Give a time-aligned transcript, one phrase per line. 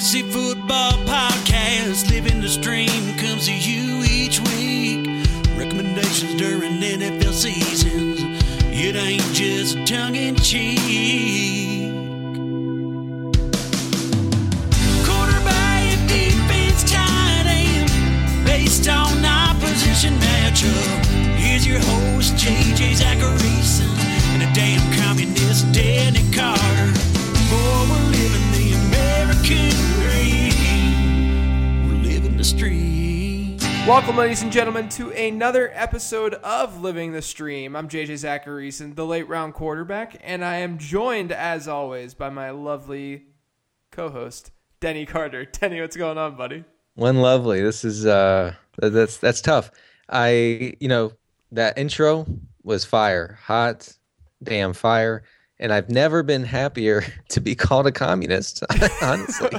[0.00, 2.10] fantasy football podcast.
[2.10, 5.06] Living the stream comes to you each week.
[5.58, 8.20] Recommendations during NFL seasons.
[8.72, 10.78] It ain't just tongue in cheek.
[18.46, 21.04] Based on opposition matchup.
[21.36, 23.88] Here's your host, JJ Zachariason,
[24.32, 27.09] and a damn communist, Danny Carter.
[33.90, 37.74] Welcome, ladies and gentlemen, to another episode of Living the Stream.
[37.74, 42.50] I'm JJ Zachariason, the late round quarterback, and I am joined, as always, by my
[42.50, 43.24] lovely
[43.90, 45.44] co-host, Denny Carter.
[45.52, 46.64] Denny, what's going on, buddy?
[46.94, 47.62] One lovely.
[47.62, 49.72] This is uh that's that's tough.
[50.08, 51.12] I you know
[51.50, 52.26] that intro
[52.62, 53.92] was fire, hot,
[54.42, 55.24] damn fire,
[55.60, 58.64] and I've never been happier to be called a communist.
[59.02, 59.50] honestly,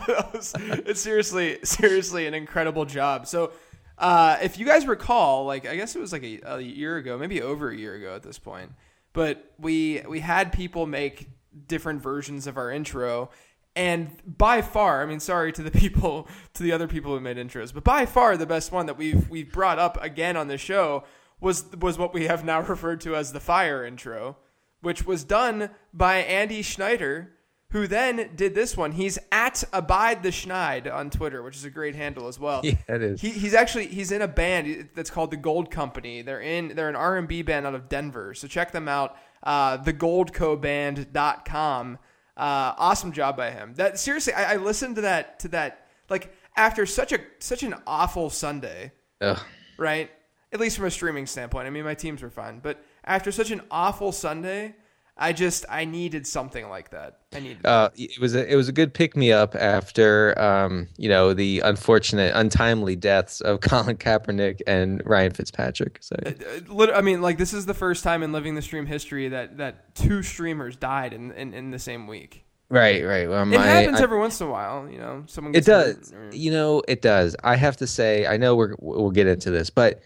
[0.85, 3.27] it's seriously, seriously an incredible job.
[3.27, 3.53] So,
[3.97, 7.17] uh, if you guys recall, like I guess it was like a, a year ago,
[7.17, 8.71] maybe over a year ago at this point,
[9.13, 11.29] but we we had people make
[11.67, 13.29] different versions of our intro,
[13.75, 17.37] and by far, I mean, sorry to the people, to the other people who made
[17.37, 20.57] intros, but by far the best one that we've we've brought up again on the
[20.57, 21.03] show
[21.39, 24.35] was was what we have now referred to as the fire intro,
[24.81, 27.31] which was done by Andy Schneider
[27.71, 28.91] who then did this one.
[28.91, 32.61] He's at Abide the Schneid on Twitter, which is a great handle as well.
[32.71, 33.21] Yeah, it is.
[33.21, 36.21] He, he's actually he's in a band that's called the Gold Company.
[36.21, 38.33] They're in they're an R and B band out of Denver.
[38.33, 39.15] So check them out.
[39.43, 41.97] Uh, thegoldcoband.com.
[42.37, 43.73] Uh, awesome job by him.
[43.75, 47.75] That seriously, I, I listened to that to that like after such a such an
[47.87, 49.39] awful Sunday Ugh.
[49.77, 50.11] right?
[50.53, 51.67] At least from a streaming standpoint.
[51.67, 54.75] I mean, my teams were fine, but after such an awful Sunday,
[55.17, 57.19] I just I needed something like that.
[57.33, 57.65] I needed.
[57.65, 61.33] Uh, it was a it was a good pick me up after um you know
[61.33, 65.99] the unfortunate untimely deaths of Colin Kaepernick and Ryan Fitzpatrick.
[66.01, 69.27] So Uh, I mean, like this is the first time in living the stream history
[69.29, 72.45] that that two streamers died in in, in the same week.
[72.69, 73.27] right, right.
[73.29, 75.23] Well, It my, happens I- every once in a while, you know.
[75.27, 76.13] Someone It does.
[76.13, 77.35] or- You know, it does.
[77.43, 80.01] I have to say, I know we're we'll get into this, but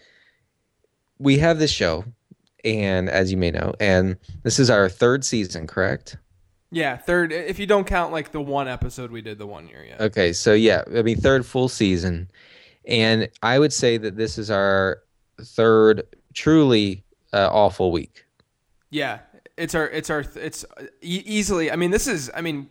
[1.18, 2.04] we have this show,
[2.66, 6.18] and as you may know, and this is our third season, correct?
[6.70, 7.32] yeah, third.
[7.32, 9.96] If you don't count like the one episode we did the one year, yeah.
[10.04, 12.28] Okay, so yeah, I mean third full season,
[12.86, 14.98] and I would say that this is our
[15.40, 16.02] third
[16.34, 18.24] truly uh, awful week.
[18.90, 19.20] Yeah,
[19.56, 20.64] it's our it's our it's
[21.02, 21.70] e- easily.
[21.70, 22.30] I mean, this is.
[22.34, 22.68] I mean,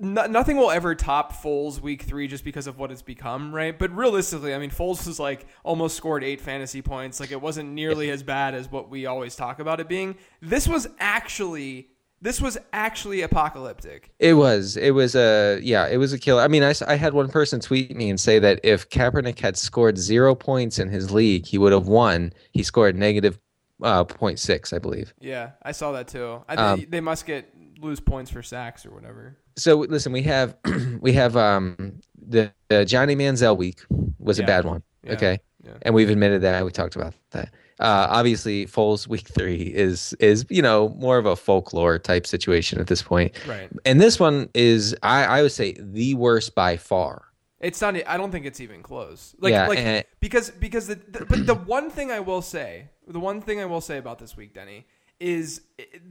[0.00, 3.78] no, nothing will ever top Foles week three just because of what it's become, right?
[3.78, 7.20] But realistically, I mean, Foles was like almost scored eight fantasy points.
[7.20, 10.16] Like it wasn't nearly as bad as what we always talk about it being.
[10.40, 11.88] This was actually
[12.20, 14.10] this was actually apocalyptic.
[14.18, 16.42] It was, it was a, yeah, it was a killer.
[16.42, 19.56] I mean, I, I had one person tweet me and say that if Kaepernick had
[19.56, 22.32] scored zero points in his league, he would have won.
[22.50, 23.38] He scored negative
[23.82, 25.14] uh, 0.6, I believe.
[25.20, 26.42] Yeah, I saw that too.
[26.48, 29.36] I Um, think they must get lose points for sacks or whatever.
[29.56, 30.56] So listen, we have
[31.00, 33.80] we have um the, the Johnny Manziel week
[34.18, 34.44] was Yeah.
[34.44, 34.82] a bad one.
[35.04, 35.12] Yeah.
[35.12, 35.38] Okay.
[35.64, 35.72] Yeah.
[35.82, 36.64] And we've admitted that.
[36.64, 37.50] We talked about that.
[37.80, 42.80] Uh, obviously, Foles week three is is you know more of a folklore type situation
[42.80, 43.34] at this point.
[43.46, 43.68] Right.
[43.84, 47.24] And this one is I, I would say the worst by far.
[47.60, 47.96] It's not.
[48.06, 49.34] I don't think it's even close.
[49.40, 53.18] Like, Yeah, like because because the, the but the one thing I will say, the
[53.18, 54.86] one thing I will say about this week, Denny,
[55.20, 55.60] is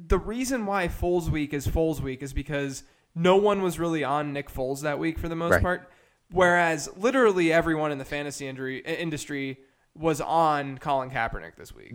[0.08, 2.84] the reason why Foles week is Foles week is because
[3.16, 5.62] no one was really on Nick Foles that week for the most Right.
[5.62, 5.92] part,
[6.32, 9.58] whereas literally everyone in the fantasy industry industry
[9.96, 11.94] was on Colin Kaepernick this week.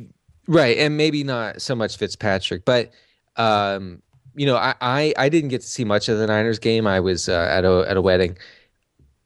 [0.48, 2.90] Right, and maybe not so much Fitzpatrick, but
[3.36, 4.02] um,
[4.34, 6.86] you know, I, I I didn't get to see much of the Niners game.
[6.86, 8.36] I was uh, at a at a wedding.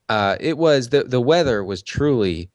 [0.08, 2.50] Uh, it was the the weather was truly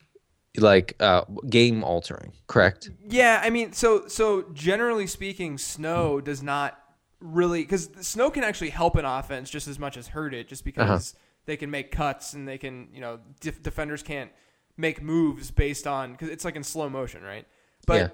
[0.57, 2.33] like uh, game altering.
[2.47, 2.89] Correct.
[3.07, 6.77] Yeah, I mean, so so generally speaking, snow does not
[7.19, 10.65] really because snow can actually help an offense just as much as hurt it, just
[10.65, 11.19] because Uh-huh.
[11.45, 14.31] they can make cuts and they can, you know, def- defenders can't
[14.77, 17.45] make moves based on because it's like in slow motion, right?
[17.85, 18.07] But Yeah.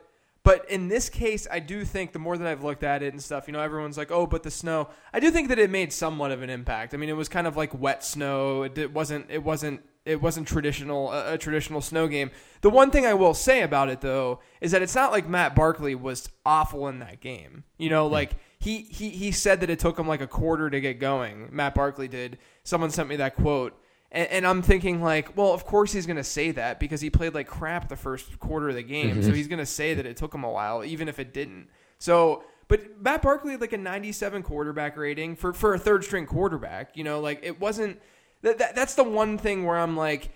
[0.43, 3.21] but in this case, I do think the more that I've looked at it and
[3.23, 4.89] stuff, you know, everyone's like, oh, but the snow.
[5.13, 6.93] I do think that it made somewhat of an impact.
[6.93, 8.63] I mean, it was kind of like wet snow.
[8.63, 9.29] It, it wasn't.
[9.29, 9.81] It wasn't.
[10.07, 12.31] It wasn't traditional a, a traditional snow game.
[12.61, 15.55] The one thing I will say about it though is that it's not like Matt
[15.55, 17.63] Barkley was awful in that game.
[17.77, 20.79] You know, like he he he said that it took him like a quarter to
[20.79, 21.49] get going.
[21.51, 22.37] Matt Barkley did.
[22.63, 23.79] Someone sent me that quote.
[24.11, 27.09] And, and I'm thinking like, well, of course he's going to say that because he
[27.09, 29.17] played like crap the first quarter of the game.
[29.17, 29.23] Mm-hmm.
[29.23, 31.67] So he's going to say that it took him a while, even if it didn't.
[31.99, 36.25] So, but Matt Barkley had like a 97 quarterback rating for for a third string
[36.25, 36.95] quarterback.
[36.95, 37.99] You know, like it wasn't
[38.41, 40.29] that, that that's the one thing where I'm like,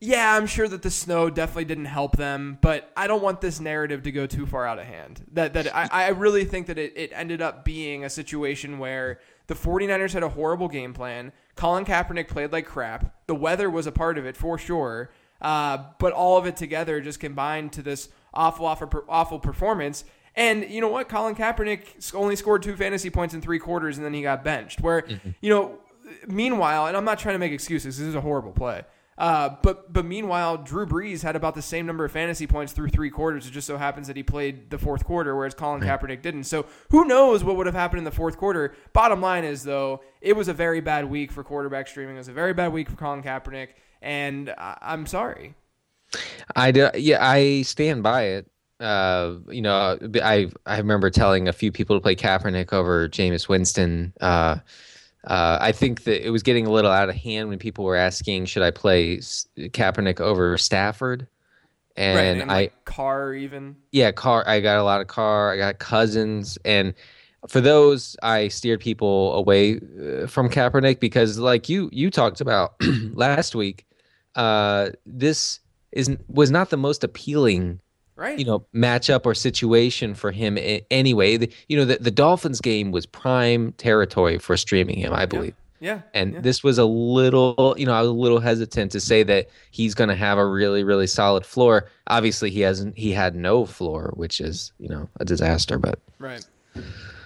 [0.00, 3.60] yeah, I'm sure that the snow definitely didn't help them, but I don't want this
[3.60, 5.24] narrative to go too far out of hand.
[5.32, 9.20] That that I, I really think that it, it ended up being a situation where
[9.46, 11.32] the 49ers had a horrible game plan.
[11.56, 13.14] Colin Kaepernick played like crap.
[13.26, 15.10] The weather was a part of it for sure.
[15.40, 20.04] Uh, but all of it together just combined to this awful, awful, awful performance.
[20.34, 21.08] And you know what?
[21.08, 24.80] Colin Kaepernick only scored two fantasy points in three quarters, and then he got benched.
[24.80, 25.04] Where
[25.40, 25.78] you know,
[26.26, 27.98] meanwhile, and I'm not trying to make excuses.
[27.98, 28.82] This is a horrible play.
[29.18, 32.88] Uh, but but meanwhile, Drew Brees had about the same number of fantasy points through
[32.88, 33.46] three quarters.
[33.46, 36.44] It just so happens that he played the fourth quarter, whereas Colin Kaepernick didn't.
[36.44, 38.74] So who knows what would have happened in the fourth quarter?
[38.94, 42.14] Bottom line is though, it was a very bad week for quarterback streaming.
[42.16, 43.68] It was a very bad week for Colin Kaepernick,
[44.00, 45.54] and I- I'm sorry.
[46.56, 48.50] I do, yeah, I stand by it.
[48.80, 53.46] Uh, you know, I I remember telling a few people to play Kaepernick over Jameis
[53.48, 54.12] Winston.
[54.20, 54.56] Uh,
[55.24, 57.96] uh, I think that it was getting a little out of hand when people were
[57.96, 61.28] asking, should I play Kaepernick over Stafford?
[61.96, 63.76] And, right, and I, like Carr even.
[63.92, 64.44] yeah, car.
[64.48, 65.52] I got a lot of car.
[65.52, 66.94] I got cousins, and
[67.48, 72.74] for those, I steered people away uh, from Kaepernick because, like you, you talked about
[73.12, 73.86] last week.
[74.34, 75.60] Uh, this
[75.92, 77.80] is was not the most appealing
[78.14, 78.38] Right.
[78.38, 80.58] you know matchup or situation for him
[80.90, 81.38] anyway.
[81.38, 85.54] The, you know the, the Dolphins game was prime territory for streaming him, I believe.
[85.82, 86.02] Yeah.
[86.14, 86.40] And yeah.
[86.40, 89.96] this was a little, you know, I was a little hesitant to say that he's
[89.96, 91.90] going to have a really, really solid floor.
[92.06, 92.96] Obviously, he hasn't.
[92.96, 95.78] He had no floor, which is, you know, a disaster.
[95.78, 96.46] But Right.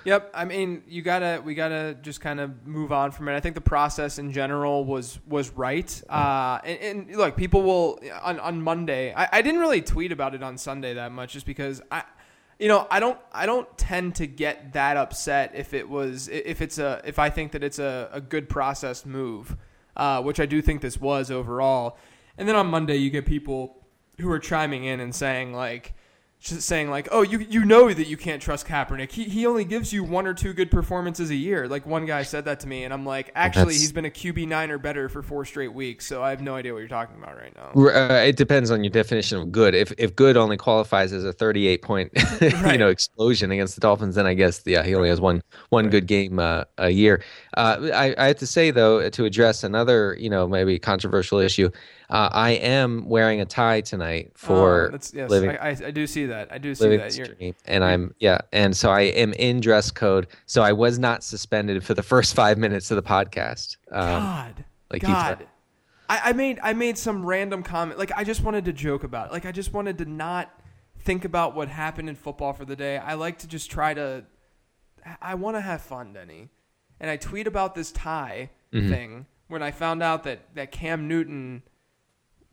[0.06, 0.30] Yep.
[0.34, 3.34] I mean, you gotta we gotta just kind of move on from it.
[3.34, 5.90] I think the process in general was was right.
[6.08, 9.12] Uh, and, and look, people will on on Monday.
[9.12, 12.04] I, I didn't really tweet about it on Sunday that much, just because I,
[12.60, 16.62] you know, I don't I don't tend to get that upset if it was if
[16.62, 19.56] it's a if I think that it's a, a good process move,
[19.96, 21.98] uh, which I do think this was overall.
[22.38, 23.84] And then on Monday, you get people
[24.20, 25.94] who are chiming in and saying like
[26.46, 29.12] saying like, "Oh, you you know that you can't trust Kaepernick.
[29.12, 32.22] He he only gives you one or two good performances a year." Like one guy
[32.22, 34.78] said that to me, and I'm like, "Actually, That's- he's been a QB nine or
[34.78, 37.54] better for four straight weeks." So I have no idea what you're talking about right
[37.54, 37.70] now.
[37.88, 39.74] uh, it depends on your definition of good.
[39.74, 44.14] If if good only qualifies as a 38 point, you know, explosion against the Dolphins,
[44.14, 47.22] then I guess yeah, he only has one one good game uh, a year.
[47.56, 51.70] Uh, I I have to say though, to address another, you know, maybe controversial issue,
[52.10, 56.06] uh, I am wearing a tie tonight for Oh, that's, yes, living I, I, do
[56.06, 56.52] see that.
[56.52, 57.16] I do see that.
[57.16, 60.98] You're, stream, and I'm yeah, and so I am in dress code, so I was
[60.98, 63.76] not suspended for the first five minutes of the podcast.
[63.90, 65.46] Um, God, like God.
[66.08, 67.98] I, I made I made some random comment.
[67.98, 69.32] Like I just wanted to joke about it.
[69.32, 70.50] Like I just wanted to not
[71.00, 72.98] think about what happened in football for the day.
[72.98, 74.24] I like to just try to.
[75.20, 76.48] I want to have fun, Denny,
[77.00, 78.90] and I tweet about this tie Mm-hmm.
[78.90, 81.62] thing when I found out that that Cam Newton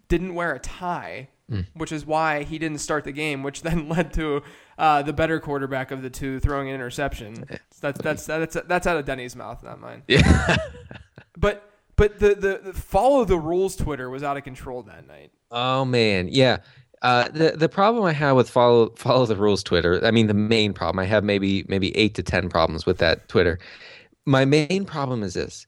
[0.07, 1.29] didn't wear a tie.
[1.51, 1.65] Mm.
[1.73, 4.44] Which is why he didn't start the game, which then led to
[4.77, 7.45] uh, the better quarterback of the two throwing an interception.
[7.81, 10.03] That's that's that's that's out of Denny's mouth, not mine.
[10.07, 10.57] Yeah.
[11.35, 15.31] But but the, the the follow the rules Twitter was out of control that night.
[15.51, 16.57] Oh man, yeah.
[17.01, 20.33] Uh, the the problem I have with follow follow the rules Twitter, I mean the
[20.33, 23.59] main problem I have maybe maybe eight to ten problems with that Twitter.
[24.25, 25.67] My main problem is this: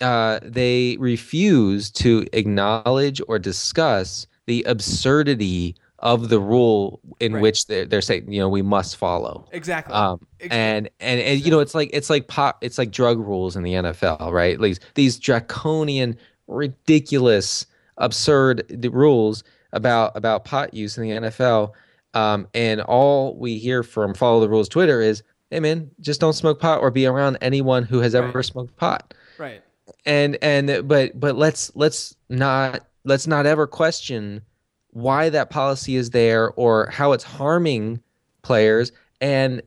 [0.00, 7.42] uh, they refuse to acknowledge or discuss the absurdity of the rule in Right.
[7.42, 9.46] which they're, they're saying you know we must follow.
[9.52, 9.94] Exactly.
[9.94, 13.18] Um, Ex- and, and and you know it's like it's like pop it's like drug
[13.20, 14.60] rules in the NFL, right?
[14.60, 16.16] These these draconian,
[16.48, 17.66] ridiculous,
[17.98, 21.72] absurd rules about about pot use in the NFL.
[22.14, 26.32] Um, and all we hear from follow the rules Twitter is, "Hey man, just don't
[26.34, 28.44] smoke pot or be around anyone who has ever Right.
[28.44, 29.62] smoked pot." right.
[30.04, 34.42] And and but but let's let's not let's not ever question
[34.90, 38.02] why that policy is there or how it's harming
[38.42, 39.62] players and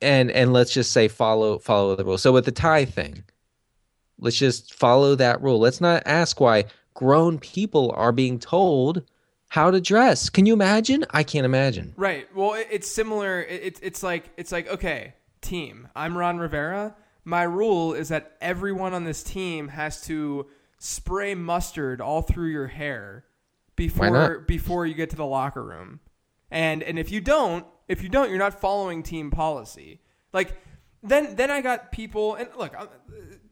[0.00, 3.22] and and let's just say follow follow the rule so with the tie thing
[4.18, 9.02] let's just follow that rule let's not ask why grown people are being told
[9.48, 12.26] how to dress can you imagine i can't imagine Right.
[12.34, 13.42] Well, it's similar.
[13.42, 15.88] It's it's like it's like okay, team.
[15.94, 16.94] I'm Ron Rivera.
[17.24, 20.46] My rule is that everyone on this team has to
[20.78, 23.24] spray mustard all through your hair
[23.76, 26.00] before before you get to the locker room.
[26.50, 30.00] And and if you don't, if you don't, you're not following team policy.
[30.32, 30.56] Like
[31.02, 32.74] then then I got people and look,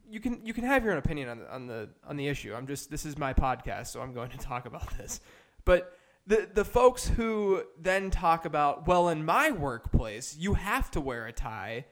[0.09, 2.53] you can you can have your own opinion on the, on the on the issue.
[2.53, 5.21] I'm just this is my podcast, so I'm going to talk about this.
[5.63, 5.97] But
[6.27, 11.25] the the folks who then talk about, well, in my workplace, you have to wear
[11.25, 11.85] a tie,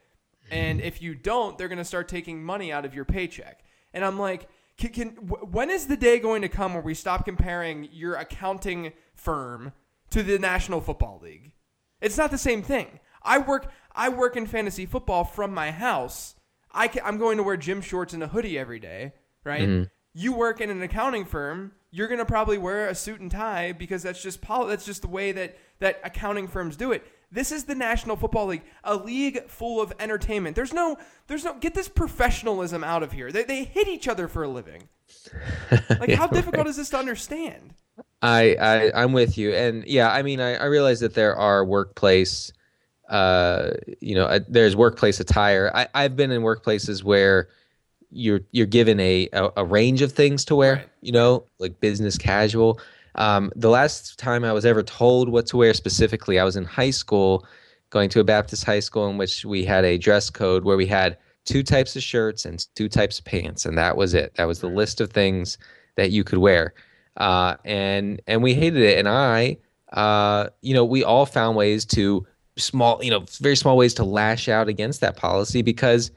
[0.52, 3.64] and if you don't, they're going to start taking money out of your paycheck.
[3.94, 6.94] And I'm like, Can, can wh- when is the day going to come where we
[6.94, 9.74] stop comparing your accounting firm
[10.12, 11.52] to the National Football League?
[12.02, 13.00] It's not the same thing.
[13.24, 16.36] I work I work in fantasy football from my house.
[16.72, 19.14] I can, I'm going to wear gym shorts and a hoodie every day,
[19.44, 19.68] right?
[19.68, 19.84] Mm-hmm.
[20.14, 21.74] You work in an accounting firm.
[21.92, 25.08] You're going to probably wear a suit and tie because that's just that's just the
[25.08, 27.04] way that that accounting firms do it.
[27.32, 30.56] This is the National Football League, a league full of entertainment.
[30.56, 33.32] There's no there's no get this professionalism out of here.
[33.32, 34.90] They they hit each other for a living.
[36.00, 37.74] Like how difficult is this to understand?
[38.22, 41.64] I, I I'm with you, and yeah, I mean, I, I realize that there are
[41.66, 42.52] workplace,
[43.10, 43.72] uh,
[44.02, 45.72] you know, uh, there's workplace attire.
[45.74, 47.50] I, I've been in workplaces where
[48.12, 50.90] you're you're given a, a, a range of things to wear, Right.
[51.02, 52.80] you know, like business casual.
[53.20, 56.64] Um, the last time I was ever told what to wear specifically, I was in
[56.64, 57.46] high school,
[57.90, 60.86] going to a Baptist high school in which we had a dress code where we
[60.86, 64.34] had two types of shirts and two types of pants, and that was it.
[64.36, 65.58] That was the list of things
[65.96, 66.74] that you could wear,
[67.18, 68.98] uh, and and we hated it.
[68.98, 69.58] And I,
[69.92, 74.06] uh, you know, we all found ways to small, you know, very small ways to
[74.06, 76.12] lash out against that policy because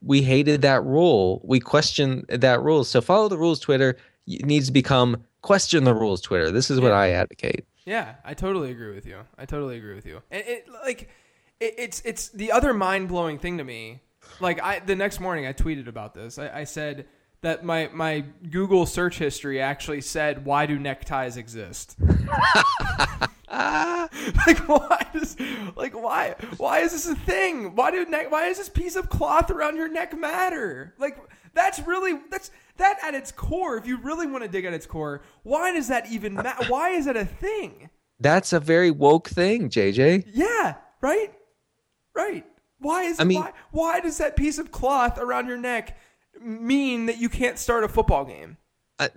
[0.00, 1.42] we hated that rule.
[1.44, 2.84] We questioned that rule.
[2.84, 3.60] So follow the rules.
[3.60, 6.20] Twitter It needs to become question the rules.
[6.20, 6.50] Twitter.
[6.50, 6.98] This is what Yeah.
[6.98, 7.64] I advocate.
[7.84, 9.20] Yeah, I totally agree with you.
[9.38, 10.20] I totally agree with you.
[10.30, 11.08] And it like
[11.60, 14.00] it, it's it's the other mind blowing thing to me.
[14.40, 16.38] Like I the next morning I tweeted about this.
[16.38, 17.06] I, I said
[17.40, 21.96] that my my Google search history actually said why do neckties exist?
[23.50, 25.36] like why does
[25.76, 27.74] like why why is this a thing?
[27.74, 30.94] Why do neck why does this piece of cloth around your neck matter?
[30.98, 31.16] Like
[31.58, 33.76] that's really that's that at its core.
[33.76, 36.66] If you really want to dig at its core, why does that even matter?
[36.68, 37.90] Why is it a thing?
[38.20, 40.28] That's a very woke thing, JJ.
[40.32, 41.32] Yeah, right,
[42.14, 42.44] right.
[42.78, 45.98] Why is I mean- why why does that piece of cloth around your neck
[46.40, 48.56] mean that you can't start a football game?
[49.00, 49.08] Uh,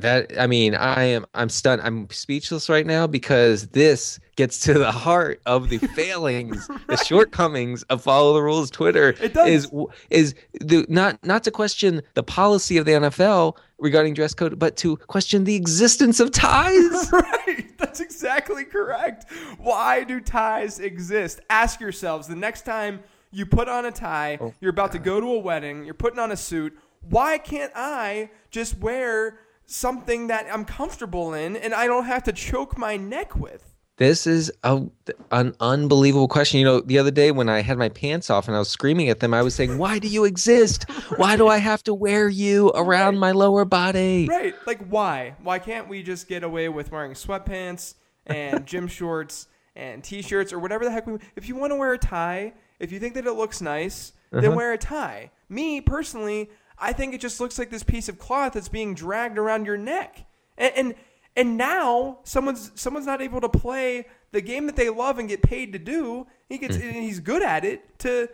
[0.00, 1.82] That I mean, I am I'm stunned.
[1.82, 7.82] I'm speechless right now because this gets to the heart of the failings, the shortcomings
[7.84, 9.14] of follow the rules Twitter.
[9.20, 9.48] It does.
[9.48, 9.72] Is
[10.10, 14.76] is the not not to question the policy of the NFL regarding dress code, but
[14.78, 17.10] to question the existence of ties.
[17.12, 17.76] right.
[17.78, 19.30] That's exactly correct.
[19.58, 21.40] Why do ties exist?
[21.50, 25.20] Ask yourselves the next time you put on a tie, Oh, you're about to go
[25.20, 26.76] to a wedding, you're putting on a suit.
[27.10, 32.32] Why can't I just wear something that I'm comfortable in and I don't have to
[32.32, 33.74] choke my neck with?
[33.96, 34.82] This is a,
[35.30, 36.58] an unbelievable question.
[36.58, 39.08] You know, the other day when I had my pants off and I was screaming
[39.08, 40.90] at them, I was saying, "Why do you exist?
[41.16, 44.54] Why do I have to wear you around my lower body?" Right.
[44.66, 45.36] Like, why?
[45.40, 47.94] Why can't we just get away with wearing sweatpants
[48.26, 51.18] and gym shorts and t-shirts or whatever the heck we?
[51.36, 54.46] If you want to wear a tie, if you think that it looks nice, then
[54.46, 54.56] uh-huh.
[54.56, 55.30] wear a tie.
[55.48, 56.50] Me personally,
[56.84, 59.76] I think it just looks like this piece of cloth that's being dragged around your
[59.76, 60.26] neck,
[60.58, 60.94] and and,
[61.36, 65.42] and now someone's someone's not able to play the game that they love and get
[65.42, 66.26] paid to do.
[66.48, 66.88] He gets mm-hmm.
[66.88, 68.28] and he's good at it to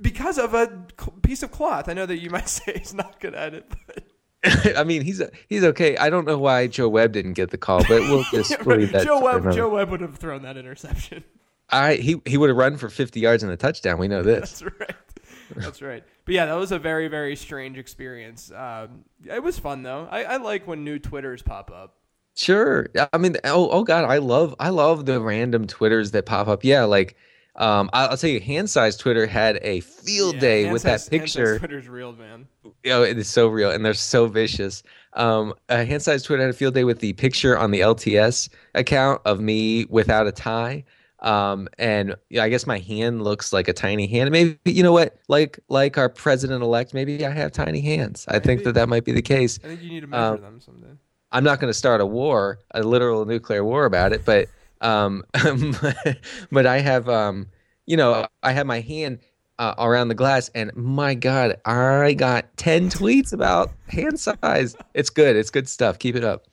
[0.00, 0.86] because of a
[1.22, 1.88] piece of cloth.
[1.88, 4.04] I know that you might say he's not good at it, but.
[4.76, 5.96] I mean, he's he's okay.
[5.96, 9.02] I don't know why Joe Webb didn't get the call, but we'll just that.
[9.04, 11.24] Joe Webb, Joe Webb would have thrown that interception.
[11.70, 13.98] I he he would have run for 50 yards and a touchdown.
[13.98, 14.60] We know this.
[14.60, 14.94] That's right.
[15.56, 16.04] That's right.
[16.24, 18.50] But yeah, that was a very, very strange experience.
[18.50, 20.08] Um, it was fun though.
[20.10, 21.94] I, I like when new Twitters pop up.
[22.34, 22.86] Sure.
[23.12, 26.62] I mean, oh oh god, I love I love the random twitters that pop up.
[26.62, 27.16] Yeah, like
[27.56, 31.10] um, I'll, tell you, hand size Twitter had a field Yeah, day with size- that
[31.10, 31.58] picture.
[31.58, 32.46] Twitter's real, man.
[32.86, 34.84] Oh, it is so real, and they're so vicious.
[35.14, 38.48] Um, uh, hand size Twitter had a field day with the picture on the LTS
[38.76, 40.84] account of me without a tie.
[41.20, 44.30] Um, and yeah, I guess my hand looks like a tiny hand.
[44.30, 48.24] Maybe you know what, like like our president elect, maybe I have tiny hands.
[48.28, 49.58] I think that that might be the case.
[49.64, 50.96] I think you need to measure Um, them someday.
[51.32, 54.48] I'm not going to start a war, a literal nuclear war about it, but
[54.80, 55.24] um,
[56.52, 57.48] but I have um,
[57.86, 59.18] you know, I have my hand
[59.58, 64.76] uh, around the glass, and my God, I got ten tweets about hand size.
[64.94, 65.36] It's good.
[65.36, 65.98] It's good stuff.
[65.98, 66.44] Keep it up.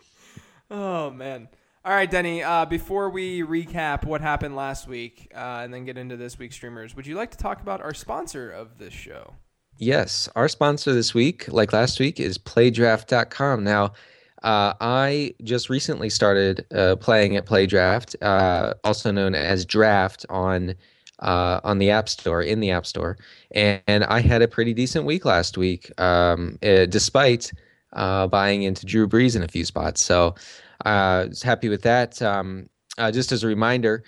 [0.69, 1.47] Oh man.
[1.85, 2.41] All right, Denny.
[2.41, 6.55] Uh, before we recap what happened last week uh, and then get into this week's
[6.55, 9.35] streamers, would you like to talk about our sponsor of this show?
[9.77, 13.63] Yes, our sponsor this week, like last week, is PlayDraft.com.
[13.63, 13.93] Now,
[14.41, 20.73] uh, I just recently started uh, playing at PlayDraft, uh, also known as Draft on
[21.19, 23.15] uh, on the App Store, in the App Store,
[23.51, 27.51] and, and I had a pretty decent week last week, um, eh, despite
[27.93, 30.01] buying into Drew Brees in a few spots.
[30.01, 30.33] So,
[30.85, 32.21] uh, was happy with that.
[32.21, 34.03] Um, uh, just as a reminder,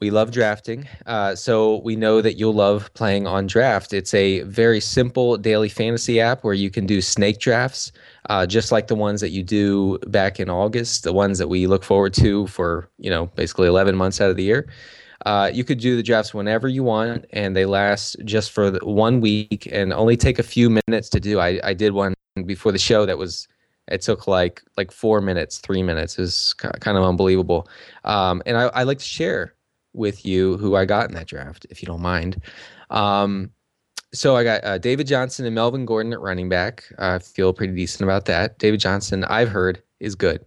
[0.00, 0.88] We love drafting.
[1.06, 3.92] Uh, so we know that you'll love playing on Draft.
[3.92, 7.92] It's a very simple daily fantasy app where you can do snake drafts,
[8.28, 11.68] uh, just like the ones that you do back in August, the ones that we
[11.68, 14.68] look forward to for, you know, basically 11 months out of the year.
[15.24, 19.20] Uh, you could do the drafts whenever you want, and they last just for one
[19.20, 21.38] week and only take a few minutes to do.
[21.38, 22.12] I, I did one
[22.44, 23.46] before the show that was
[23.88, 27.68] it took like like four minutes, three minutes is kind of unbelievable.
[28.04, 29.54] Um, and I, I like to share
[29.92, 32.40] with you who I got in that draft, if you don't mind.
[32.90, 33.50] Um,
[34.14, 36.84] so I got uh, David Johnson and Melvin Gordon at running back.
[36.98, 38.58] I feel pretty decent about that.
[38.58, 40.44] David Johnson, I've heard, is good.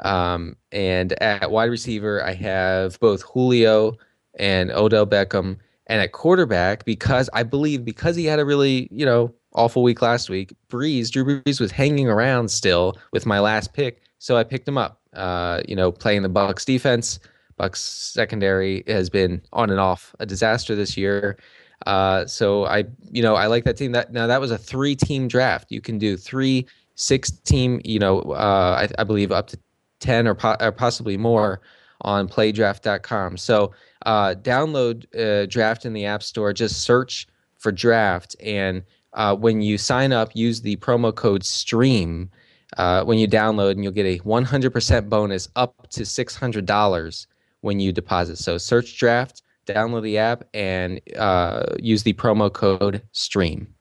[0.00, 3.94] Um, and at wide receiver, I have both Julio
[4.38, 5.56] and Odell Beckham.
[5.88, 10.02] And at quarterback, because I believe because he had a really, you know, awful week
[10.02, 14.02] last week, Brees, Drew Brees was hanging around still with my last pick.
[14.18, 15.00] So I picked him up.
[15.12, 17.18] Uh, you know, playing the Bucs defense.
[17.58, 21.38] Bucs secondary has been on and off a disaster this year.
[21.86, 23.92] Uh, so I, you know, I like that team.
[23.92, 25.70] That now that was a three-team draft.
[25.70, 27.80] You can do three, six-team.
[27.84, 29.58] You know, uh, I, I, believe up to
[30.00, 31.60] ten or, po- or, possibly more
[32.02, 33.36] on PlayDraft.com.
[33.36, 33.72] So
[34.04, 36.52] uh, download uh, Draft in the App Store.
[36.52, 37.26] Just search
[37.58, 38.82] for Draft, and
[39.16, 42.30] uh, when you sign up, use the promo code STREAM.
[42.76, 47.26] Uh, when you download, and you'll get a 100% bonus up to $600
[47.60, 48.36] when you deposit.
[48.38, 53.72] So search draft, download the app, and uh, use the promo code STREAM.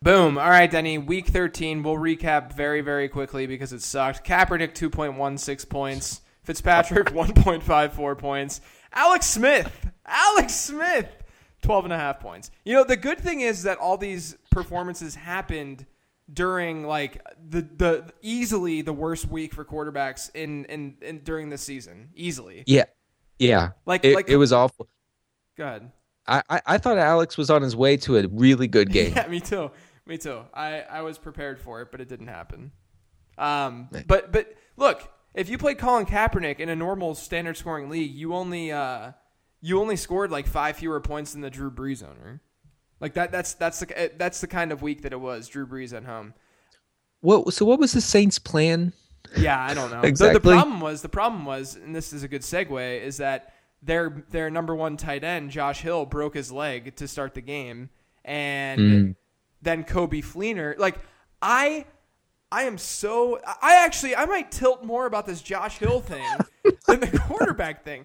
[0.00, 0.38] Boom.
[0.38, 0.96] All right, Denny.
[0.96, 1.82] Week 13.
[1.82, 4.26] We'll recap very, very quickly because it sucked.
[4.26, 6.22] Kaepernick, 2.16 points.
[6.42, 8.60] Fitzpatrick, 1.54 points.
[8.94, 9.90] Alex Smith.
[10.04, 11.08] Alex Smith,
[11.62, 12.50] 12 and a half points.
[12.64, 15.86] You know, the good thing is that all these performances happened
[16.32, 21.62] during like the the easily the worst week for quarterbacks in in, in during this
[21.62, 22.10] season.
[22.14, 22.62] Easily.
[22.66, 22.84] Yeah.
[23.38, 24.88] Yeah, like it, like it was awful.
[25.56, 25.90] Go ahead.
[26.28, 29.14] I, I, I thought Alex was on his way to a really good game.
[29.16, 29.72] yeah, me too.
[30.06, 30.42] Me too.
[30.54, 32.70] I, I was prepared for it, but it didn't happen.
[33.38, 38.14] Um, but but look, if you played Colin Kaepernick in a normal standard scoring league,
[38.14, 39.12] you only uh,
[39.60, 42.42] you only scored like five fewer points than the Drew Brees owner.
[43.02, 45.48] Like that that's that's the that's the kind of week that it was.
[45.48, 46.34] Drew Brees at home.
[47.20, 48.92] What so what was the Saints' plan?
[49.36, 50.02] Yeah, I don't know.
[50.02, 50.34] exactly.
[50.40, 53.54] The, the, problem was the problem was, and this is a good segue, is that
[53.82, 57.90] their their number one tight end Josh Hill broke his leg to start the game,
[58.24, 59.16] and mm.
[59.60, 60.78] then Coby Fleener.
[60.78, 61.00] Like
[61.40, 61.86] I,
[62.52, 66.24] I am so I actually I might tilt more about this Josh Hill thing
[66.86, 68.04] than the quarterback thing.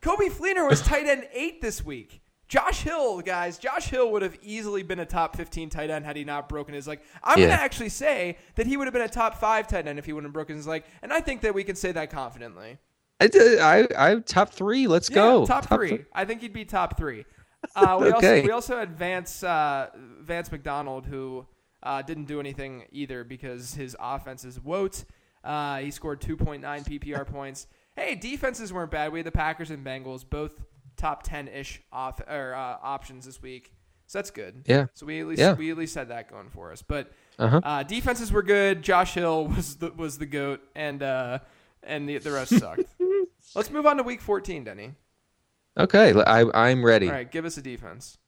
[0.00, 2.22] Coby Fleener was tight end eight this week.
[2.48, 6.16] Josh Hill, guys, Josh Hill would have easily been a top 15 tight end had
[6.16, 7.00] he not broken his leg.
[7.22, 7.46] I'm yeah.
[7.46, 10.06] going to actually say that he would have been a top five tight end if
[10.06, 12.78] he wouldn't have broken his leg, and I think that we can say that confidently.
[13.20, 13.28] I,
[13.60, 14.86] I, I top three.
[14.86, 15.46] Let's yeah, go.
[15.46, 16.04] Top, top three.
[16.12, 17.26] I think he'd be top three.
[17.74, 18.38] Uh, we okay.
[18.38, 21.46] also we also had Vance uh, Vance McDonald who
[21.82, 25.04] uh, didn't do anything either because his offense is woat.
[25.44, 27.66] Uh, he scored 2.9 PPR points.
[27.96, 29.12] Hey, defenses weren't bad.
[29.12, 30.52] We had the Packers and Bengals both
[30.98, 33.72] top ten ish off or uh, options this week.
[34.06, 34.64] So that's good.
[34.66, 34.86] Yeah.
[34.94, 35.52] So we at least yeah.
[35.52, 36.82] we at least had that going for us.
[36.82, 37.60] But uh-huh.
[37.62, 38.82] uh, defenses were good.
[38.82, 41.38] Josh Hill was the, was the goat, and uh,
[41.82, 42.84] and the the rest sucked.
[43.54, 44.94] Let's move on to week fourteen, Denny.
[45.78, 47.06] Okay, I I'm ready.
[47.06, 48.18] All right, give us a defense.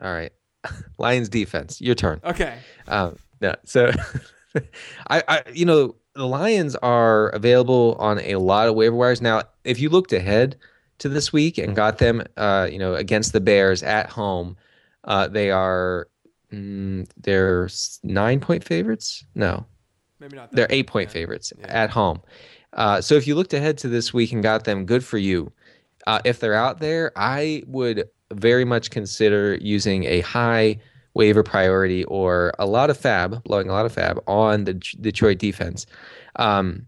[0.00, 0.32] All right,
[0.98, 1.80] Lions defense.
[1.80, 2.20] Your turn.
[2.22, 2.58] Okay.
[2.86, 3.90] Um, no, so
[5.10, 9.42] I, I you know the Lions are available on a lot of waiver wires now.
[9.64, 10.56] If you looked ahead
[10.98, 14.56] to this week and got them, uh, you know, against the Bears at home.
[15.04, 16.08] Uh, they are
[16.52, 17.68] mm, they're
[18.02, 19.24] nine point favorites.
[19.34, 19.64] No,
[20.20, 20.52] maybe not.
[20.52, 21.14] They're eight point yeah.
[21.14, 21.66] favorites yeah.
[21.68, 22.20] at home.
[22.72, 25.52] Uh, so if you looked ahead to this week and got them, good for you.
[26.06, 30.78] Uh, if they're out there, I would very much consider using a high
[31.14, 35.38] waiver priority or a lot of fab, blowing a lot of fab on the Detroit
[35.38, 35.86] defense.
[36.36, 36.86] Um,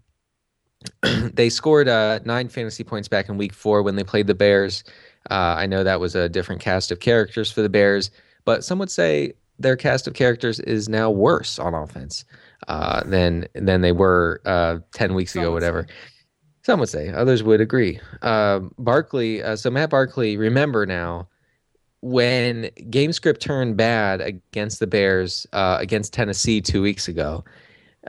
[1.34, 4.84] they scored uh, nine fantasy points back in week four when they played the Bears.
[5.30, 8.10] Uh, I know that was a different cast of characters for the Bears,
[8.44, 12.24] but some would say their cast of characters is now worse on offense
[12.68, 15.86] uh, than than they were uh, ten weeks some ago, whatever.
[15.88, 15.94] Say.
[16.62, 17.98] Some would say, others would agree.
[18.20, 21.28] Um, Barkley, uh, so Matt Barkley, remember now
[22.00, 27.42] when game script turned bad against the Bears uh, against Tennessee two weeks ago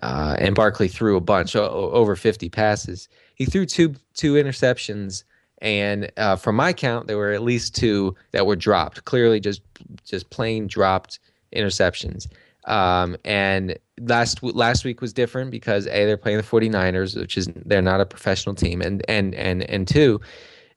[0.01, 3.09] uh, and Barkley threw a bunch, over 50 passes.
[3.35, 5.23] He threw two two interceptions,
[5.61, 9.05] and uh, from my count, there were at least two that were dropped.
[9.05, 9.61] Clearly, just
[10.05, 11.19] just plain dropped
[11.55, 12.27] interceptions.
[12.65, 17.47] Um, and last last week was different because a they're playing the 49ers, which is
[17.65, 20.19] they're not a professional team, and and and and two,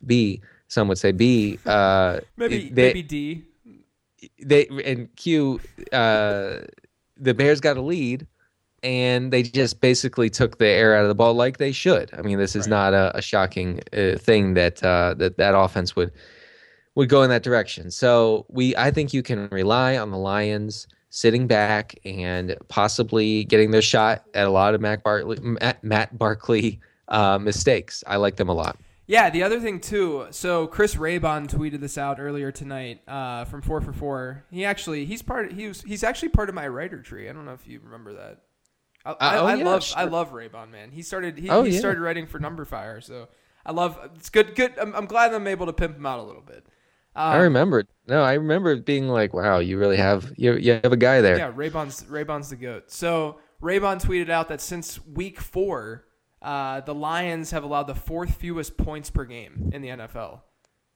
[0.06, 0.40] b
[0.72, 1.58] some would say B.
[1.66, 3.44] Uh, Maybe they, maybe D.
[4.42, 5.60] they and Q.
[5.92, 6.60] Uh,
[7.18, 8.26] the Bears got a lead,
[8.82, 12.10] and they just basically took the air out of the ball like they should.
[12.16, 12.70] I mean, this is Right.
[12.70, 16.12] not a, a shocking uh, thing that uh, that that offense would
[16.94, 17.90] would go in that direction.
[17.90, 23.70] So we, I think you can rely on the Lions sitting back and possibly getting
[23.70, 28.02] their shot at a lot of Matt Barkley, Matt, Matt Barkley uh, mistakes.
[28.06, 28.78] I like them a lot.
[29.06, 30.26] Yeah, the other thing too.
[30.30, 34.44] So Chris Raybon tweeted this out earlier tonight uh, from Four for Four.
[34.50, 35.52] He actually he's part.
[35.52, 37.28] He was he's actually part of my writer tree.
[37.28, 38.38] I don't know if you remember that.
[39.04, 39.98] I, I, oh, I yeah, love sure.
[39.98, 40.90] I love Raybon man.
[40.90, 41.78] He started he, Oh, he yeah.
[41.78, 43.02] started writing for numberFire.
[43.02, 43.28] So
[43.66, 44.78] I love it's good good.
[44.78, 46.66] I'm, I'm glad I'm able to pimp him out a little bit.
[47.14, 47.84] I Um, remember.
[48.08, 51.20] No, I remember it being like, wow, you really have you, you have a guy
[51.20, 51.36] there.
[51.36, 52.90] Yeah, Raybon's Raybon's the goat.
[52.90, 56.06] So Raybon tweeted out that since week four,
[56.40, 60.40] uh, the Lions have allowed the fourth fewest points per game in the NFL,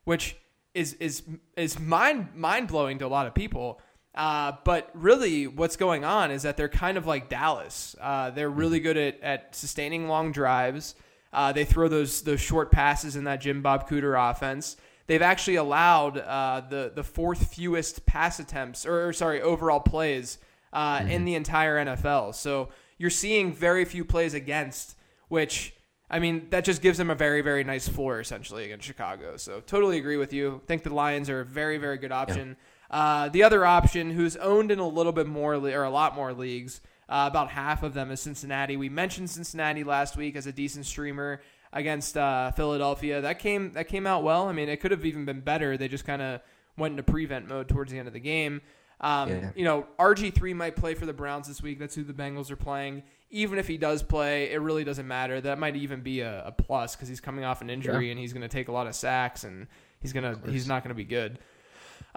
[0.05, 0.37] which
[0.75, 1.23] is is
[1.57, 3.81] is mind mind blowing to a lot of people.
[4.17, 7.95] Uh, but really, what's going on is that they're kind of like Dallas.
[8.01, 10.95] Uh, they're really good at, at sustaining long drives.
[11.33, 14.77] Uh, they throw those those short passes in that Jim Bob Cooter offense.
[15.07, 20.39] They've actually allowed uh, the the fourth fewest pass attempts, or, or sorry, overall plays
[20.73, 22.35] uh, in the entire NFL.
[22.35, 24.97] So you're seeing very few plays against,
[25.29, 25.75] which
[26.11, 29.37] I mean that just gives them a very very nice floor essentially against Chicago.
[29.37, 30.63] So totally agree with you.
[30.67, 32.57] Think the Lions are a very very good option.
[32.91, 36.33] Uh, the other option, who's owned in a little bit more or a lot more
[36.33, 38.77] leagues, uh, about half of them is Cincinnati.
[38.77, 41.41] We mentioned Cincinnati last week as a decent streamer
[41.73, 43.21] against uh, Philadelphia.
[43.21, 44.49] That came that came out well.
[44.49, 45.77] I mean, it could have even been better.
[45.77, 46.41] They just kind of
[46.77, 48.61] went into prevent mode towards the end of the game.
[49.01, 49.51] Um, Yeah.
[49.55, 51.79] You know, RG three might play for the Browns this week.
[51.79, 53.03] That's who the Bengals are playing.
[53.31, 55.41] Even if he does play, it really doesn't matter.
[55.41, 58.33] That might even be a, a plus because he's coming off an injury and he's
[58.33, 59.67] going to take a lot of sacks and
[60.01, 61.39] he's gonna he's not going to be good.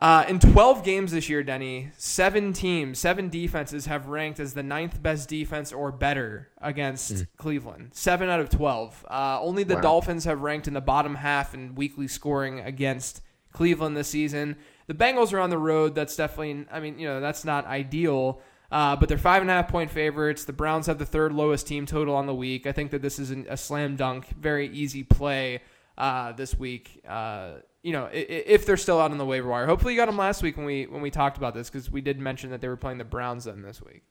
[0.02, 4.64] Uh, in 12 games this year, Denny, seven teams, seven defenses have ranked as the
[4.64, 7.90] ninth best defense or better against Cleveland.
[7.92, 9.06] Seven out of 12.
[9.10, 9.82] Uh, only the Wow.
[9.82, 14.56] Dolphins have ranked in the bottom half in weekly scoring against Cleveland this season.
[14.88, 15.96] The Bengals are on the road.
[15.96, 18.42] That's definitely, I mean, you know, that's not ideal.
[18.72, 20.46] Uh, but they're five and a half point favorites.
[20.46, 22.68] The Browns have the third lowest team total on the week.
[22.68, 25.62] I think that this is an, a slam dunk, very easy play
[25.98, 27.02] uh, this week.
[27.08, 29.66] Uh, you know, if they're still out on the waiver wire.
[29.66, 32.02] Hopefully, you got them last week when we when we talked about this because we
[32.02, 34.04] did mention that they were playing the Browns then this week.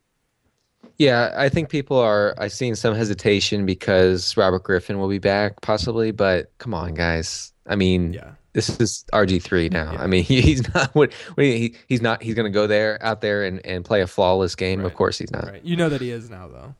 [0.96, 2.34] Yeah, I think people are.
[2.38, 6.10] I've seen some hesitation because Robert Griffin will be back, possibly.
[6.12, 7.52] But come on, guys.
[7.66, 8.32] I mean, Yeah.
[8.52, 9.92] this is RG three now.
[9.92, 10.02] Yeah.
[10.02, 10.94] I mean, he's not.
[10.94, 11.12] What?
[11.34, 12.22] what he, he's not.
[12.22, 14.84] He's going to go there, out there, and, and play a flawless game.
[14.84, 15.44] Of course, he's not.
[15.44, 15.64] Right.
[15.64, 16.74] You know that he is now, though.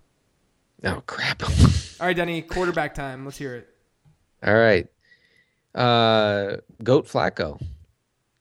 [0.85, 1.43] Oh crap!
[1.43, 3.25] All right, Denny, quarterback time.
[3.25, 3.69] Let's hear it.
[4.47, 4.87] All right,
[5.75, 7.61] uh, Goat Flacco.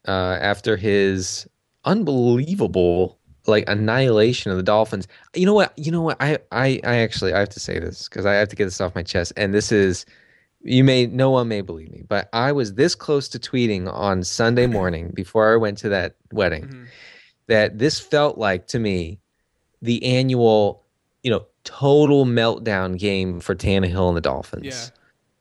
[0.08, 1.48] Uh, after his
[1.84, 5.08] unbelievable like annihilation of the Dolphins.
[5.34, 5.74] You know what?
[5.78, 6.18] You know what?
[6.22, 8.80] I I, I actually I have to say this because I have to get this
[8.82, 9.34] off my chest.
[9.38, 10.06] And this is
[10.62, 14.24] you may no one may believe me, but I was this close to tweeting on
[14.24, 16.86] Sunday morning before I went to that wedding Mhm.
[17.48, 19.20] that this felt like to me
[19.82, 20.84] the annual,
[21.24, 24.66] you know, total meltdown game for Tannehill and the Dolphins.
[24.66, 24.90] Yeah.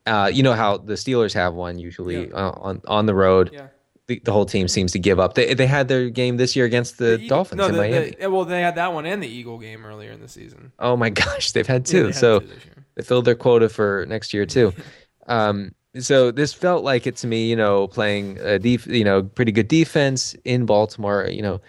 [0.07, 2.35] Uh, you know how the Steelers have one usually Yeah.
[2.35, 3.51] uh, on on the road.
[3.53, 3.69] Yeah.
[4.09, 5.35] The, the whole team seems to give up.
[5.35, 8.11] They they had their game this year against the, E- Dolphins no, in the- Miami.
[8.21, 10.71] the- well, they had that one and the Eagle game earlier in the season.
[10.79, 12.01] oh my gosh, they've had Yeah, two.
[12.03, 12.49] they had so two
[12.95, 14.73] they filled their quota for next year too.
[15.27, 19.23] um, so this felt like it to me, you know, playing a def- you know,
[19.25, 21.61] pretty good defense in Baltimore, you know,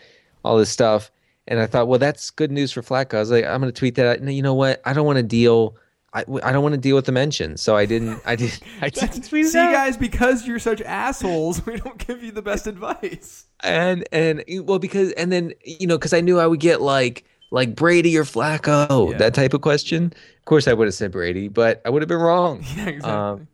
[0.45, 1.09] all this stuff.
[1.47, 3.15] And I thought, well, that's good news for Flacco.
[3.15, 4.05] I was like, I'm going to tweet that.
[4.05, 4.21] out.
[4.21, 4.81] No, you know what?
[4.85, 5.75] I don't want to deal.
[6.13, 8.21] I, I don't want to deal with the mention, So I didn't.
[8.25, 8.57] I did.
[8.81, 9.71] I didn't tweet it See, out.
[9.73, 13.45] guys, because you're such assholes, we don't give you the best advice.
[13.63, 17.25] and and well because and then you know because I knew I would get like
[17.51, 19.17] like Brady or Flacco Yeah.
[19.17, 20.05] that type of question.
[20.39, 22.63] Of course, I would have said Brady, but I would have been wrong.
[22.77, 23.11] Yeah, exactly.
[23.11, 23.47] Um,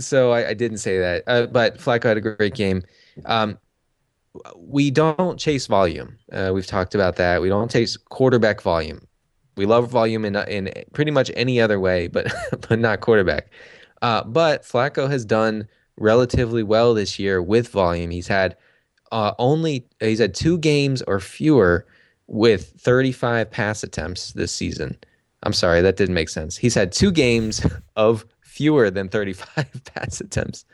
[0.00, 1.24] so I, I didn't say that.
[1.26, 2.82] Uh, but Flacco had a great game.
[3.24, 3.58] Um,
[4.56, 6.18] we don't chase volume.
[6.30, 7.40] Uh, we've talked about that.
[7.42, 9.07] We don't chase quarterback volume.
[9.58, 12.32] We love volume in in pretty much any other way, but
[12.68, 13.50] but not quarterback.
[14.00, 15.68] Uh, but Flacco has done
[15.98, 18.10] relatively well this year with volume.
[18.10, 18.56] He's had
[19.12, 21.86] uh, only he's had two games or fewer
[22.26, 24.96] with 35 pass attempts this season.
[25.42, 26.56] I'm sorry, that didn't make sense.
[26.56, 27.64] He's had two games
[27.96, 30.64] of fewer than 35 pass attempts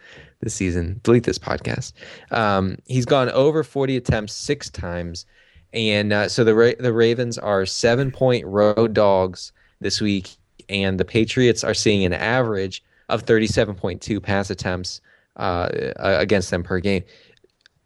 [0.41, 1.01] this season.
[1.03, 1.93] Delete this podcast.
[2.31, 5.27] Um, he's gone over 40 attempts six times,
[5.75, 10.37] and uh, so the Ra- the Ravens are seven point road dogs this week,
[10.69, 15.01] and the Patriots are seeing an average of 37.2 pass attempts
[15.37, 17.03] uh, against them per game.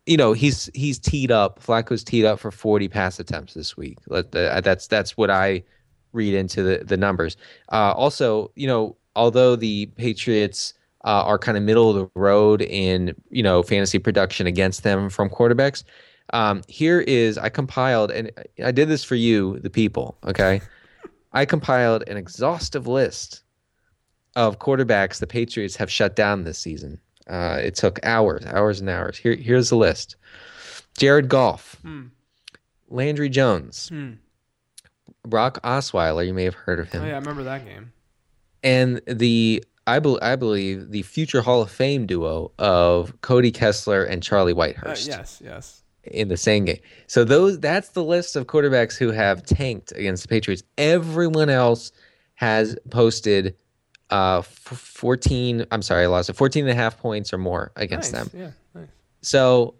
[0.06, 1.60] You know, he's he's teed up.
[1.62, 3.98] Flacco's teed up for 40 pass attempts this week.
[4.10, 5.64] Uh, That's that's what I
[6.12, 7.36] read into the the numbers.
[7.72, 10.74] Uh, also, you know, although the Patriots
[11.04, 15.10] uh, are kind of middle of the road in you know fantasy production against them
[15.10, 15.84] from quarterbacks,
[16.32, 18.30] um, here is I compiled and
[18.64, 20.18] I did this for you, the people.
[20.26, 20.60] Okay,
[21.32, 23.42] I compiled an exhaustive list
[24.36, 27.00] of quarterbacks the Patriots have shut down this season.
[27.28, 29.16] Uh, it took hours, hours and hours.
[29.18, 30.16] Here, here's the list:
[30.96, 31.76] Jared Goff,
[32.88, 34.12] Landry Jones, Hmm.
[35.26, 36.26] Brock Osweiler.
[36.26, 37.92] You may have heard of him Oh yeah, I remember that game.
[38.62, 44.04] and the I, bel I believe the future Hall of Fame duo of Cody Kessler
[44.04, 45.82] and Charlie Uh, Whitehurst yes, yes.
[46.10, 46.78] In the same game.
[47.06, 50.62] So those that's the list of quarterbacks who have tanked against the Patriots.
[50.76, 51.92] Everyone else
[52.34, 53.54] has posted
[54.10, 56.34] uh f- 14 I'm sorry, I lost it.
[56.36, 58.28] 14 and a half points or more against nice.
[58.28, 58.40] them.
[58.40, 58.88] Yeah, nice.
[59.22, 59.74] So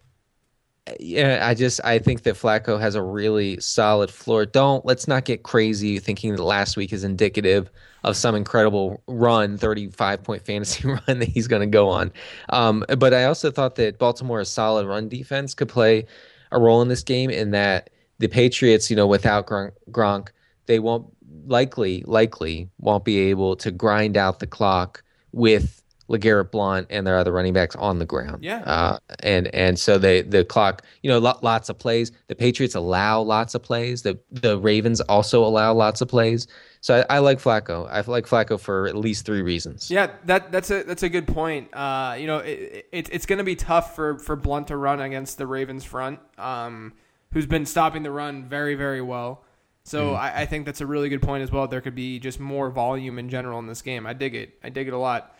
[1.01, 4.46] yeah, I just I think that Flacco has a really solid floor.
[4.46, 7.70] Don't let's not get crazy thinking that last week is indicative
[8.05, 12.12] of some incredible run, 35 point fantasy run that he's going to go on.
[12.51, 16.07] Um, but I also thought that Baltimore's solid run defense could play
[16.53, 17.31] a role in this game.
[17.31, 20.29] In that the Patriots, you know, without Gronk, Gronk
[20.66, 21.07] they won't
[21.46, 27.18] likely likely won't be able to grind out the clock with LeGarrette Blunt and their
[27.18, 28.42] other running backs on the ground.
[28.42, 28.61] Yeah.
[28.61, 32.12] Uh, and and so they the clock, you know, lo- lots of plays.
[32.29, 34.03] The Patriots allow lots of plays.
[34.03, 36.47] The the Ravens also allow lots of plays.
[36.81, 37.88] So I, I like Flacco.
[37.90, 39.90] I like Flacco for at least three reasons.
[39.90, 41.75] Yeah, that that's a that's a good point.
[41.75, 45.01] Uh, you know, it, it, it's going to be tough for for Blunt to run
[45.01, 46.94] against the Ravens front, um,
[47.33, 49.44] who's been stopping the run very very well.
[49.85, 51.66] So I, I think that's a really good point as well.
[51.66, 54.07] There could be just more volume in general in this game.
[54.07, 54.59] I dig it.
[54.62, 55.35] I dig it a lot.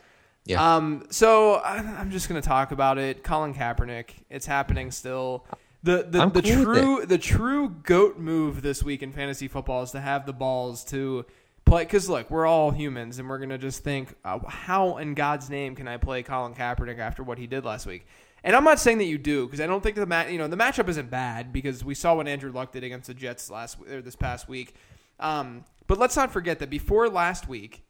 [0.49, 0.77] Yeah.
[0.77, 1.05] Um.
[1.11, 3.23] So I'm just going to talk about it.
[3.23, 4.11] Colin Kaepernick.
[4.31, 5.45] It's happening still.
[5.83, 9.83] The the, I'm the cool true the true goat move this week in fantasy football
[9.83, 11.27] is to have the balls to
[11.67, 11.85] play.
[11.85, 15.77] Because look, we're all humans, and we're gonna just think, uh, how in God's name
[15.77, 18.07] can I play Colin Kaepernick after what he did last week?
[18.43, 20.49] And I'm not saying that you do, because I don't think the mat you know
[20.49, 23.77] the matchup isn't bad because we saw what Andrew Luck did against the Jets last
[23.89, 24.75] or this past week.
[25.21, 27.83] Um, but let's not forget that before last week,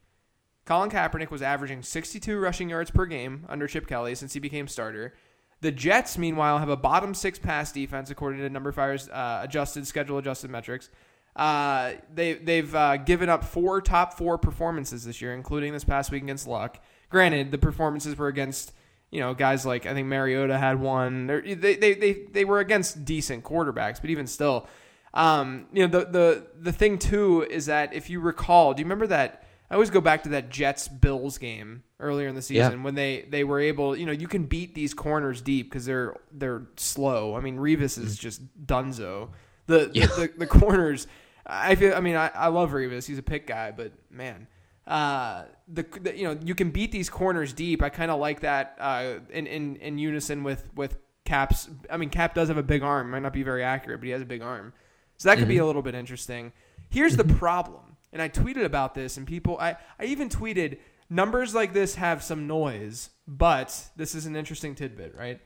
[0.68, 4.68] Colin Kaepernick was averaging 62 rushing yards per game under Chip Kelly since he became
[4.68, 5.14] starter.
[5.62, 10.18] The Jets, meanwhile, have a bottom six pass defense according to numberFire's uh, adjusted schedule
[10.18, 10.90] adjusted metrics.
[11.34, 16.10] Uh, they they've uh, given up four top four performances this year, including this past
[16.10, 16.78] week against Luck.
[17.08, 18.74] Granted, the performances were against
[19.10, 21.28] you know guys like I think Mariota had one.
[21.28, 24.68] They they they they were against decent quarterbacks, but even still,
[25.14, 28.84] um, you know the the the thing too is that if you recall, do you
[28.84, 29.44] remember that?
[29.70, 32.84] I always go back to that Jets Bills game earlier in the season Yeah.
[32.84, 36.16] when they they were able, you know, you can beat these corners deep because they're
[36.32, 37.36] they're slow.
[37.36, 39.30] I mean, Revis is just dunzo.
[39.66, 40.06] The Yeah.
[40.06, 41.06] the, the, the corners.
[41.46, 41.94] I feel.
[41.94, 43.06] I mean, I, I love Revis.
[43.06, 44.46] He's a pick guy, but man,
[44.86, 47.82] uh, the, the you know you can beat these corners deep.
[47.82, 51.68] I kind of like that uh, in, in in unison with with Kap's.
[51.90, 53.10] I mean, Cap does have a big arm.
[53.10, 54.72] Might not be very accurate, but he has a big arm.
[55.16, 56.52] So that could be a little bit interesting.
[56.90, 60.78] Here's the problem, and I tweeted about this, and people, I, I even tweeted
[61.10, 65.40] numbers like this have some noise, but this is an interesting tidbit, right?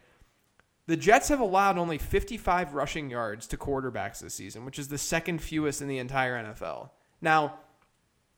[0.87, 4.99] The Jets have allowed only 55 rushing yards to quarterbacks this season, which is the
[4.99, 6.91] second fewest in the entire NFL.
[7.21, 7.59] Now,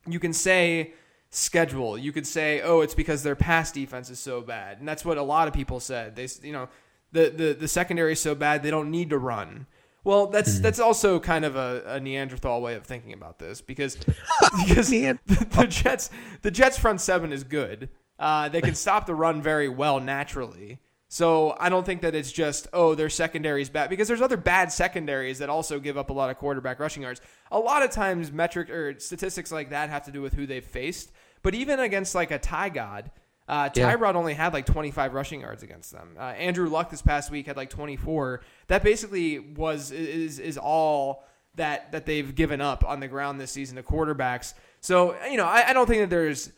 [0.06, 0.92] you can say
[1.30, 1.96] schedule.
[1.96, 5.16] You could say, "Oh, it's because their pass defense is so bad," and that's what
[5.18, 6.16] a lot of people said.
[6.16, 6.68] They, you know,
[7.12, 9.66] the the the secondary is so bad they don't need to run.
[10.04, 13.96] Well, that's that's also kind of a, a Neanderthal way of thinking about this because
[14.66, 16.10] because the, the Jets
[16.42, 17.88] the Jets front seven is good.
[18.18, 20.78] Uh, they can stop the run very well naturally.
[21.08, 24.36] So I don't think that it's just oh their secondary is bad because there's other
[24.36, 27.22] bad secondaries that also give up a lot of quarterback rushing yards.
[27.50, 30.64] A lot of times metric or statistics like that have to do with who they've
[30.64, 31.12] faced.
[31.42, 33.10] But even against like a Tyrod,
[33.48, 33.94] uh, Yeah.
[33.94, 36.16] Tyrod only had like 25 rushing yards against them.
[36.18, 38.40] Uh, Andrew Luck this past week had like 24.
[38.68, 41.24] That basically was is is all
[41.56, 44.54] that that they've given up on the ground this season to quarterbacks.
[44.80, 46.52] So you know I, I don't think that there's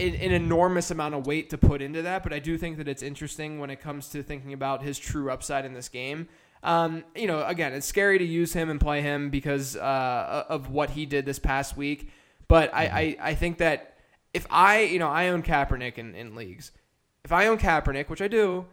[0.00, 2.88] an, an enormous amount of weight to put into that, but I do think that
[2.88, 6.28] it's interesting when it comes to thinking about his true upside in this game.
[6.62, 10.70] Um, you know, again, it's scary to use him and play him because uh, of
[10.70, 12.10] what he did this past week.
[12.48, 13.95] But I, I, I think that
[14.36, 16.70] if I, you know, I own Kaepernick in, in leagues.
[17.24, 18.66] If I own Kaepernick, which I do,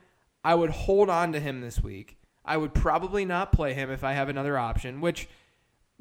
[0.44, 2.18] I would hold on to him this week.
[2.44, 5.30] I would probably not play him if I have another option, which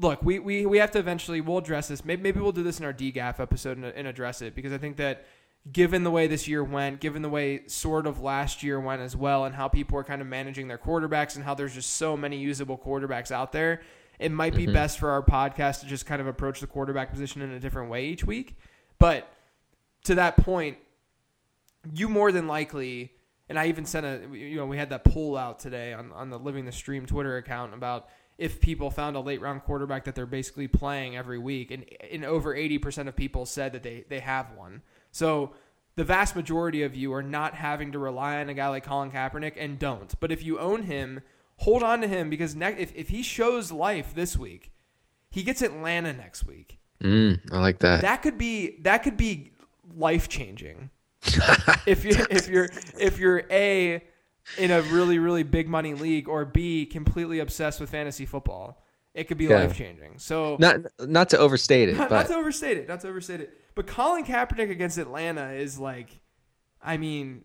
[0.00, 2.04] look, we, we, we have to eventually we'll address this.
[2.04, 4.78] Maybe, maybe we'll do this in our DGAF episode and, and address it because I
[4.78, 5.26] think that
[5.70, 9.14] given the way this year went, given the way sort of last year went as
[9.14, 12.16] well, and how people are kind of managing their quarterbacks and how there's just so
[12.16, 13.80] many usable quarterbacks out there,
[14.18, 14.72] it might be mm-hmm.
[14.72, 17.88] best for our podcast to just kind of approach the quarterback position in a different
[17.88, 18.56] way each week.
[18.98, 19.28] But
[20.04, 20.78] to that point,
[21.92, 23.12] you more than likely,
[23.48, 26.30] and I even sent a, you know, we had that poll out today on, on
[26.30, 30.14] the Living the Stream Twitter account about if people found a late round quarterback that
[30.14, 34.20] they're basically playing every week, and, and over 80% of people said that they, they
[34.20, 34.82] have one.
[35.10, 35.52] So
[35.96, 39.10] the vast majority of you are not having to rely on a guy like Colin
[39.10, 40.18] Kaepernick and don't.
[40.20, 41.20] But if you own him,
[41.58, 44.72] hold on to him because ne- if, if he shows life this week,
[45.30, 46.78] he gets Atlanta next week.
[47.02, 48.02] Mm, I like that.
[48.02, 49.51] That could be that could be
[49.96, 50.90] life changing.
[51.86, 54.02] if you if you're if you're a
[54.58, 58.82] in a really really big money league or b completely obsessed with fantasy football,
[59.14, 59.60] it could be Yeah.
[59.60, 60.18] life changing.
[60.18, 63.40] So Not not to overstate it, not, but not to overstate it, not to overstate
[63.40, 63.56] it.
[63.74, 66.20] But Colin Kaepernick against Atlanta is like,
[66.82, 67.44] I mean,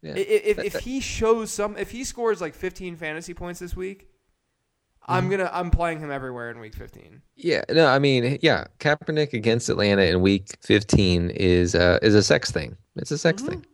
[0.00, 0.14] yeah.
[0.16, 4.08] if, if he shows some, if he scores like 15 fantasy points this week.
[5.08, 7.22] I'm gonna I'm playing him everywhere in week 15.
[7.36, 12.22] Yeah, no, I mean, yeah, Kaepernick against Atlanta in Week 15 is uh, is a
[12.22, 12.76] sex thing.
[12.96, 13.50] It's a sex Mm-hmm.
[13.52, 13.66] thing.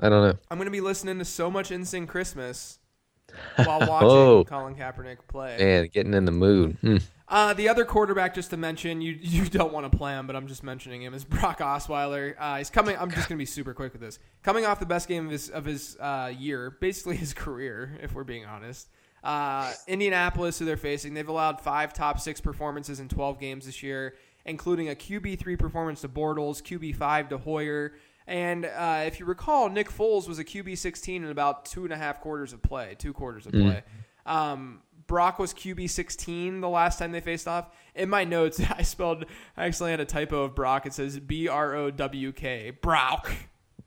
[0.00, 0.38] I don't know.
[0.50, 2.78] I'm gonna be listening to so much Insane Christmas
[3.56, 4.44] while watching Oh.
[4.44, 5.56] Colin Kaepernick play.
[5.58, 6.76] Man, getting in the mood.
[6.80, 6.96] Hmm.
[7.28, 10.34] Uh, the other quarterback, just to mention, you you don't want to play him, but
[10.34, 12.34] I'm just mentioning him is Brock Osweiler.
[12.38, 12.96] Uh, he's coming.
[12.98, 14.18] I'm just gonna be super quick with this.
[14.42, 18.12] Coming off the best game of his of his uh, year, basically his career, if
[18.14, 18.88] we're being honest.
[19.22, 23.82] Uh, Indianapolis, who they're facing, they've allowed five top six performances in 12 games this
[23.82, 27.92] year, including a QB three performance to Bortles, QB five to Hoyer.
[28.26, 31.92] And uh, if you recall, Nick Foles was a QB 16 in about two and
[31.92, 33.82] a half quarters of play, two quarters of play.
[34.24, 37.74] Um, Brock was QB 16 the last time they faced off.
[37.96, 39.24] In my notes, I spelled,
[39.56, 40.86] I actually had a typo of Brock.
[40.86, 42.70] It says B R O W K.
[42.70, 43.32] Brock.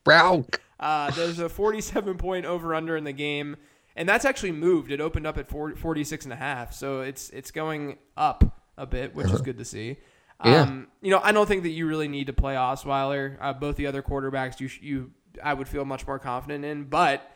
[0.04, 0.60] Brock.
[0.78, 3.56] Uh, there's a 47 point over under in the game,
[3.96, 4.92] and that's actually moved.
[4.92, 8.86] It opened up at 40, 46 and a half, so it's it's going up a
[8.86, 9.98] bit, which is good to see.
[10.44, 10.62] Yeah.
[10.62, 13.38] Um, you know, I don't think that you really need to play Osweiler.
[13.40, 17.30] Uh, both the other quarterbacks, you you I would feel much more confident in, but.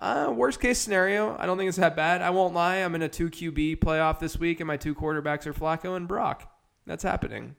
[0.00, 2.22] Uh, worst case scenario, I don't think it's that bad.
[2.22, 2.76] I won't lie.
[2.76, 6.06] I'm in a two QB playoff this week, and my two quarterbacks are Flacco and
[6.06, 6.48] Brock.
[6.86, 7.56] That's happening.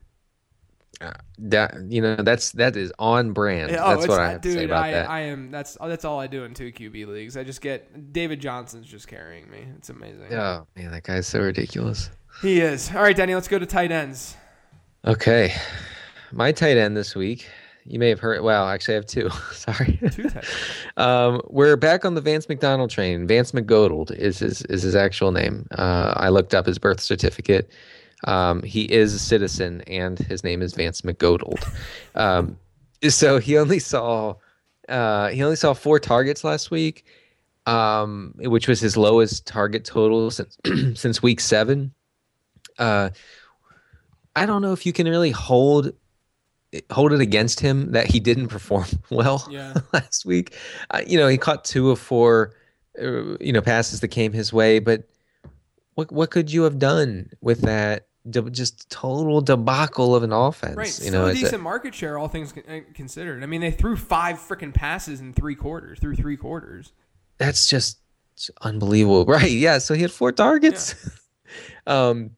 [1.01, 3.71] Uh, that you know, that's that is on brand.
[3.71, 5.09] Yeah, oh, that's what I have dude, to say about I, that.
[5.09, 5.49] I am.
[5.49, 7.37] That's that's all I do in two QB leagues.
[7.37, 9.65] I just get David Johnson's just carrying me.
[9.77, 10.33] It's amazing.
[10.33, 12.09] oh man, that guy's so ridiculous.
[12.41, 12.93] He is.
[12.93, 13.33] All right, Danny.
[13.33, 14.35] Let's go to tight ends.
[15.05, 15.53] Okay,
[16.33, 17.47] my tight end this week.
[17.85, 18.41] You may have heard.
[18.41, 19.29] Well, actually, I have two.
[19.53, 19.99] Sorry.
[20.11, 20.47] Two tight ends.
[20.97, 23.25] Um, we're back on the Vance McDonald train.
[23.25, 25.65] Vance McGodold is his is his actual name.
[25.71, 27.71] Uh, I looked up his birth certificate.
[28.25, 31.65] Um, he is a citizen, and his name is Vance McGodold.
[32.15, 32.57] Um,
[33.07, 34.35] so he only saw
[34.89, 37.05] uh, he only saw four targets last week,
[37.65, 40.57] um, which was his lowest target total since
[40.99, 41.93] since week seven.
[42.77, 43.09] Uh,
[44.35, 45.93] I don't know if you can really hold
[46.91, 49.73] hold it against him that he didn't perform well Yeah.
[49.93, 50.55] last week.
[50.91, 52.53] Uh, you know, he caught two of four,
[53.01, 54.79] uh, you know, passes that came his way.
[54.79, 55.07] But
[55.95, 58.07] what what could you have done with that?
[58.29, 60.75] De- Just total debacle of an offense.
[60.75, 60.99] Right.
[61.03, 63.41] You know, a a- decent market share, all things uh, considered.
[63.43, 65.99] I mean, they threw five freaking passes in three quarters.
[65.99, 66.93] Through three quarters.
[67.37, 67.97] that's just
[68.61, 69.51] unbelievable, right?
[69.51, 69.77] Yeah.
[69.79, 70.95] So he had four targets.
[71.87, 72.31] um,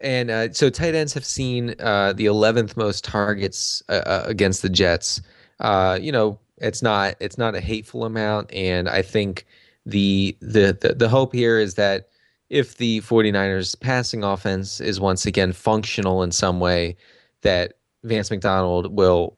[0.00, 4.62] and uh, so tight ends have seen uh, the 11th most targets uh, uh, against
[4.62, 5.20] the Jets.
[5.60, 9.46] Uh, you know, it's not it's not a hateful amount, and I think
[9.86, 12.07] the the the, the hope here is that
[12.50, 16.96] if the 49ers passing offense is once again functional in some way,
[17.42, 19.36] that Vance McDonald will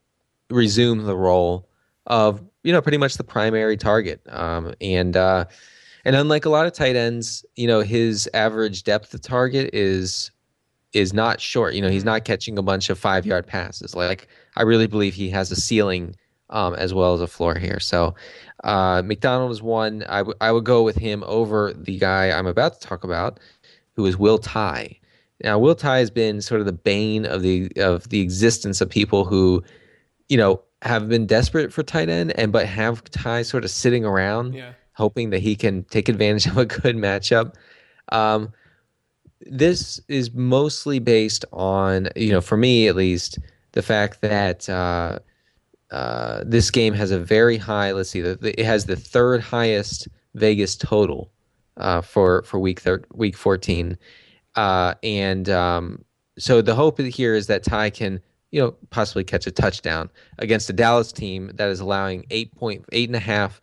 [0.50, 1.68] resume the role
[2.06, 4.20] of you know pretty much the primary target.
[4.28, 5.46] Um, and uh,
[6.04, 10.30] and unlike a lot of tight ends, you know his average depth of target is
[10.92, 11.74] is not short.
[11.74, 13.94] You know he's not catching a bunch of five yard passes.
[13.94, 16.14] Like I really believe he has a ceiling
[16.50, 17.80] um, as well as a floor here.
[17.80, 18.14] So
[18.64, 20.02] uh, McDonald is one.
[20.08, 23.40] I, w- I would go with him over the guy I'm about to talk about,
[23.96, 24.98] who is Will Tye.
[25.42, 28.90] Now Will Tye has been sort of the bane of the of the existence of
[28.90, 29.62] people who,
[30.28, 34.04] you know, have been desperate for tight end and but have Tye sort of sitting
[34.04, 34.72] around Yeah.
[34.94, 37.54] hoping that he can take advantage of a good matchup.
[38.12, 38.52] Um,
[39.46, 43.38] this is mostly based on, you know, for me at least,
[43.72, 45.18] the fact that uh,
[45.90, 47.92] uh, this game has a very high.
[47.92, 51.30] Let's see, the, the, it has the third highest Vegas total
[51.76, 53.98] uh, for for week thir- week fourteen,
[54.54, 56.04] uh, and um,
[56.38, 58.20] so the hope here is that Tye can
[58.50, 62.84] you know, possibly catch a touchdown against a Dallas team that is allowing eight point
[62.92, 63.60] eight and a half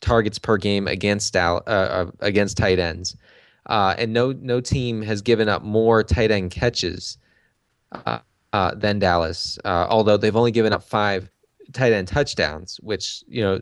[0.00, 3.16] targets per game against Dal- uh, uh, against tight ends,
[3.66, 7.18] and no no team has given up more tight end catches
[7.92, 9.58] uh, than Dallas.
[9.64, 11.30] Uh, although they've only given up five
[11.72, 13.60] tight end touchdowns, which you know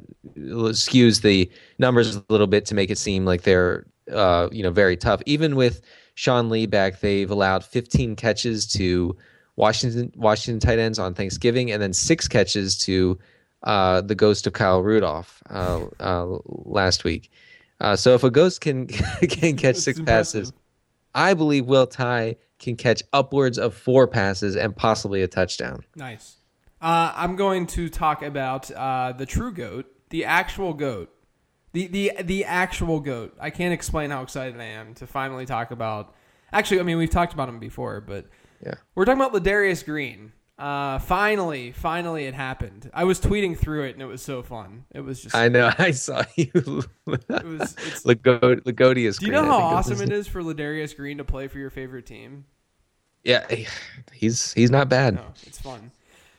[0.72, 4.70] skews the numbers a little bit to make it seem like they're uh, you know
[4.70, 5.22] very tough.
[5.26, 5.82] Even with
[6.14, 9.16] Sean Lee back, they've allowed 15 catches to
[9.56, 13.18] Washington Washington tight ends on Thanksgiving, and then six catches to
[13.62, 17.30] uh, the ghost of Kyle Rudolph uh, uh, last week.
[17.80, 20.52] Uh, so if a ghost can can catch six passes,
[21.14, 25.84] I believe Will Tye can catch upwards of four passes and possibly a touchdown.
[25.94, 26.35] Nice.
[26.86, 31.12] Uh, I'm going to talk about uh, the true goat, the actual goat,
[31.72, 33.36] the the the actual goat.
[33.40, 36.14] I can't explain how excited I am to finally talk about.
[36.52, 38.26] Actually, I mean we've talked about him before, but
[38.64, 38.74] Yeah.
[38.94, 40.30] we're talking about Ladarius Green.
[40.60, 42.88] Uh, finally, finally, it happened.
[42.94, 44.84] I was tweeting through it, and it was so fun.
[44.94, 45.34] It was just.
[45.34, 45.72] I know.
[45.78, 46.52] I saw you.
[46.54, 46.84] it
[47.28, 47.74] was.
[48.04, 49.18] Lagodius.
[49.18, 52.06] do you know how awesome it is for Ladarius Green to play for your favorite
[52.06, 52.44] team?
[53.24, 53.44] Yeah,
[54.12, 55.16] he's he's not bad.
[55.16, 55.90] No, it's fun.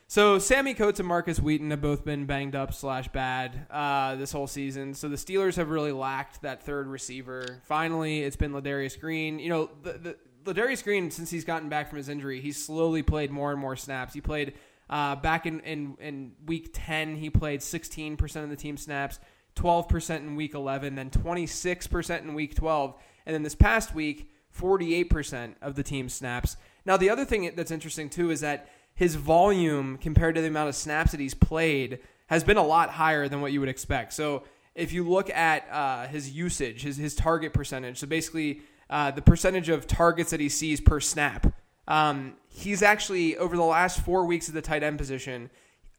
[0.09, 4.31] So Sammy Coates and Markus Wheaton have both been banged up slash bad uh, this
[4.31, 4.93] whole season.
[4.93, 7.61] So the Steelers have really lacked that third receiver.
[7.65, 9.37] Finally, it's been Ladarius Green.
[9.37, 13.03] You know, the, the Ladarius Green since he's gotten back from his injury, he's slowly
[13.03, 14.13] played more and more snaps.
[14.13, 14.53] He played
[14.89, 17.17] uh, back in, in in week ten.
[17.17, 19.19] He played sixteen percent of the team snaps,
[19.55, 22.95] twelve percent in week eleven, then twenty six percent in week twelve,
[23.25, 26.55] and then this past week, forty eight percent of the team snaps.
[26.85, 30.67] Now the other thing that's interesting too is that his volume compared to the amount
[30.69, 34.11] of snaps that he's played has been a lot higher than what you would expect.
[34.11, 34.43] So
[34.73, 39.21] if you look at uh, his usage, his his target percentage, so basically uh, the
[39.21, 41.53] percentage of targets that he sees per snap,
[41.87, 45.51] um, he's actually over the last four weeks of the tight end position,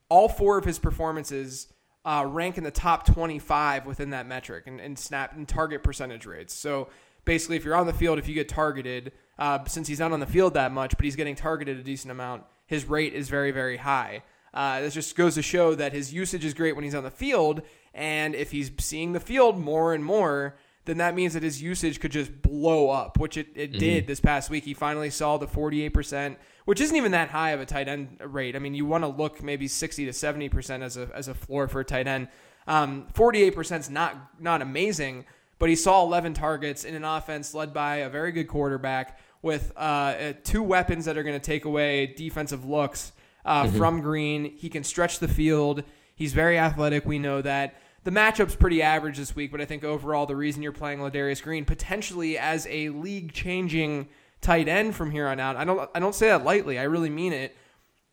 [0.09, 1.69] all four of his performances
[2.05, 6.27] uh, rank in the top 25 within that metric and, and snap and target percentage
[6.27, 6.53] rates.
[6.53, 6.89] So
[7.25, 10.19] basically, if you're on the field, if you get targeted, uh, since he's not on
[10.19, 13.51] the field that much, but he's getting targeted a decent amount, his rate is very,
[13.51, 14.23] very high.
[14.55, 17.11] Uh, this just goes to show that his usage is great when he's on the
[17.11, 17.63] field,
[17.93, 22.01] and if he's seeing the field more and more, then that means that his usage
[22.01, 24.65] could just blow up, which it, it did this past week.
[24.65, 28.57] He finally saw the 48%, which isn't even that high of a tight end rate.
[28.57, 31.69] I mean, you want to look maybe 60 to 70% as a, as a floor
[31.69, 32.29] for a tight end.
[32.67, 35.27] Um, 48% is not, not amazing,
[35.59, 39.73] but he saw 11 targets in an offense led by a very good quarterback with
[39.77, 43.13] uh, uh, two weapons that are going to take away defensive looks
[43.45, 44.57] uh, from Green.
[44.57, 45.83] He can stretch the field.
[46.17, 47.07] He's very athletic.
[47.07, 47.77] We know that.
[48.05, 51.43] The matchup's pretty average this week, but I think overall the reason you're playing Ladarius
[51.43, 54.09] Green potentially as a league-changing
[54.41, 55.57] tight end from here on out.
[55.57, 56.79] I don't I don't say that lightly.
[56.79, 57.55] I really mean it.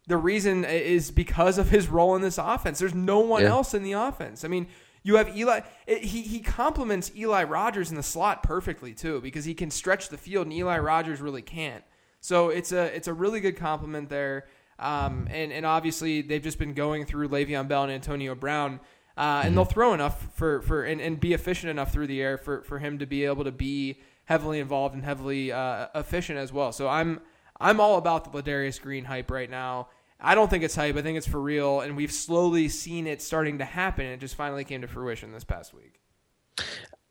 [0.07, 2.79] The reason is because of his role in this offense.
[2.79, 3.49] There's no one Yeah.
[3.49, 4.43] else in the offense.
[4.43, 4.67] I mean,
[5.05, 5.61] you have Eli.
[5.85, 10.09] It, he he complements Eli Rogers in the slot perfectly too, because he can stretch
[10.09, 11.83] the field, and Eli Rogers really can't.
[12.21, 14.47] So it's a it's a really good compliment there.
[14.79, 18.79] Um, and and obviously they've just been going through Le'Veon Bell and Antonio Brown,
[19.15, 22.39] uh, and they'll throw enough for for and, and be efficient enough through the air
[22.39, 26.51] for for him to be able to be heavily involved and heavily uh, efficient as
[26.51, 26.71] well.
[26.71, 27.21] So I'm
[27.61, 29.89] I'm all about the Ladarius Green hype right now.
[30.19, 30.95] I don't think it's hype.
[30.95, 34.05] I think it's for real, and we've slowly seen it starting to happen.
[34.05, 35.99] And it just finally came to fruition this past week.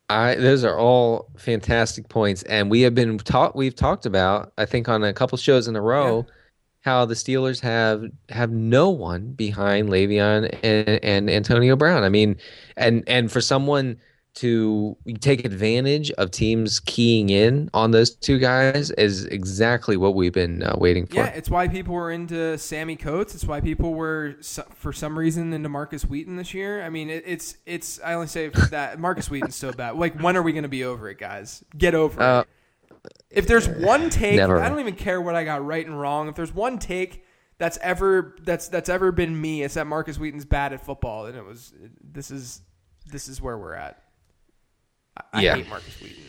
[0.09, 3.55] I those are all fantastic points, and we have been taught.
[3.55, 6.25] We've talked about, I think, on a couple shows in a row,
[6.81, 12.03] how the Steelers have have no one behind Le'Veon and, and Antonio Brown.
[12.03, 12.37] I mean,
[12.77, 13.97] and and for someone
[14.35, 20.33] to take advantage of teams keying in on those two guys is exactly what we've
[20.33, 21.15] been uh, waiting for.
[21.15, 23.33] Yeah, it's why people were into Sammy Coates.
[23.33, 24.35] It's why people were,
[24.75, 26.83] for some reason, into Markus Wheaton this year.
[26.83, 27.99] I mean, it, it's it's.
[28.03, 29.95] I only say that Markus Wheaton's so bad.
[29.95, 31.63] Like, when are we going to be over it, guys?
[31.77, 32.47] Get over Uh, it.
[33.29, 34.59] If there's one take, Never.
[34.59, 36.27] I don't even care what I got right and wrong.
[36.27, 37.23] If there's one take
[37.57, 41.37] that's ever that's that's ever been me, it's that Markus Wheaton's bad at football, and
[41.37, 41.73] it was.
[42.03, 42.61] This is
[43.05, 44.01] this is where we're at.
[45.17, 45.55] I, I Yeah.
[45.55, 46.23] hate Markus Wheaton.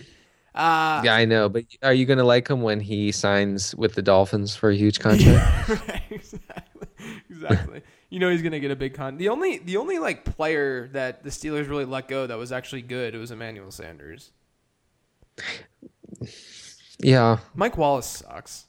[0.55, 3.95] Uh, Yeah, I know, but are you going to like him when he signs with
[3.95, 5.68] the Dolphins for a huge contract?
[5.68, 6.89] right, exactly.
[7.28, 7.82] Exactly.
[8.09, 9.18] you know he's gonna get a big con.
[9.18, 12.80] The only the only like player that the Steelers really let go that was actually
[12.82, 14.32] good it was Emmanuel Sanders.
[16.99, 18.66] yeah, Mike Wallace sucks.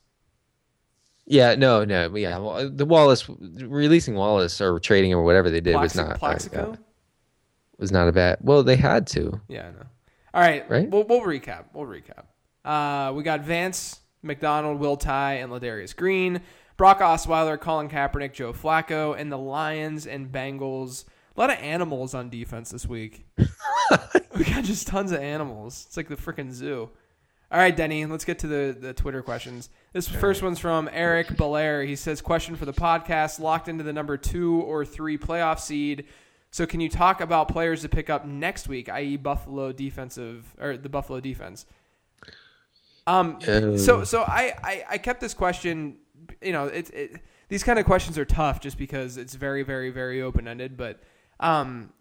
[1.25, 2.37] yeah, no, no, yeah.
[2.37, 6.73] well, The Wallace releasing Wallace or trading him or whatever they did was not Plaxico?
[6.73, 6.75] uh,
[7.79, 8.39] was not a bad.
[8.41, 9.39] Well, they had to.
[9.47, 9.85] Yeah, I know.
[10.37, 10.87] All right, Right?
[10.87, 11.65] We'll, we'll recap.
[11.73, 12.25] We'll recap.
[12.63, 16.41] Uh, we got Vance McDonald, Will Tye, and Ladarius Green.
[16.77, 21.05] Brock Osweiler, Colin Kaepernick, Joe Flacco, and the Lions and Bengals.
[21.35, 23.25] A lot of animals on defense this week.
[23.37, 25.85] we got just tons of animals.
[25.87, 26.91] It's like the freaking zoo.
[27.51, 29.71] All right, Denny, let's get to the, the Twitter questions.
[29.91, 31.83] This first one's from Eric Belair.
[31.83, 36.05] He says, Question for the podcast locked into the number two or three playoff seed.
[36.57, 40.75] So, can you talk about players to pick up next week, i.e., Buffalo defensive or
[40.75, 41.67] the Buffalo defense?
[43.05, 43.37] Um,
[43.77, 45.97] so so I, I, I kept this question.
[46.41, 49.91] You know, it, it these kind of questions are tough just because it's very very
[49.91, 50.77] very open ended.
[50.77, 50.99] But
[51.39, 51.93] um,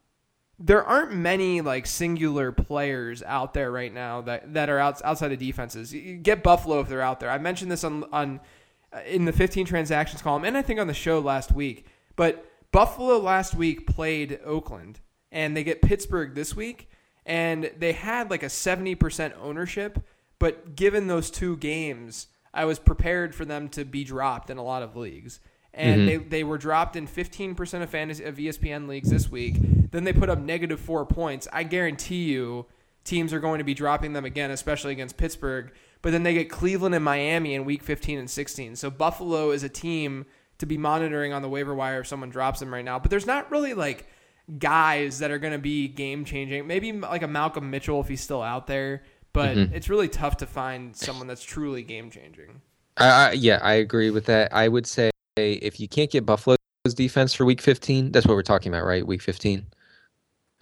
[0.59, 5.32] there aren't many like singular players out there right now that that are out, outside
[5.32, 5.92] of defenses.
[5.92, 7.28] You- you get Buffalo if they're out there.
[7.28, 8.40] I mentioned this on on
[8.90, 11.84] uh, in the 15 transactions column, and I think on the show last week.
[12.16, 15.01] But Buffalo last week played Oakland,
[15.33, 16.91] and they get Pittsburgh this week,
[17.25, 20.05] and they had like a 70% ownership.
[20.39, 24.62] But given those two games, I was prepared for them to be dropped in a
[24.62, 25.41] lot of leagues.
[25.73, 26.07] And mm-hmm.
[26.07, 29.57] they, they were dropped in 15% of fantasy of ESPN leagues this week.
[29.91, 31.47] Then they put up negative four points.
[31.53, 32.67] I guarantee you
[33.05, 35.73] teams are going to be dropping them again, especially against Pittsburgh.
[36.01, 38.77] But then they get Cleveland and Miami in week 15 and 16.
[38.77, 40.25] So Buffalo is a team
[40.59, 42.98] to be monitoring on the waiver wire if someone drops them right now.
[42.98, 44.07] But there's not really like
[44.59, 46.66] guys that are going to be game changing.
[46.66, 49.02] Maybe like a Malcolm Mitchell if he's still out there.
[49.32, 52.62] But it's really tough to find someone that's truly game changing.
[52.96, 54.50] I, I, yeah, I agree with that.
[54.54, 56.57] I would say if you can't get Buffalo's
[56.94, 59.07] defense for Week 15, that's what we're talking about, right?
[59.07, 59.66] Week 15.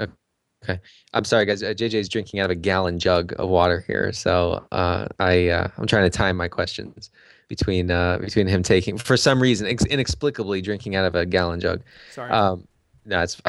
[0.01, 0.80] Okay.
[1.12, 1.62] I'm sorry, guys.
[1.62, 5.68] Uh, JJ's drinking out of a gallon jug of water here, so uh, I uh,
[5.76, 7.11] I'm trying to time my questions
[7.49, 11.61] between uh, between him taking for some reason ex- inexplicably drinking out of a gallon
[11.61, 11.82] jug.
[12.12, 12.30] Sorry.
[12.30, 12.66] Um,
[13.07, 13.40] no, it's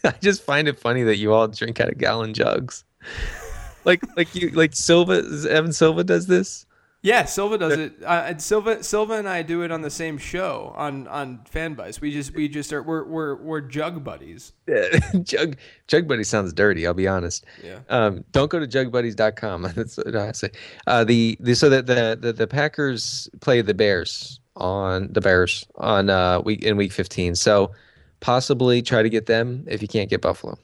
[0.04, 2.84] I just find it funny that you all drink out of gallon jugs.
[3.84, 6.65] Like like you like Silva Evan Silva does this.
[7.06, 8.02] Yeah, Silva does it.
[8.02, 12.00] Uh, and Silva, Silva, and I do it on the same show on on Fanbuzz.
[12.00, 14.54] We just we just are we're we're we're jug buddies.
[14.66, 16.84] Yeah, Jug Jug Buddy sounds dirty.
[16.84, 17.44] I'll be honest.
[17.62, 17.78] Yeah.
[17.90, 19.62] Um, don't go to jugbuddies.com.
[19.76, 20.50] That's what I say.
[20.88, 25.64] Uh, the, the so that the, the the Packers play the Bears on the Bears
[25.76, 27.36] on uh week in week 15.
[27.36, 27.70] So
[28.18, 30.58] possibly try to get them if you can't get Buffalo.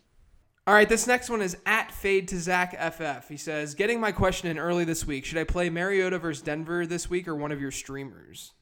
[0.66, 3.28] All right, this next one is at fade to Zach FF.
[3.28, 5.24] He says, "Getting my question in early this week.
[5.24, 8.52] Should I play Mariota versus Denver this week or one of your streamers?"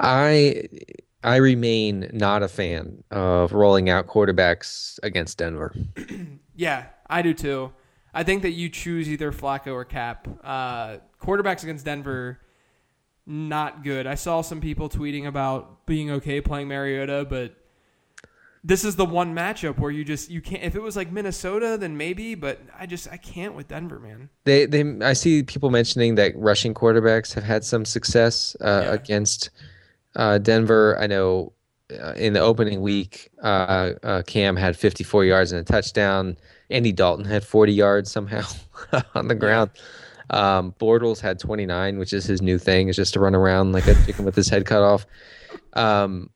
[0.00, 0.68] I
[1.22, 5.74] I remain not a fan of rolling out quarterbacks against Denver.
[6.56, 7.72] Yeah, I do too.
[8.12, 10.28] I think that you choose either Flacco or Kap.
[10.44, 12.38] Uh, quarterbacks against Denver,
[13.26, 14.06] not good.
[14.06, 17.56] I saw some people tweeting about being okay playing Mariota, but
[18.66, 20.62] this is the one matchup where you just you can't.
[20.62, 24.30] If it was like Minnesota, then maybe, but I just I can't with Denver, man.
[24.44, 28.92] They they I see people mentioning that rushing quarterbacks have had some success uh, Yeah.
[28.94, 29.50] against
[30.16, 30.96] uh, Denver.
[30.98, 31.52] I know
[32.02, 36.36] uh, in the opening week, uh, uh, Cam had 54 yards and a touchdown.
[36.70, 38.42] Andy Dalton had 40 yards somehow
[39.14, 39.70] on the ground.
[40.30, 43.86] Um, Bortles had 29, which is his new thing, is just to run around like
[43.86, 45.04] a chicken with his head cut off.
[45.74, 46.30] Um,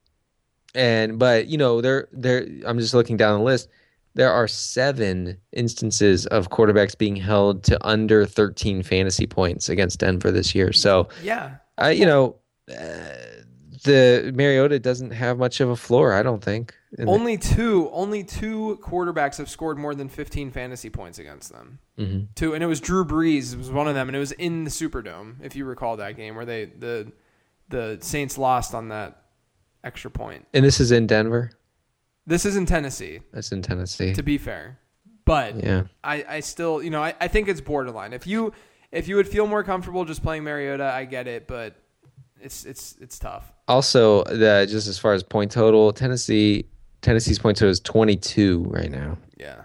[0.79, 3.69] and but you know, there there I'm just looking down the list.
[4.15, 10.33] There are seven instances of quarterbacks being held to under 13 fantasy points against Denver
[10.33, 10.73] this year.
[10.73, 12.37] So, Yeah, I you know,
[12.69, 12.75] uh,
[13.85, 16.75] the Mariota doesn't have much of a floor, I don't think.
[16.99, 21.53] in the- only two only two quarterbacks have scored more than 15 fantasy points against
[21.53, 21.79] them.
[21.99, 22.29] Mhm.
[22.35, 24.71] Two, and it was Drew Brees was one of them, and it was in the
[24.71, 27.13] Superdome, if you recall that game where they the
[27.69, 29.23] the Saints lost on that
[29.85, 30.47] extra point.
[30.55, 31.51] And this is in Denver.
[32.27, 34.13] This is in Tennessee, That's in Tennessee.
[34.15, 34.79] to be fair,
[35.25, 35.85] but Yeah.
[36.05, 38.13] I, I still you know I, I think it's borderline.
[38.13, 38.53] If you
[38.93, 41.77] if you would feel more comfortable just playing Mariota, I get it, but
[42.41, 43.51] it's it's it's tough.
[43.67, 46.67] Also, the just as far as point total, Tennessee
[47.01, 49.17] Tennessee's point total is 22 right now.
[49.39, 49.63] Yeah.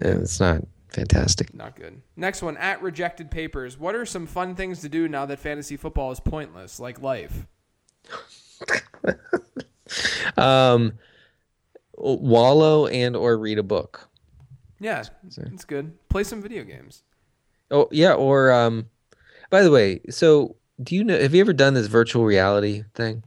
[0.00, 1.54] And it's not fantastic.
[1.54, 2.00] Not good.
[2.16, 3.78] Next one at rejected papers.
[3.78, 7.46] What are some fun things to do now that fantasy football is pointless, like life?
[10.36, 10.94] Um,
[11.96, 14.08] wallow and or read a book.
[14.80, 15.04] Yeah,
[15.52, 15.92] it's good.
[16.08, 17.02] Play some video games.
[17.70, 18.86] Oh yeah, or um,
[19.50, 21.18] by the way, so do you know?
[21.18, 23.22] Have you ever done this virtual reality thing?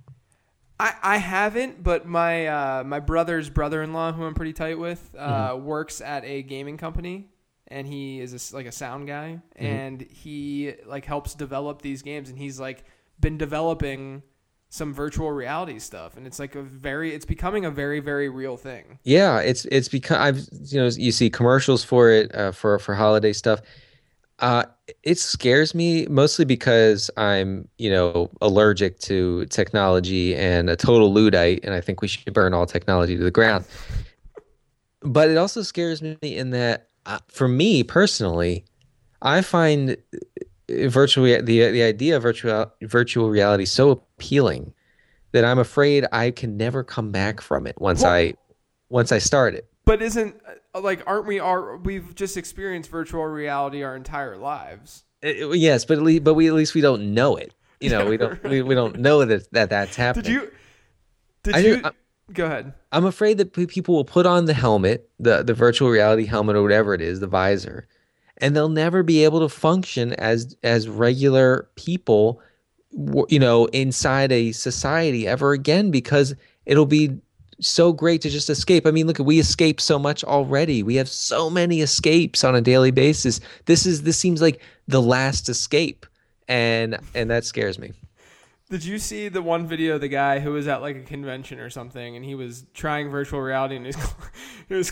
[0.80, 5.51] I, I haven't, but my uh, my brother's brother-in-law, who I'm pretty tight with, uh,
[5.53, 5.65] Mm-hmm.
[5.65, 7.30] works at a gaming company,
[7.67, 9.65] and he is a like a sound guy, Mm-hmm.
[9.65, 12.84] and he like helps develop these games, and he's like
[13.19, 14.21] been developing
[14.70, 18.57] some virtual reality stuff, and it's like a very, it's becoming a very very real
[18.57, 18.99] thing.
[19.03, 20.39] Yeah, it's it's because I've
[20.72, 23.61] you know you see commercials for it uh, for for holiday stuff.
[24.39, 24.65] Uh,
[25.03, 31.61] it scares me mostly because I'm, you know, allergic to technology and a total Luddite,
[31.63, 33.65] and I think we should burn all technology to the ground.
[35.01, 38.65] But it also scares me in that, uh, for me personally,
[39.22, 39.97] I find
[40.70, 44.74] uh, virtual the the idea of virtual virtual reality so appealing
[45.32, 48.34] that I'm afraid I can never come back from it once Well- I
[48.89, 49.68] once I start it.
[49.86, 50.36] But isn't
[50.76, 55.03] uh, like aren't we are we've just experienced virtual reality our entire lives?
[55.24, 57.53] Uh, yes, but at least, but we at least we don't know it.
[57.80, 60.26] You know, we don't we, we don't know that that that's happening.
[60.26, 60.51] Did you
[61.43, 61.91] did I you I-
[62.34, 62.74] go ahead.
[62.91, 66.63] I'm afraid that people will put on the helmet, the the virtual reality helmet or
[66.63, 67.88] whatever it is, the visor,
[68.38, 72.42] and they'll never be able to function as as regular people,
[73.30, 76.36] you know, inside a society ever again because
[76.66, 77.18] it'll be
[77.60, 78.86] so great to just escape.
[78.86, 80.84] I mean, look, we escape so much already.
[80.84, 83.40] We have so many escapes on a daily basis.
[83.66, 86.06] This is this seems like the last escape,
[86.48, 87.94] and and that scares me.
[88.70, 91.58] Did you see the one video of the guy who was at like a convention
[91.60, 94.14] or something and he was trying virtual reality and he was
[94.68, 94.92] he was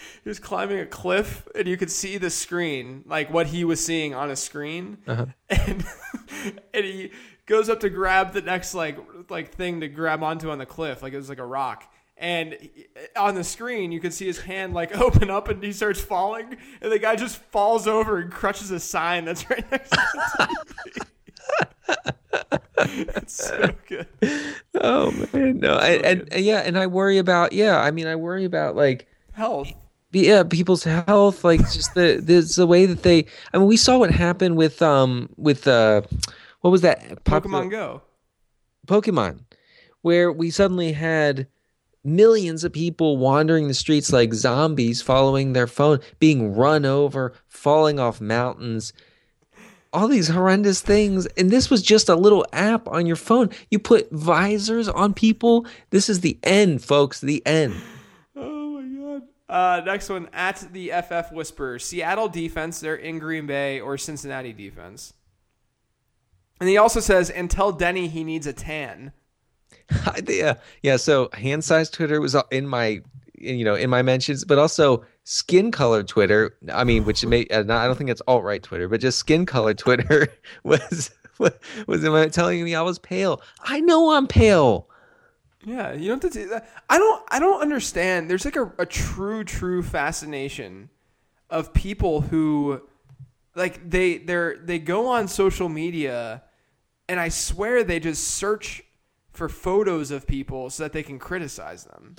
[0.24, 3.84] he was climbing a cliff and you could see the screen like what he was
[3.84, 5.26] seeing on a screen Uh-huh.
[5.50, 5.84] and
[6.74, 7.10] and he
[7.46, 8.98] goes up to grab the next like
[9.30, 11.84] like thing to grab onto on the cliff like it was like a rock
[12.16, 12.56] and
[13.16, 16.56] on the screen you could see his hand like open up and he starts falling
[16.82, 21.02] and the guy just falls over and crushes a sign that's right next to TV.
[22.78, 24.06] it's so good
[24.80, 27.80] Oh man, no, and, and, and yeah, and I worry about yeah.
[27.80, 29.68] I mean, I worry about like health
[30.26, 33.26] yeah, people's health, like just the there's the way that they.
[33.52, 36.02] I mean, we saw what happened with um with uh
[36.60, 38.02] what was that popular- pokemon go
[38.86, 39.40] Pokemon,
[40.02, 41.46] where we suddenly had
[42.04, 48.00] millions of people wandering the streets like zombies, following their phone, being run over, falling
[48.00, 48.92] off mountains.
[49.92, 51.26] All these horrendous things.
[51.36, 53.50] And this was just a little app on your phone.
[53.70, 55.66] You put visors on people.
[55.90, 57.20] This is the end, folks.
[57.20, 57.74] The end.
[59.48, 61.78] Uh, next one at the FF Whisperer.
[61.78, 65.14] Seattle defense, they're in Green Bay or Cincinnati defense.
[66.60, 69.12] And he also says, and tell Denny he needs a tan.
[70.26, 70.96] yeah, yeah.
[70.96, 73.00] So hand size Twitter was in my,
[73.34, 76.56] you know, in my mentions, but also skin color Twitter.
[76.72, 79.46] I mean, which may uh, I don't think it's alt right Twitter, but just skin
[79.46, 80.28] color Twitter
[80.64, 81.52] was was
[81.86, 83.40] was telling me I was pale.
[83.62, 84.88] I know I'm pale.
[85.64, 86.60] Yeah, you don't have to do.
[86.88, 87.24] I don't.
[87.28, 88.30] I don't understand.
[88.30, 90.88] There's like a, a true, true fascination
[91.50, 92.82] of people who,
[93.56, 96.42] like they they're they go on social media,
[97.08, 98.82] and I swear they just search
[99.32, 102.16] for photos of people so that they can criticize them.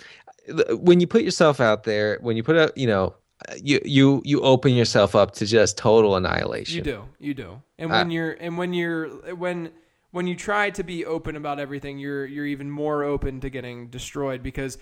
[0.71, 3.15] When you put yourself out there, when you put out, you know,
[3.61, 6.77] you you you open yourself up to just total annihilation.
[6.77, 7.61] You do, you do.
[7.77, 9.71] And Uh, when you're and when you're when
[10.11, 13.87] when you try to be open about everything, you're you're even more open to getting
[13.87, 14.77] destroyed because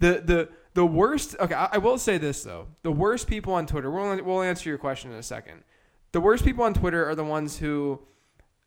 [0.00, 1.36] the the the worst.
[1.38, 3.90] Okay, I, I will say this though: the worst people on Twitter.
[3.90, 5.62] We'll we'll answer your question in a second.
[6.12, 8.00] The worst people on Twitter are the ones who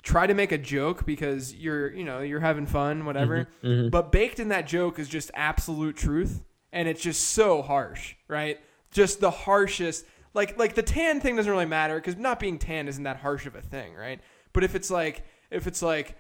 [0.04, 3.90] try to make a joke because you're you know you're having fun whatever mm-hmm, mm-hmm.
[3.90, 8.60] but baked in that joke is just absolute truth and it's just so harsh right
[8.92, 12.88] just the harshest like like the tan thing doesn't really matter because not being tan
[12.88, 14.22] isn't that harsh of a thing right
[14.54, 16.16] but if it's like if it's like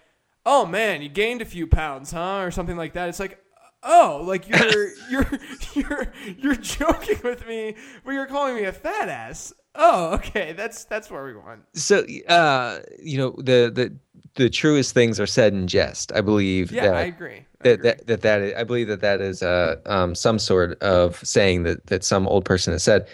[0.47, 2.39] oh man you gained a few pounds huh?
[2.39, 3.09] or something like that.
[3.09, 3.39] It's like
[3.83, 5.27] oh like you're you're
[5.73, 9.53] you're you're joking with me but you're calling me a fat ass.
[9.75, 11.61] Oh okay that's that's where we want.
[11.73, 13.95] So uh you know the the
[14.35, 16.11] the truest things are said in jest.
[16.13, 17.45] I believe yeah that, i agree.
[17.61, 17.89] I that, agree.
[17.89, 21.63] that that that is, i believe that that is uh um some sort of saying
[21.63, 23.07] that that some old person has said.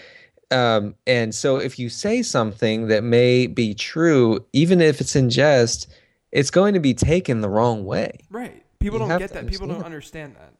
[0.51, 5.31] Um and so if you say something that may be true even if it's in
[5.31, 5.87] jest
[6.33, 8.63] it's going to be taken the wrong way Right.
[8.79, 9.47] People You don't get that.
[9.47, 10.53] People don't understand that.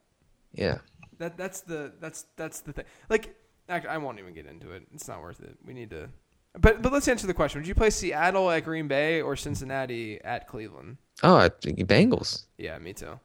[0.53, 0.77] yeah
[1.17, 2.85] That that's the that's that's the thing.
[3.09, 3.35] Like
[3.67, 4.83] I won't even get into it.
[4.93, 5.57] It's not worth it.
[5.65, 6.09] We need to
[6.57, 7.59] But but let's answer the question.
[7.59, 10.97] Would you play Seattle at Green Bay or Cincinnati at Cleveland?
[11.21, 13.19] oh i think bengals Yeah, me too.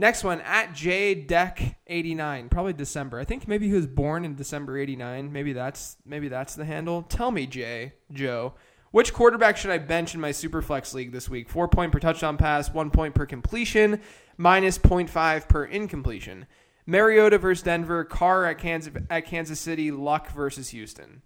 [0.00, 3.18] Next one at J Deck eighty nine, probably December.
[3.18, 5.32] I think maybe he was born in December eighty nine.
[5.32, 7.02] Maybe that's maybe that's the handle.
[7.02, 8.54] Tell me, Jay Joe,
[8.90, 11.48] which quarterback should I bench in my Superflex league this week?
[11.48, 14.00] Four point per touchdown pass, one point per completion,
[14.36, 16.46] minus 0.5 per incompletion.
[16.86, 21.22] Mariota versus Denver, Carr at Kansas at Kansas City, Luck versus Houston.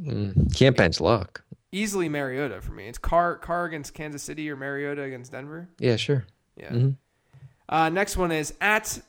[0.00, 2.86] Mm, can't bench luck Easily Mariota for me.
[2.86, 5.68] It's Carr Carr against Kansas City or Mariota against Denver.
[5.78, 6.70] yeah sure Yeah.
[6.70, 6.96] Mhm.
[7.68, 9.00] Uh, next one is at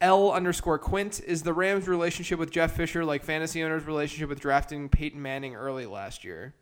[0.00, 4.40] L underscore Quint is the Rams' relationship with Jeff Fisher like fantasy owners' relationship with
[4.40, 6.54] drafting Peyton Manning early last year.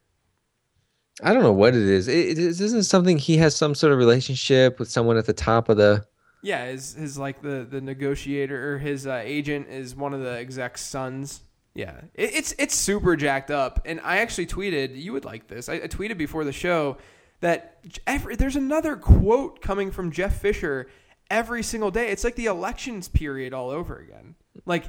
[1.22, 2.08] I don't know what it is.
[2.08, 5.68] It, it isn't something he has some sort of relationship with someone at the top
[5.68, 6.06] of the.
[6.42, 10.32] Yeah, his his like the the negotiator or his uh, agent is one of the
[10.32, 11.42] exec's sons.
[11.74, 13.80] Yeah, it, it's it's super jacked up.
[13.84, 15.68] And I actually tweeted, you would like this.
[15.68, 16.98] I, I tweeted before the show
[17.40, 20.88] that every, there's another quote coming from Jeff Fisher
[21.30, 22.08] every single day.
[22.08, 24.34] It's like the elections period all over again.
[24.64, 24.84] Like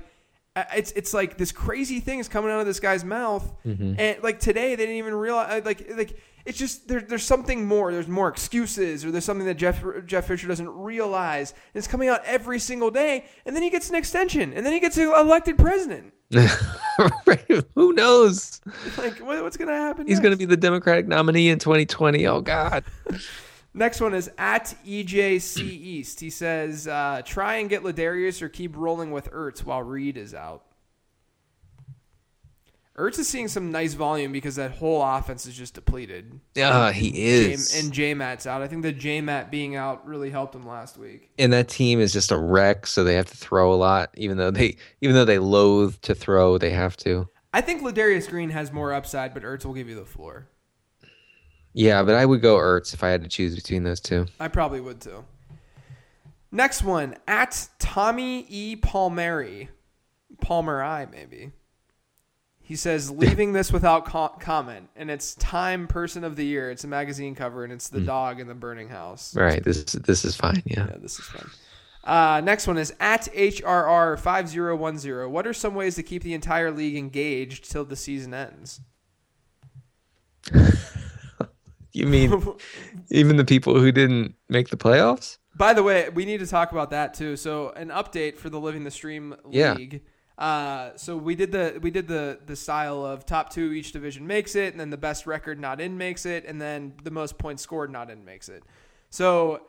[0.56, 3.54] uh, it's it's like this crazy thing is coming out of this guy's mouth,
[4.00, 7.92] and like today they didn't even realize like like it's just there, there's something more.
[7.92, 11.52] There's more excuses, or there's something that Jeff Jeff Fisher doesn't realize.
[11.52, 14.74] And it's coming out every single day, and then he gets an extension, and then
[14.74, 16.14] he gets elected president.
[17.76, 18.60] Who knows?
[18.98, 20.08] Like what, what's gonna happen?
[20.08, 20.24] He's next?
[20.24, 22.26] going to be the Democratic nominee in 2020.
[22.28, 22.84] Oh God.
[23.78, 26.20] Next one is at EJC East.
[26.20, 30.34] He says, uh, try and get Ladarius or keep rolling with Ertz while Reed is
[30.34, 30.64] out.
[32.98, 36.40] Ertz is seeing some nice volume because that whole offense is just depleted.
[36.56, 37.80] Yeah, he J- is.
[37.80, 38.64] and J Matt's out.
[38.64, 41.30] I think the J Matt being out really helped him last week.
[41.38, 44.10] and that team is just a wreck, so they have to throw a lot.
[44.18, 47.30] Even though they, even though they loathe to throw, they have to.
[47.54, 50.48] I think Ladarius Green has more upside, but Ertz will give you the floor.
[51.78, 54.26] Yeah, but I would go Ertz if I had to choose between those two.
[54.40, 55.24] I probably would too.
[56.52, 58.76] Next one at Tommy E.
[58.76, 59.70] Palmieri,
[60.42, 61.52] Palmer I maybe.
[62.60, 66.72] He says leaving this without co- comment, and it's Time Person of the Year.
[66.72, 69.36] It's a magazine cover, and it's the dog in the burning house.
[69.36, 69.64] Right.
[69.64, 70.64] This this is fine.
[70.66, 70.88] Yeah.
[70.90, 71.48] Yeah, this is fun.
[72.04, 75.30] Uh, next one is at HRR five zero one zero.
[75.30, 78.82] What are some ways to keep the entire league engaged till the season ends?
[81.98, 82.44] You mean
[83.10, 85.38] even the people who didn't make the playoffs?
[85.56, 87.36] By the way, we need to talk about that too.
[87.36, 89.74] So, an update for the Living the Stream Yeah.
[89.74, 90.04] league.
[90.38, 94.28] Uh, so we did the we did the the style of top two each division
[94.28, 97.40] makes it, and then the best record not in makes it, and then the most
[97.40, 98.62] points scored not in makes it.
[99.10, 99.62] So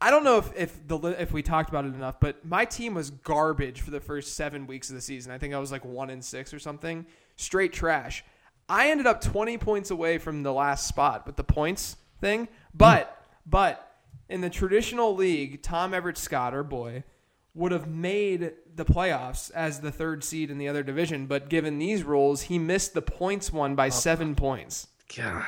[0.00, 2.94] I don't know if if the if we talked about it enough, but my team
[2.94, 5.30] was garbage for the first seven weeks of the season.
[5.30, 7.06] I think I was like one in six or something,
[7.36, 8.24] straight trash.
[8.68, 13.06] I ended up twenty points away from the last spot with the points thing, but
[13.06, 13.50] hmm.
[13.50, 13.96] but
[14.28, 17.04] in the traditional league, Tom Everett Scott, our boy,
[17.54, 21.78] would have made the playoffs as the third seed in the other division, but given
[21.78, 23.90] these rules, he missed the points one by oh.
[23.90, 24.88] seven points.
[25.16, 25.44] God.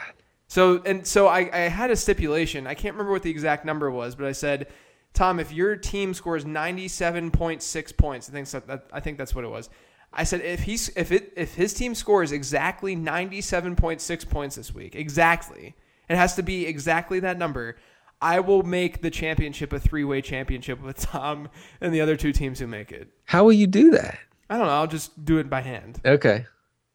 [0.48, 2.66] So and so I, I had a stipulation.
[2.66, 4.66] I can't remember what the exact number was, but I said,
[5.12, 8.98] Tom, if your team scores ninety seven point six points, I think so, that, I
[8.98, 9.70] think that's what it was.
[10.12, 14.24] I said if he's if it if his team scores exactly ninety seven point six
[14.24, 15.74] points this week, exactly,
[16.08, 17.76] it has to be exactly that number.
[18.22, 21.48] I will make the championship a three way championship with Tom
[21.80, 23.08] and the other two teams who make it.
[23.24, 24.18] How will you do that?
[24.50, 24.72] I don't know.
[24.72, 26.00] I'll just do it by hand.
[26.04, 26.44] Okay.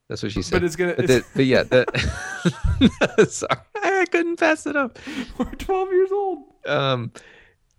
[0.07, 0.57] That's what she said.
[0.57, 4.99] But it's gonna- But, it's- the- but yeah, the, sorry, I couldn't pass it up.
[5.39, 6.43] We're twelve years old.
[6.67, 7.11] Um,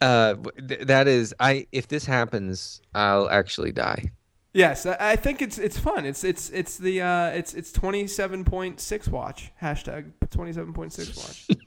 [0.01, 0.35] uh,
[0.67, 4.11] th- that is, I if this happens, I'll actually die.
[4.57, 6.07] Yes, I think it's it's fun.
[6.07, 10.73] It's it's it's the uh, it's it's twenty seven point six watch hashtag twenty seven
[10.73, 11.47] point six watch.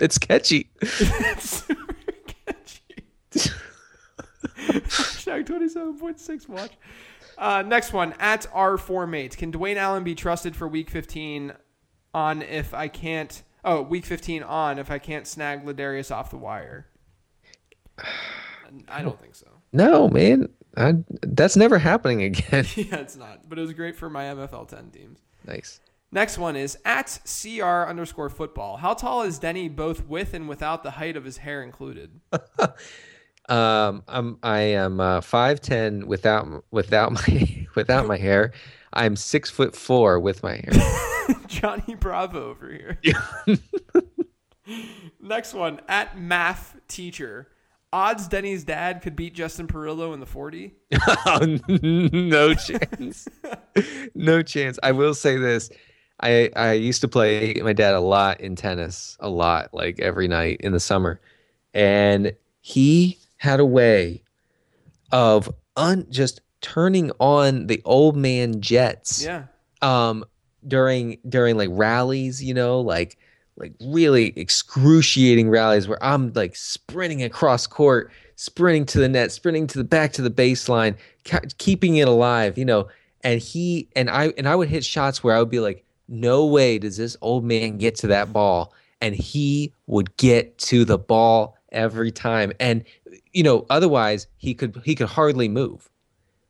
[0.00, 0.70] It's catchy.
[0.80, 1.96] It's super
[2.46, 3.04] catchy.
[4.56, 6.70] hashtag twenty seven point six watch.
[7.36, 9.34] Uh, next one at R four mates.
[9.34, 11.54] Can Dwayne Allen be trusted for week fifteen?
[12.14, 13.42] On if I can't.
[13.64, 16.86] Oh, week fifteen on if I can't snag Ladarius off the wire.
[18.88, 19.48] I don't think so.
[19.72, 20.48] No, man,
[20.78, 22.64] I, that's never happening again.
[22.76, 23.48] yeah, it's not.
[23.48, 25.18] But it was great for my MFL ten teams.
[25.46, 25.80] nice.
[26.10, 28.78] Next one is at CR underscore football.
[28.78, 32.20] How tall is Denny both with and without the height of his hair included?
[33.48, 38.52] Um, I'm I am uh, five ten without without my without my hair.
[38.92, 41.34] I'm six foot four with my hair.
[41.46, 42.98] Johnny Bravo over here.
[45.20, 47.48] Next one at math teacher.
[47.92, 50.74] Odds Denny's dad could beat Justin Perillo in the 40.
[51.26, 53.26] Oh, no chance.
[54.14, 54.78] no chance.
[54.82, 55.70] I will say this.
[56.20, 60.28] I I used to play my dad a lot in tennis, a lot, like every
[60.28, 61.20] night in the summer.
[61.72, 64.22] And he had a way
[65.12, 69.44] of un just turning on the old man jets Yeah.
[69.80, 70.24] um
[70.66, 73.16] during during like rallies, you know, like
[73.58, 79.66] like really excruciating rallies where I'm like sprinting across court, sprinting to the net, sprinting
[79.68, 82.88] to the back to the baseline, ca- keeping it alive, you know.
[83.22, 86.46] And he and I and I would hit shots where I would be like, "No
[86.46, 90.98] way does this old man get to that ball." And he would get to the
[90.98, 92.52] ball every time.
[92.60, 92.84] And
[93.32, 95.88] you know, otherwise he could he could hardly move.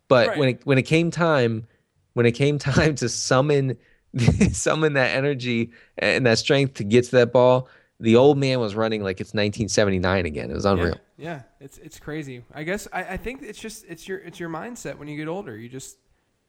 [0.08, 0.38] But Right.
[0.38, 1.66] when it when it came time,
[2.12, 3.76] when it came time to summon
[4.52, 7.68] summon that energy and that strength to get to that ball,
[8.00, 10.50] the old man was running like it's 1979 again.
[10.50, 10.96] It was unreal.
[11.16, 12.44] Yeah, yeah, it's it's crazy.
[12.54, 15.28] I guess I, I think it's just it's your it's your mindset when you get
[15.28, 15.56] older.
[15.56, 15.98] You just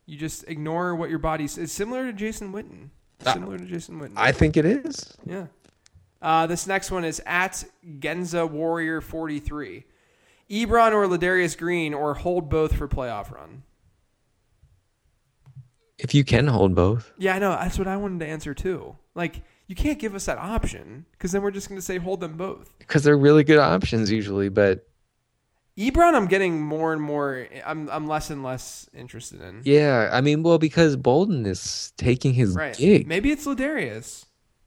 [0.06, 1.58] you just ignore what your body's.
[1.58, 2.90] It's similar to Jason Witten.
[3.22, 4.14] Similar to Jason Witten.
[4.16, 5.18] I think it is.
[5.26, 5.48] yeah.
[6.22, 7.64] Uh, this next one is at
[8.00, 9.86] Genza Warrior forty three.
[10.50, 13.64] Ebron or Ladarius Green or hold both for playoff run.
[16.00, 17.12] If you can hold both.
[17.18, 17.52] Yeah, I know.
[17.52, 18.96] That's what I wanted to answer too.
[19.16, 22.22] Like you can't give us that option because then we're just going to say hold
[22.22, 22.74] them both.
[22.80, 24.50] because they're really good options usually.
[24.50, 24.88] But
[25.78, 27.48] Ebron, I'm getting more and more.
[27.66, 29.62] I'm I'm less and less interested in.
[29.64, 32.76] yeah, I mean, well, because Boldin is taking his Right.
[32.76, 33.08] gig.
[33.08, 34.26] Maybe it's Ladarius.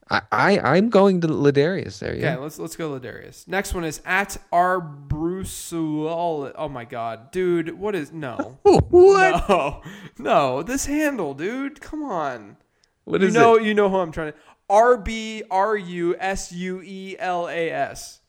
[0.09, 2.11] I, I I'm going to Ladarius there.
[2.11, 3.47] Okay, Yeah, let's let's go Ladarius.
[3.47, 6.51] Next one is at R Brusual.
[6.55, 8.57] Oh my god, dude, what is no?
[8.63, 9.49] what?
[9.49, 9.81] No,
[10.17, 11.81] no, this handle, dude.
[11.81, 12.57] Come on.
[13.05, 13.63] What you is know, it?
[13.63, 14.37] you know who I'm trying to.
[14.69, 18.21] R B R U S U E L A S.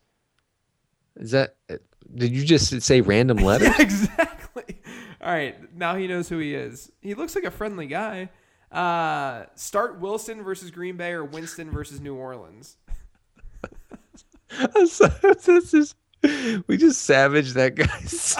[1.17, 1.57] Is that?
[2.15, 3.65] Did you just say random letter?
[3.65, 4.81] Yeah, exactly.
[5.21, 6.91] All right, now he knows who he is.
[7.01, 8.31] He looks like a friendly guy.
[8.75, 12.77] Uh, start Wilson versus Green Bay or Winston versus New Orleans.
[14.75, 15.95] this is
[16.67, 18.37] we just savaged that guy's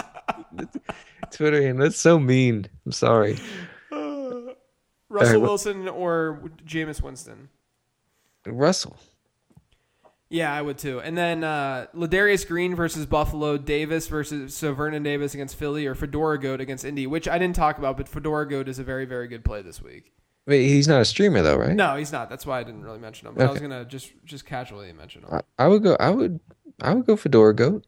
[1.31, 1.85] Twitter handle.
[1.85, 2.67] That's so mean.
[2.85, 3.39] I'm sorry.
[3.91, 4.55] Russell
[5.09, 7.49] right, Wilson or Jameis Winston.
[8.45, 8.97] Russell.
[10.29, 10.99] Yeah, I would too.
[10.99, 15.95] And then uh, Ladarius Green versus Buffalo, Davis versus so Vernon Davis against Philly, or
[15.95, 19.05] Fedora Goat against Indy, which I didn't talk about, but Fedora Goat is a very,
[19.05, 20.11] very good play this week.
[20.47, 21.75] Wait, he's not a streamer though, right?
[21.75, 22.29] No, he's not.
[22.29, 23.33] That's why I didn't really mention him.
[23.35, 23.67] But I was Okay.
[23.67, 25.29] gonna just just casually mention him.
[25.33, 25.95] I, I would go.
[25.99, 26.39] I would.
[26.81, 27.85] I would go Fedora Goat.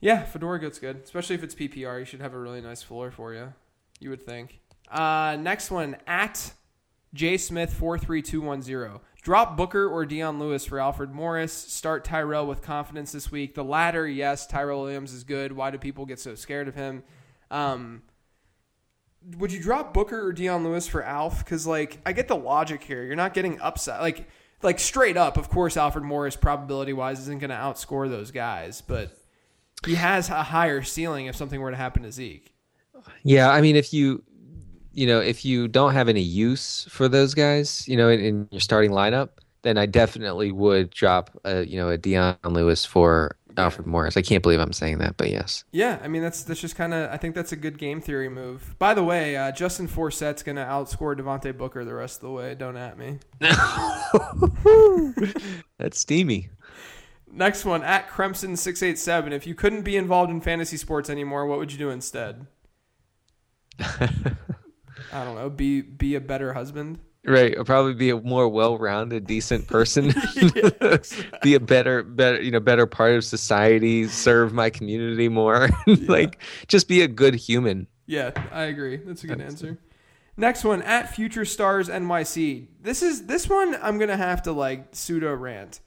[0.00, 1.98] Yeah, Fedora Goat's good, especially if it's PPR.
[1.98, 3.52] You should have a really nice floor for you.
[4.00, 4.60] You would think.
[4.90, 6.52] Uh, next one at
[7.14, 9.02] J Smith four three two one zero.
[9.22, 11.52] Drop Booker or Dion Lewis for Alfred Morris.
[11.52, 13.54] Start Tyrell with confidence this week.
[13.54, 15.52] The latter, yes, Tyrell Williams is good.
[15.52, 17.02] Why do people get so scared of him?
[17.50, 18.00] Um,
[19.38, 21.44] would you drop Booker or Dion Lewis for Alf?
[21.44, 23.04] Because like I get the logic here.
[23.04, 24.00] You're not getting upside.
[24.00, 24.28] Like
[24.62, 28.82] like straight up, of course, Alfred Morris probability wise isn't going to outscore those guys,
[28.82, 29.16] but
[29.86, 32.52] he has a higher ceiling if something were to happen to Zeke.
[33.22, 34.22] Yeah, I mean, if you,
[34.92, 38.48] you know, if you don't have any use for those guys, you know, in, in
[38.50, 39.30] your starting lineup,
[39.62, 44.16] then I definitely would drop, a, you know, a Dion Lewis for Alfred Morris.
[44.16, 45.64] I can't believe I'm saying that, but yes.
[45.72, 48.28] Yeah, I mean that's that's just kind of I think that's a good game theory
[48.28, 48.74] move.
[48.78, 52.30] By the way, uh, Justin Forsett's going to outscore Devontae Booker the rest of the
[52.30, 52.54] way.
[52.54, 53.18] Don't at me.
[55.78, 56.50] That's steamy.
[57.32, 59.32] Next one at Cremson six eight seven.
[59.32, 62.46] If you couldn't be involved in fantasy sports anymore, what would you do instead?
[63.80, 65.48] I don't know.
[65.48, 66.98] Be be a better husband.
[67.26, 70.14] Right, I'll probably be a more well-rounded, decent person.
[71.42, 74.08] be a better, better, you know, better part of society.
[74.08, 75.68] Serve my community more.
[75.86, 77.86] like, just be a good human.
[78.06, 78.96] Yeah, I agree.
[78.96, 79.78] That's a good answer.
[80.36, 82.68] Next one at Future Stars NYC.
[82.80, 85.80] This is this one I'm gonna have to like pseudo rant.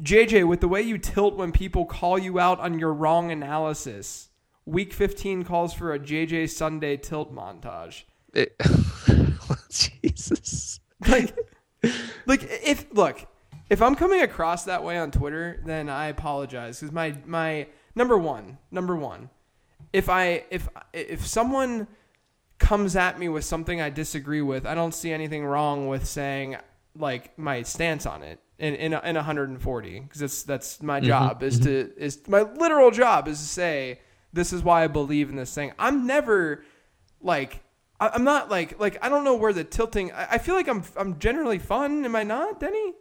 [0.00, 4.28] JJ, with the way you tilt when people call you out on your wrong analysis,
[4.64, 8.04] week 15 calls for a JJ Sunday tilt montage.
[8.32, 8.54] It-
[10.02, 10.80] Jesus.
[11.06, 11.34] Like,
[12.26, 13.26] like if look,
[13.70, 18.18] if I'm coming across that way on Twitter, then I apologize because my my number
[18.18, 19.30] one, number one,
[19.92, 21.86] if I if if someone
[22.58, 26.56] comes at me with something I disagree with, I don't see anything wrong with saying
[26.96, 31.42] like my stance on it in in, in 140 because that's that's my mm-hmm, job
[31.42, 31.64] is mm-hmm.
[31.64, 34.00] to is my literal job is to say
[34.32, 35.72] this is why I believe in this thing.
[35.78, 36.64] I'm never
[37.20, 37.62] like
[38.00, 40.10] I- I'm not like like I don't know where the tilting.
[40.12, 42.04] I I feel like I'm I'm generally fun.
[42.04, 42.94] Am I not, Denny?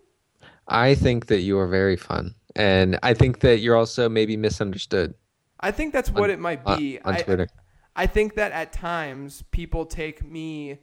[0.68, 5.16] I think that you are very fun, and I think that you're also maybe misunderstood
[5.60, 7.00] I think that's what it might be.
[7.02, 7.47] on I- Twitter.
[7.95, 10.78] I think that at times people take me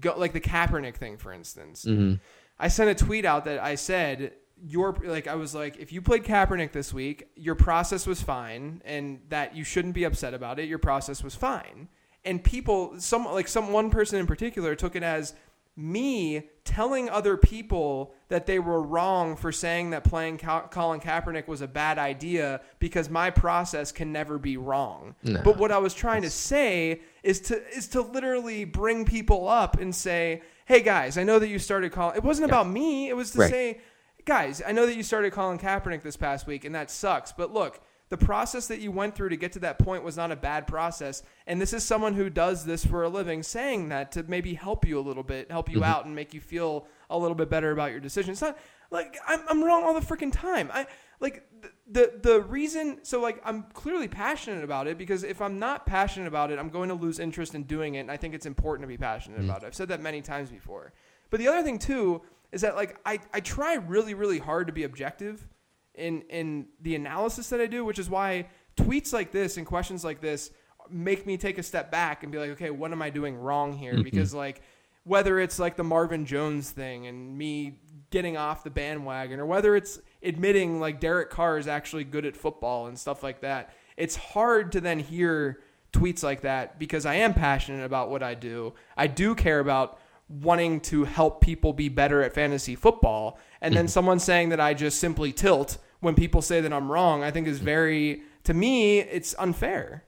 [0.00, 1.84] go like the Kaepernick thing, for instance.
[1.84, 2.14] Mm-hmm.
[2.58, 6.00] I sent a tweet out that I said your like I was like if you
[6.02, 10.58] played Kaepernick this week, your process was fine, and that you shouldn't be upset about
[10.58, 10.68] it.
[10.68, 11.88] Your process was fine,
[12.26, 15.32] and people some like some one person in particular took it as
[15.78, 21.46] me telling other people that they were wrong for saying that playing Ka- Colin Kaepernick
[21.46, 25.14] was a bad idea because my process can never be wrong.
[25.22, 25.42] No.
[25.44, 29.78] But what I was trying to say is to is to literally bring people up
[29.78, 32.16] and say, "Hey guys, I know that you started calling.
[32.16, 33.08] It wasn't about me.
[33.10, 33.50] It was to Right.
[33.50, 33.80] say,
[34.24, 37.32] guys, I know that you started calling Kaepernick this past week, and that sucks.
[37.32, 40.30] But look." The process that you went through to get to that point was not
[40.30, 41.22] a bad process.
[41.46, 44.86] And this is someone who does this for a living saying that to maybe help
[44.86, 45.90] you a little bit, help you mm-hmm.
[45.90, 48.32] out and make you feel a little bit better about your decision.
[48.32, 48.56] It's not
[48.92, 50.70] like I'm, I'm wrong all the freaking time.
[50.72, 50.86] I
[51.18, 55.58] like the, the the reason so like I'm clearly passionate about it because if I'm
[55.58, 58.34] not passionate about it, I'm going to lose interest in doing it and I think
[58.34, 59.50] it's important to be passionate mm-hmm.
[59.50, 59.66] about it.
[59.66, 60.92] I've said that many times before.
[61.30, 64.72] But the other thing too is that like I, I try really, really hard to
[64.72, 65.48] be objective
[65.96, 70.04] in in the analysis that I do, which is why tweets like this and questions
[70.04, 70.50] like this
[70.88, 73.72] make me take a step back and be like, okay, what am I doing wrong
[73.72, 73.94] here?
[73.94, 74.02] Mm-hmm.
[74.02, 74.62] Because like
[75.04, 77.78] whether it's like the Marvin Jones thing and me
[78.10, 82.36] getting off the bandwagon, or whether it's admitting like Derek Carr is actually good at
[82.36, 85.60] football and stuff like that, it's hard to then hear
[85.92, 88.74] tweets like that because I am passionate about what I do.
[88.96, 93.38] I do care about wanting to help people be better at fantasy football.
[93.60, 93.90] And then mm-hmm.
[93.90, 97.48] someone saying that I just simply tilt when people say that I'm wrong, I think
[97.48, 100.04] is very, to me, it's unfair.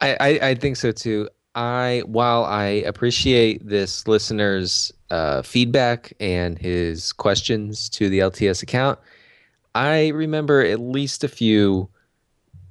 [0.00, 1.28] I, I, I think so too.
[1.56, 9.00] I while I appreciate this listener's uh, feedback and his questions to the LTS account,
[9.74, 11.88] I remember at least a few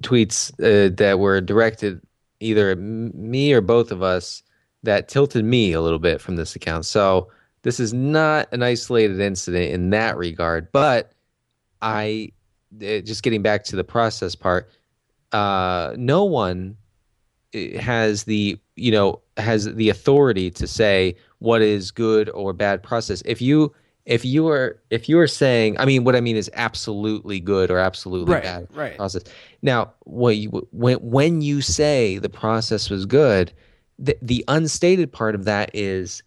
[0.02, 2.00] tweets uh, that were directed
[2.40, 4.42] either at me or both of us
[4.84, 6.86] that tilted me a little bit from this account.
[6.86, 11.12] So this is not an isolated incident in that regard, but
[11.82, 12.30] I
[12.78, 14.68] just getting back to the process part.
[15.32, 16.76] Uh, no one
[17.54, 22.82] uh, has the you know has the authority to say what is good or bad
[22.82, 23.22] process.
[23.26, 23.72] If you
[24.06, 27.70] if you are if you are saying, I mean, what I mean is absolutely good
[27.70, 28.96] or absolutely Right, bad right.
[28.96, 29.24] process.
[29.62, 33.52] Now, what you, when when you say the process was good,
[33.98, 36.22] the the unstated part of that is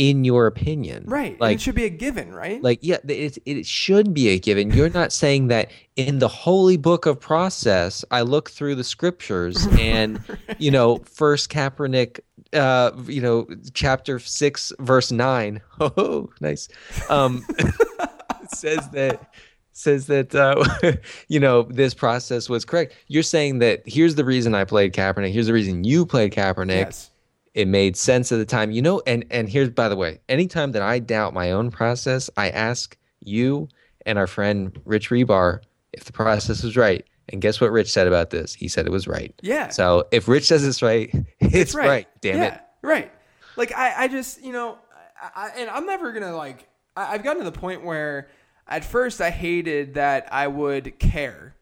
[0.00, 1.32] in your opinion, Right.
[1.32, 2.62] and Like it should be a given, right?
[2.62, 6.78] like yeah it, it should be a given you're not saying that in the holy
[6.78, 10.18] book of process i look through the scriptures and
[10.58, 12.20] you know first kaepernick
[12.54, 16.68] uh you know chapter 6 verse 9 oh nice
[17.10, 17.44] um
[18.54, 19.30] says that
[19.72, 20.64] says that uh
[21.28, 25.32] you know this process was correct you're saying that here's the reason i played kaepernick
[25.32, 27.09] here's the reason you played kaepernick yes.
[27.54, 30.72] It made sense at the time you know and and here's by the way anytime
[30.72, 33.68] that i doubt my own process i ask you
[34.06, 35.60] and our friend rich Hribar
[35.92, 38.92] if the process was right and guess what rich said about this he said it
[38.92, 39.68] was right Yeah.
[39.68, 42.06] so if rich says it's right it's, right.
[42.20, 43.12] damn yeah, it Right.
[43.56, 44.78] Like I, I just, you know,
[45.20, 46.68] I, I, and I'm never gonna like.
[46.96, 48.28] I, I've gotten to the point where,
[48.66, 51.54] at first, I hated that I would care.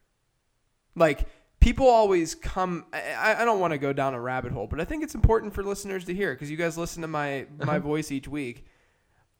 [0.94, 1.26] Like
[1.68, 2.86] people always come.
[2.94, 5.52] I, I don't want to go down a rabbit hole, but I think it's important
[5.52, 7.66] for listeners to hear because you guys listen to my uh-huh.
[7.66, 8.64] my voice each week.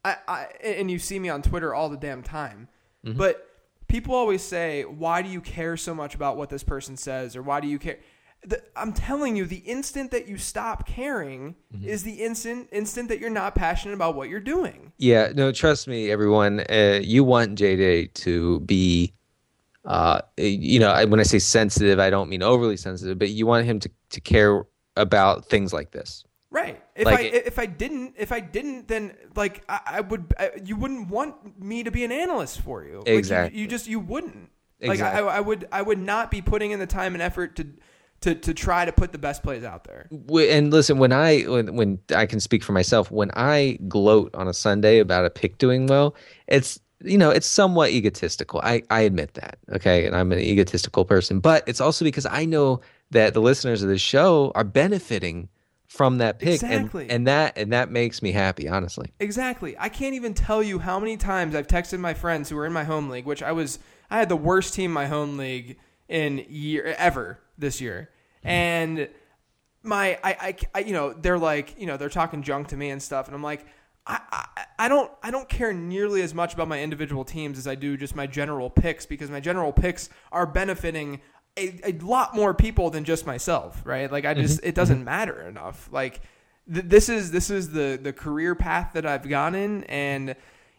[0.05, 2.69] I, I and you see me on Twitter all the damn time,
[3.05, 3.17] mm-hmm.
[3.17, 3.49] but
[3.89, 7.43] people always say, "Why do you care so much about what this person says?" or
[7.43, 7.99] "Why do you care?"
[8.47, 11.89] The, I'm telling you, the instant that you stop caring mm-hmm.
[11.89, 14.93] is the instant instant that you're not passionate about what you're doing.
[14.99, 19.15] yeah no trust me everyone uh, you want jd to be
[19.89, 23.47] uh you know I, when i say sensitive i don't mean overly sensitive but you
[23.47, 24.65] want him to, to care
[24.97, 26.83] about things like this Right.
[26.97, 30.53] If Like I if I didn't if I didn't then like I, I would I,
[30.65, 33.01] you wouldn't want me to be an analyst for you.
[33.01, 33.61] Like, you- Exactly.
[33.61, 34.49] you, just you wouldn't.
[34.81, 35.29] Like Exactly.
[35.29, 37.67] I, I would I would not be putting in the time and effort to
[38.23, 40.09] to to try to put the best plays out there.
[40.11, 44.49] And listen when i when, when i can speak for myself when i gloat on
[44.49, 46.15] a sunday about a pick doing well
[46.47, 51.05] it's you know it's somewhat egotistical i i admit that okay and i'm an egotistical
[51.05, 52.81] person but it's also because i know
[53.11, 55.49] that the listeners of this show are benefiting
[55.87, 57.05] from that pick Exactly.
[57.05, 59.75] and and that and that makes me happy honestly Exactly.
[59.79, 62.75] I can't even tell you how many times I've texted my friends who are in
[62.75, 63.79] my home league, which I was
[64.11, 65.79] I had the worst team in my home league
[66.09, 68.11] in year ever this year.
[68.41, 68.49] Mm-hmm.
[68.49, 69.09] And
[69.83, 72.91] my I, I, I you know, they're like, you know, they're talking junk to me
[72.91, 73.65] and stuff and I'm like
[74.09, 77.67] I, I, I don't I don't care nearly as much about my individual teams as
[77.69, 81.21] I do just my general picks because my general picks are benefiting
[81.59, 84.11] a, a lot more people than just myself, right?
[84.11, 85.89] Like I just it doesn't matter enough.
[85.93, 86.21] Like
[86.73, 90.35] th- this is this is the the career path that I've gone in and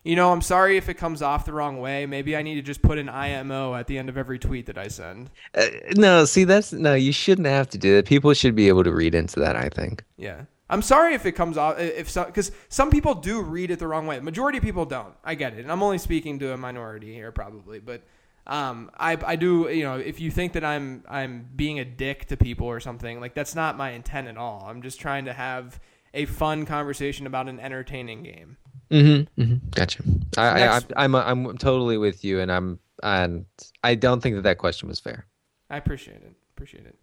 [0.06, 2.06] you know, I'm sorry if it comes off the wrong way.
[2.06, 4.78] Maybe I need to just put an IMO at the end of every tweet that
[4.78, 5.30] I send.
[5.54, 5.66] uh,
[5.98, 8.94] no see that's no you shouldn't have to do that people should be able to
[8.94, 10.44] read into that i think Yeah.
[10.70, 13.88] I'm sorry if it comes off if some because some people do read it the
[13.88, 14.18] wrong way.
[14.18, 15.14] The majority of people don't.
[15.24, 18.04] I get it, and I'm only speaking to a minority here probably, but
[18.46, 22.26] um, I I do you know if you think that I'm I'm being a dick
[22.28, 24.66] to people or something like that's not my intent at all.
[24.68, 25.80] I'm just trying to have
[26.14, 28.58] a fun conversation about an entertaining game.
[28.92, 29.42] Mm-hmm.
[29.42, 29.68] mm-hmm.
[29.72, 30.04] Gotcha.
[30.38, 30.94] I, I, Next.
[30.96, 33.46] I'm I'm I'm totally with you, and I'm and
[33.84, 35.26] I don't think that that question was fair.
[35.70, 36.34] I appreciate it.
[36.56, 36.98] Appreciate it.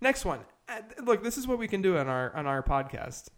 [0.00, 0.40] Next one.
[1.02, 3.28] Look, this is what we can do on our on our podcast.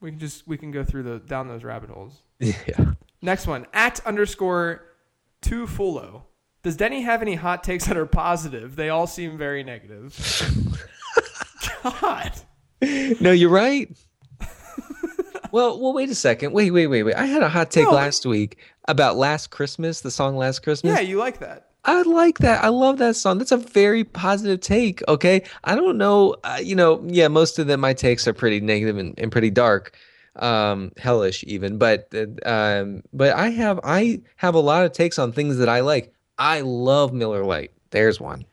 [0.00, 2.20] We can just we can go through the down those rabbit holes.
[2.40, 2.92] Yeah.
[3.22, 3.66] Next one.
[3.74, 4.82] At underscore
[5.42, 6.22] two fullo.
[6.62, 8.76] Does Denny have any hot takes that are positive?
[8.76, 10.14] They all seem very negative.
[11.82, 12.32] God.
[13.20, 13.94] No, you're right.
[15.52, 16.52] well, well, wait a second.
[16.52, 17.14] Wait, wait, wait, wait.
[17.14, 17.92] I had a hot take No.
[17.92, 18.58] last week
[18.88, 20.92] about Last Christmas, the song Last Christmas.
[20.94, 21.69] Yeah, you like that.
[21.84, 22.62] I like that.
[22.62, 23.38] I love that song.
[23.38, 25.02] That's a very positive take.
[25.08, 25.42] Okay.
[25.64, 26.36] I don't know.
[26.44, 29.50] Uh, you know, yeah, most of them, my takes are pretty negative and, and pretty
[29.50, 29.96] dark,
[30.36, 31.78] um, hellish even.
[31.78, 35.68] But, uh, um, but I have, I have a lot of takes on things that
[35.68, 36.12] I like.
[36.38, 37.72] I love Miller Lite.
[37.90, 38.44] There's one.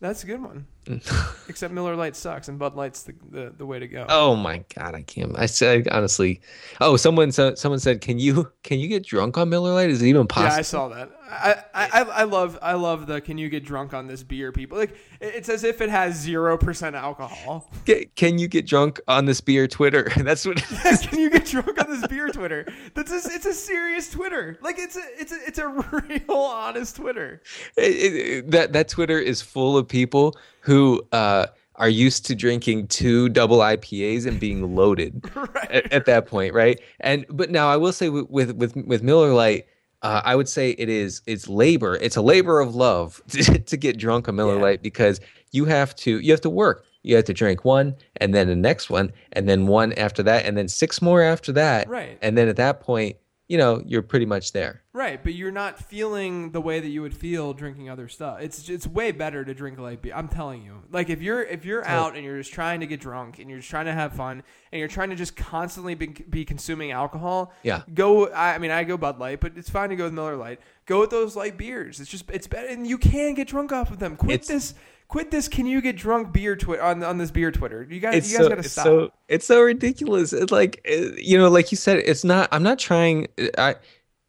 [0.00, 0.66] That's a good one.
[1.48, 4.06] Except Miller Lite sucks and Bud Light's the, the, the way to go.
[4.08, 5.38] Oh my god, I can't.
[5.38, 6.40] I said honestly.
[6.80, 9.90] Oh, someone said someone said, "Can you can you get drunk on Miller Lite?
[9.90, 11.10] Is it even possible?" Yeah, I saw that.
[11.30, 14.76] I, I, I love I love the can you get drunk on this beer people
[14.78, 17.70] like it's as if it has zero percent alcohol.
[17.86, 20.10] Ca- Can you get drunk on this beer Twitter?
[20.16, 20.56] That's what.
[21.02, 22.66] can you get drunk on this beer Twitter?
[22.94, 24.58] That's a, it's a serious Twitter.
[24.60, 25.68] Like it's a it's a it's a
[26.28, 27.42] real honest Twitter.
[27.76, 32.86] It- it- that that Twitter is full of people who uh, are used to drinking
[32.88, 35.70] two double IPAs and being loaded Right.
[35.70, 36.80] at, at that point, right?
[37.00, 39.66] And but now I will say with with with, with Miller Lite.
[40.02, 41.96] Uh, I would say it is it's labor.
[41.96, 44.62] It's a labor of love to, to get drunk on Miller Yeah.
[44.62, 45.20] Lite because
[45.52, 46.84] you have to you have to work.
[47.02, 50.44] You have to drink one and then the next one and then one after that
[50.44, 51.88] and then six more after that.
[51.88, 52.18] Right.
[52.20, 53.16] And then at that point,
[53.50, 54.80] you know, you're pretty much there.
[54.92, 58.40] Right, but you're not feeling the way that you would feel drinking other stuff.
[58.40, 60.12] It's it's way better to drink light beer.
[60.14, 60.82] I'm telling you.
[60.92, 63.58] Like if you're if you're out and you're just trying to get drunk and you're
[63.58, 67.52] just trying to have fun and you're trying to just constantly be, be consuming alcohol,
[67.64, 67.82] Yeah.
[67.92, 68.28] Go.
[68.28, 70.60] I, I mean, I go Bud Light, but it's fine to go with Miller Lite.
[70.86, 71.98] Go with those light beers.
[71.98, 74.14] It's just it's better, and you can get drunk off of them.
[74.16, 74.74] Quit It's- this.
[75.10, 75.48] Quit this.
[75.48, 77.84] Can you get drunk beer Twitter on on this beer Twitter?
[77.90, 78.84] You guys, it's you guys so, got to it's stop.
[78.84, 80.32] so it's so ridiculous.
[80.32, 82.48] It's like uh, you know, like you said, it's not.
[82.52, 83.26] I'm not trying.
[83.58, 83.74] I,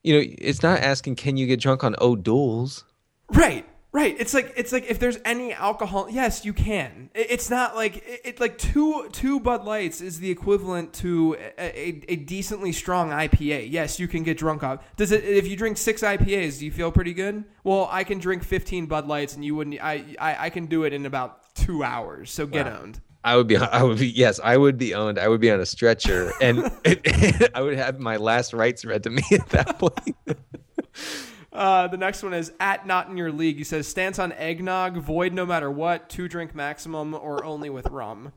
[0.02, 1.18] you know, it's not asking.
[1.18, 2.84] Can you get drunk on O'Doul's?
[3.30, 4.16] Right, right.
[4.20, 7.10] It's like it's like if there's any alcohol, yes, you can.
[7.14, 11.64] It's not like it, it like two two Bud Lights is the equivalent to a,
[11.64, 13.72] a, a decently strong IPA.
[13.72, 14.84] Yes, you can get drunk off.
[14.96, 15.24] Does it?
[15.24, 17.44] If you drink six IPAs, do you feel pretty good?
[17.64, 19.82] Well, I can drink fifteen Bud Lights, and you wouldn't.
[19.82, 22.32] I I, I can do it in about two hours.
[22.32, 23.02] So get owned.
[23.24, 23.58] I would be.
[23.58, 24.10] I would be.
[24.10, 25.20] Yes, I would be owned.
[25.20, 26.72] I would be on a stretcher, and
[27.54, 30.16] I would have my last rights read to me at that point.
[31.54, 33.58] Uh, the next one is at not in your league.
[33.58, 37.88] He says stance on eggnog, void no matter what, two drink maximum, or only with
[37.88, 38.32] rum.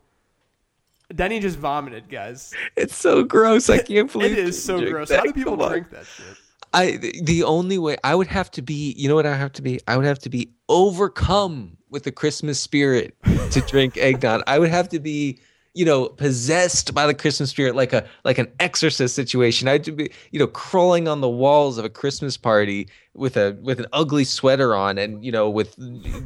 [1.14, 2.52] Denny just vomited, guys.
[2.76, 3.70] It's so gross.
[3.70, 5.10] I can't believe It is so gross.
[5.10, 5.18] that.
[5.18, 5.70] How do people Come on.
[5.70, 6.24] drink that shit?
[6.72, 9.62] I the only way I would have to be, you know what I have to
[9.62, 9.78] be?
[9.86, 13.14] I would have to be overcome with the Christmas spirit
[13.52, 14.42] to drink eggnog.
[14.48, 15.38] I would have to be,
[15.74, 19.66] you know, possessed by the Christmas spirit like a like an exorcist situation.
[19.66, 23.80] I'd be, you know, crawling on the walls of a Christmas party with a with
[23.80, 25.76] an ugly sweater on and, you know, with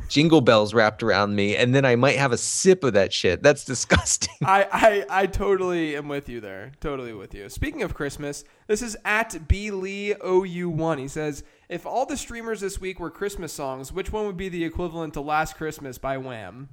[0.09, 3.43] jingle bells wrapped around me and then I might have a sip of that shit.
[3.43, 4.35] That's disgusting.
[4.45, 6.73] I, I I totally am with you there.
[6.81, 7.49] Totally with you.
[7.49, 10.99] Speaking of Christmas, this is at B Lee OU one.
[10.99, 14.51] He says, if all the streamers this week were Christmas songs, which one would be
[14.51, 16.69] the equivalent to Last Christmas by Wham?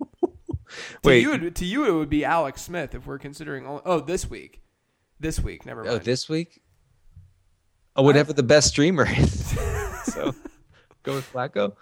[1.02, 1.22] To Wait.
[1.22, 3.66] you, it- to you, it would be Alex Smith if we're considering.
[3.66, 4.60] All, oh, this week,
[5.20, 5.66] this week.
[5.66, 5.96] Never oh, mind.
[5.96, 6.62] Oh, this week?
[7.94, 9.50] Oh, whatever the best streamer is.
[10.04, 10.34] so
[11.02, 11.74] go with Flacco.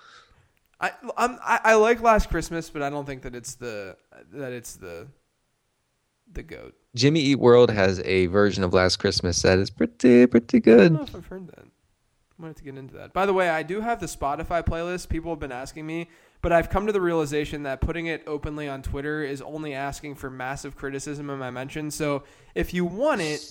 [0.81, 3.97] I, I'm, I I like Last Christmas, but I don't think that it's the
[4.33, 5.09] that it's the
[6.33, 6.75] the goat.
[6.95, 10.77] Jimmy Eat World has a version of Last Christmas that is pretty pretty I don't
[10.77, 10.93] good.
[10.95, 11.59] know if I've heard that.
[11.59, 11.71] I'm
[12.39, 13.13] gonna have to get into that.
[13.13, 15.09] By the way, I do have the Spotify playlist.
[15.09, 16.09] People have been asking me,
[16.43, 20.15] but I've come to the realization that putting it openly on Twitter is only asking
[20.17, 21.95] for massive criticism in my mentions.
[21.95, 23.45] So if you want it,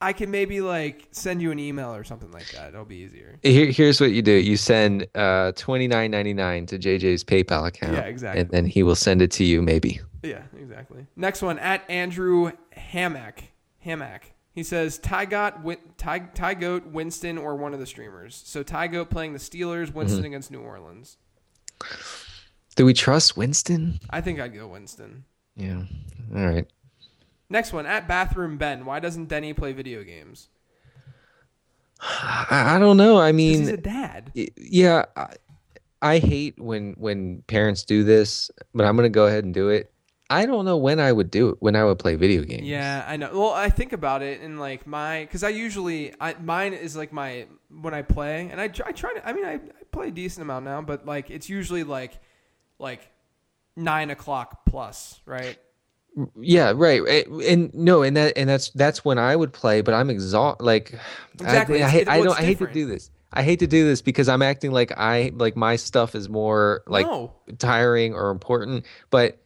[0.00, 2.70] I can maybe like send you an email or something like that.
[2.70, 3.38] It'll be easier.
[3.42, 7.66] Here, here's what you do: you send uh, twenty nine ninety nine to JJ's PayPal
[7.68, 8.40] account, Yeah, exactly.
[8.40, 9.62] and then he will send it to you.
[9.62, 10.00] Maybe.
[10.24, 11.06] Yeah, exactly.
[11.16, 13.44] Next one at Andrew Hammack.
[13.84, 14.22] Hammack.
[14.54, 18.40] He says Ty Win- Ty, Ty Goat, Winston, or one of the streamers.
[18.44, 20.26] So Ty Goat playing the Steelers, Winston Mm-hmm.
[20.26, 21.16] against New Orleans.
[22.74, 24.00] Do we trust Winston?
[24.10, 25.24] I think I'd go Winston.
[25.56, 25.82] Yeah.
[26.34, 26.66] All right.
[27.50, 28.86] Next one at Bathroom Ben.
[28.86, 30.48] Why doesn't Denny play video games?
[32.00, 33.20] I, I don't know.
[33.20, 34.32] I mean, he's a dad.
[34.56, 35.04] yeah.
[35.16, 35.34] I,
[36.00, 39.91] I hate when when parents do this, but I'm gonna go ahead and do it.
[40.32, 41.56] I don't know when I would do it.
[41.60, 42.62] When I would play video games.
[42.66, 43.30] Yeah, I know.
[43.32, 47.12] Well, I think about it and like my because I usually I mine is like
[47.12, 49.28] my when I play and I try, I try to.
[49.28, 49.60] I mean, I, I
[49.90, 52.18] play a decent amount now, but like it's usually like
[52.78, 53.08] like
[53.76, 55.58] nine o'clock plus, right?
[56.38, 57.00] Yeah, right.
[57.06, 60.62] Eh, And no, and that and that's that's when I would play, but I'm exhausted.
[60.64, 60.94] Like,
[61.34, 61.82] Exactly.
[61.82, 62.26] I, I, it- I don't.
[62.32, 63.10] it's I hate to do this.
[63.32, 66.82] I hate to do this because I'm acting like I like my stuff is more
[66.86, 67.32] like No.
[67.58, 68.84] tiring or important.
[69.08, 69.38] But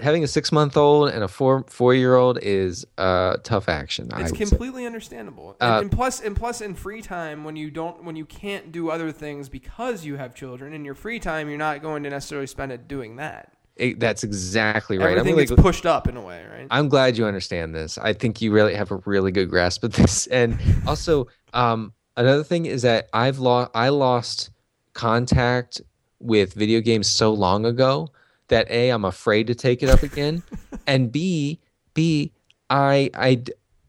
[0.00, 4.08] having a six month old and a four four year old is uh tough action.
[4.16, 4.44] It's would say.
[4.46, 5.56] completely understandable.
[5.60, 8.72] And, Uh, and plus, and plus, in free time, when you don't, when you can't
[8.72, 12.10] do other things because you have children, in your free time, you're not going to
[12.10, 13.52] necessarily spend it doing that.
[13.76, 15.16] It- that's exactly right.
[15.16, 16.66] Everything I'm really pushed up in a way, right?
[16.70, 17.96] I'm glad you understand this.
[17.98, 20.26] I think you really have a really good grasp of this.
[20.26, 24.50] And also, um, another thing is that I've lost I lost
[24.92, 25.80] contact
[26.18, 28.10] with video games so long ago
[28.50, 30.42] that a I'm afraid to take it up again,
[30.86, 31.58] and b
[31.94, 32.32] b
[32.68, 33.42] I I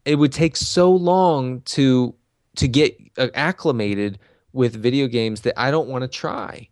[0.04, 2.14] it would take so long to
[2.56, 4.18] to get uh, acclimated
[4.52, 6.68] with video games that I don't want to try.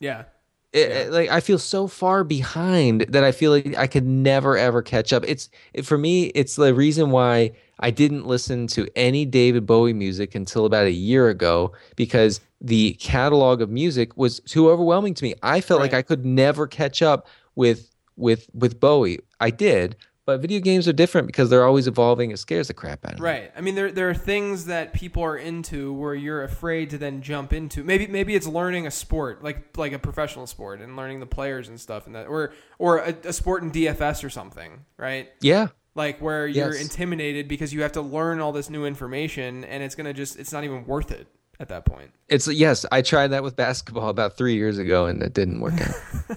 [0.00, 0.24] yeah.
[0.72, 1.10] It, Yeah.
[1.14, 5.12] like I feel so far behind that I feel like I could never ever catch
[5.12, 5.22] up.
[5.28, 6.26] It's it, for me.
[6.34, 10.90] It's the reason why I didn't listen to any David Bowie music until about a
[10.92, 15.34] year ago because the catalog of music was too overwhelming to me.
[15.42, 17.26] I felt like I could never catch up
[17.56, 19.18] with with with Bowie.
[19.40, 22.30] I did, but video games are different because they're always evolving.
[22.30, 23.24] It scares the crap out of me.
[23.24, 23.52] Right.
[23.56, 27.20] I mean, there there are things that people are into where you're afraid to then
[27.20, 27.82] jump into.
[27.82, 31.66] Maybe maybe it's learning a sport, like like a professional sport, and learning the players
[31.68, 35.28] and stuff, and that, or or a, a sport in DFS or something, right?
[35.40, 35.68] Yeah.
[35.96, 36.80] Like where you're Yes.
[36.82, 40.52] intimidated because you have to learn all this new information, and it's gonna just it's
[40.52, 41.26] not even worth it
[41.60, 42.10] at that point.
[42.28, 42.84] It's yes.
[42.90, 46.36] I tried that with basketball about three years ago, and it didn't work out.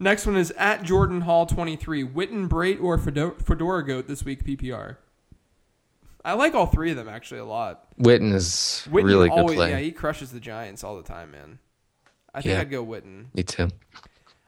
[0.00, 2.04] Next one is at Jordan Hall twenty three.
[2.06, 4.96] Witten, Brate, or Fedora, Goat this week PPR.
[6.24, 7.96] I like all three of them actually a lot.
[7.98, 9.70] Witten is Witten really good play.
[9.70, 11.58] Yeah, he crushes the Giants all the time, man.
[12.34, 12.60] I think Yeah.
[12.60, 13.26] I'd go Witten.
[13.34, 13.68] Me too.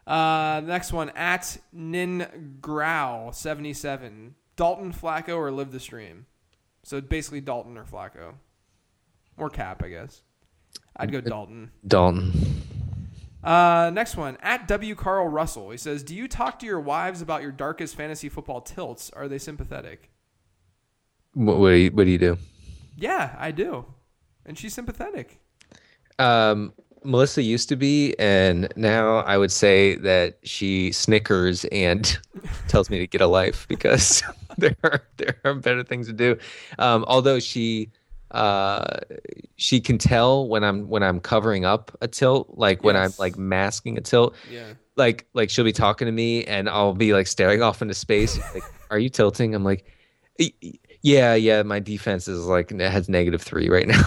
[0.06, 4.34] Uh, next one at Nin Grow seventy seven.
[4.56, 6.26] Dalton Flacco or live the stream.
[6.82, 8.34] So basically Dalton or Flacco,
[9.36, 10.22] or Kap, I guess.
[10.96, 11.70] I'd go Dalton.
[11.86, 12.32] Dalton.
[13.42, 15.70] Uh, next one at W Carl Russell.
[15.70, 19.10] He says, "Do you talk to your wives about your darkest fantasy football tilts?
[19.10, 20.10] Are they sympathetic?"
[21.32, 22.38] What, what, do you, what do you do?
[22.96, 23.86] Yeah, I do,
[24.44, 25.40] and she's sympathetic.
[26.18, 32.18] Um, Melissa used to be, and now I would say that she snickers and
[32.68, 34.22] tells me to get a life because
[34.58, 36.36] there are there are better things to do.
[36.78, 37.90] Um, although she
[38.30, 38.98] uh,
[39.56, 43.36] she can tell when I'm when I'm covering up a tilt, like when I'm like
[43.38, 44.34] masking a tilt.
[44.50, 44.74] Yeah.
[44.96, 48.38] Like like she'll be talking to me, and I'll be like staring off into space.
[48.54, 49.54] Like, are you tilting?
[49.54, 49.84] I'm like,
[50.38, 51.62] "Y- y- yeah, yeah.
[51.62, 54.02] My defense is like it has negative three right now.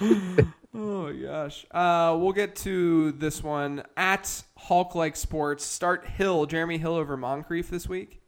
[0.74, 1.66] Oh gosh.
[1.72, 5.64] Uh, we'll get to this one at Hulk Like Sports.
[5.64, 8.20] Start Hill, Jeremy Hill over Moncrief this week.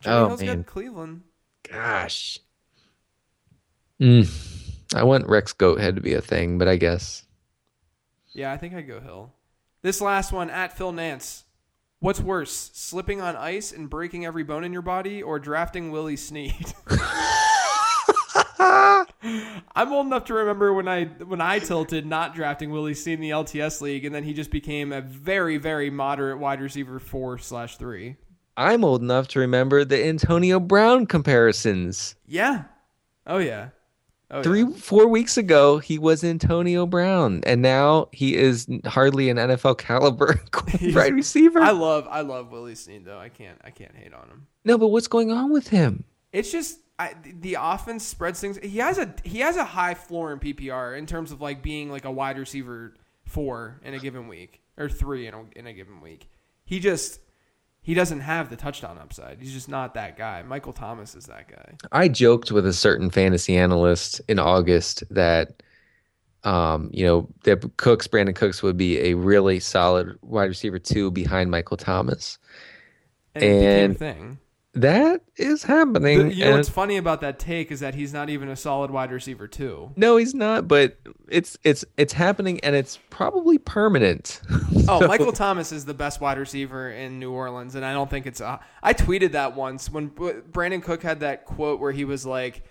[0.00, 0.56] Jeremy Oh, Hill's man.
[0.56, 1.20] got Cleveland.
[1.70, 2.38] Gosh.
[4.04, 4.30] Mm.
[4.94, 7.24] I want Rex Goathead to be a thing, but I guess.
[8.34, 9.32] Yeah, I think I'd go Hill.
[9.80, 11.44] This last one at Phil Nance.
[12.00, 16.16] What's worse, slipping on ice and breaking every bone in your body, or drafting Willie
[16.16, 16.74] Snead?
[19.74, 23.20] I'm old enough to remember when I when I tilted not drafting Willie Snead in
[23.22, 27.38] the LTS league, and then he just became a very very moderate wide receiver four
[27.38, 28.16] slash three.
[28.54, 32.16] I'm old enough to remember the Antonio Brown comparisons.
[32.26, 32.64] Yeah.
[33.26, 33.70] Oh yeah.
[34.34, 34.70] Oh, Three, yeah.
[34.70, 40.40] four weeks ago, he was Antonio Brown, and now he is hardly an NFL caliber
[40.92, 41.60] wide receiver.
[41.60, 43.18] I love I love Willie Snead though.
[43.18, 44.48] I can't I can't hate on him.
[44.64, 46.02] no, but what's going on with him?
[46.32, 48.58] It's just I, the offense spreads things.
[48.60, 51.90] He has a he has a high floor in PPR in terms of like being
[51.90, 52.94] like a wide receiver
[53.24, 56.28] four in a given week or three in a, in a given week.
[56.64, 57.20] He just
[57.84, 59.38] he doesn't have the touchdown upside.
[59.40, 60.42] He's just not that guy.
[60.42, 61.74] Michael Thomas is that guy.
[61.92, 65.62] I joked with a certain fantasy analyst in August that,
[66.44, 71.10] um, you know, that Cooks, Brandin Cooks, would be a really solid wide receiver two
[71.10, 72.38] behind Michael Thomas.
[73.34, 74.38] And, it became a And thing.
[74.74, 76.28] That is happening.
[76.28, 78.90] The- you know what's funny about that take is that he's not even a solid
[78.90, 79.92] wide receiver too.
[79.96, 80.66] no, he's not.
[80.68, 80.98] But
[81.28, 84.40] it's it's it's happening, and it's probably permanent.
[84.86, 88.10] Oh, So- Michael Thomas is the best wide receiver in New Orleans, and I don't
[88.10, 88.42] think it's.
[88.42, 92.64] A, I tweeted that once when Brandin Cook had that quote where he was like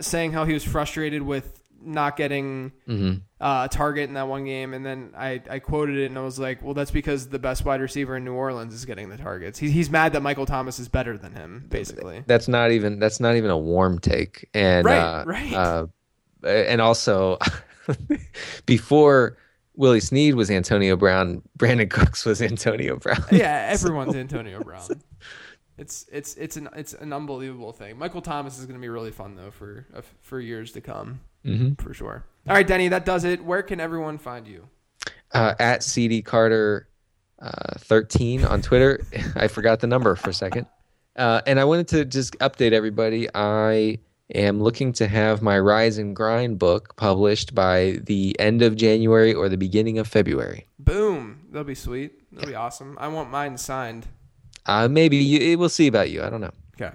[0.00, 3.08] saying how he was frustrated with not getting uh,
[3.40, 6.38] a target in that one game, and then I, I quoted it and I was
[6.38, 9.58] like, well, that's because the best wide receiver in New Orleans is getting the targets.
[9.58, 12.22] He's he's mad that Michael Thomas is better than him, basically.
[12.26, 14.48] That's not even that's not even a warm take.
[14.54, 15.52] And Right, uh, right.
[15.52, 15.86] Uh,
[16.46, 17.38] and also,
[18.66, 19.36] before
[19.74, 23.24] Willie Snead was Antonio Brown, Brandin Cooks was Antonio Brown.
[23.30, 24.88] yeah, everyone's Antonio Brown.
[25.78, 27.98] It's it's it's an it's an unbelievable thing.
[27.98, 31.20] Michael Thomas is going to be really fun though for uh, for years to come,
[31.44, 31.80] Mhm.
[31.80, 32.24] for sure.
[32.48, 33.44] All right, Denny, that does it.
[33.44, 34.68] Where can everyone find you?
[35.32, 36.88] uh, at CD Carter
[37.40, 39.00] uh, 13 on Twitter.
[39.36, 40.66] I forgot the number for a second.
[41.16, 43.28] Uh, and I wanted to just update everybody.
[43.34, 43.98] I
[44.34, 49.32] am looking to have my Rise and Grind book published by the end of January
[49.32, 50.66] or the beginning of February.
[50.78, 52.12] Boom, that'll be sweet.
[52.32, 52.96] That'll be awesome.
[53.00, 54.06] I want mine signed.
[54.66, 56.22] Uh, maybe you, we'll see about you.
[56.22, 56.52] I don't know.
[56.80, 56.94] Okay.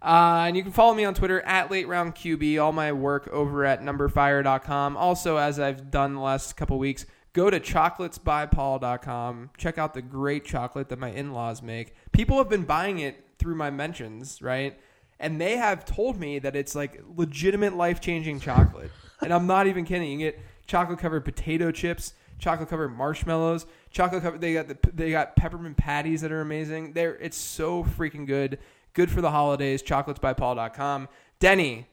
[0.00, 2.62] Uh, and you can follow me on Twitter at late round QB.
[2.62, 4.96] All my work over at numberfire.com.
[4.96, 9.50] Also, as I've done the last couple weeks, go to chocolatesbypaul.com.
[9.56, 11.94] Check out the great chocolate that my in laws make.
[12.12, 14.78] People have been buying it through my mentions, right?
[15.20, 18.90] And they have told me that it's like legitimate life changing chocolate.
[19.20, 20.10] and I'm not even kidding.
[20.12, 24.40] You get chocolate covered potato chips, chocolate covered marshmallows, chocolate covered.
[24.40, 26.92] They got the they got peppermint patties that are amazing.
[26.92, 28.58] They're it's so freaking good.
[28.98, 29.80] Good for the holidays.
[29.84, 31.08] Chocolatesbypaul.com.
[31.38, 31.86] Denny,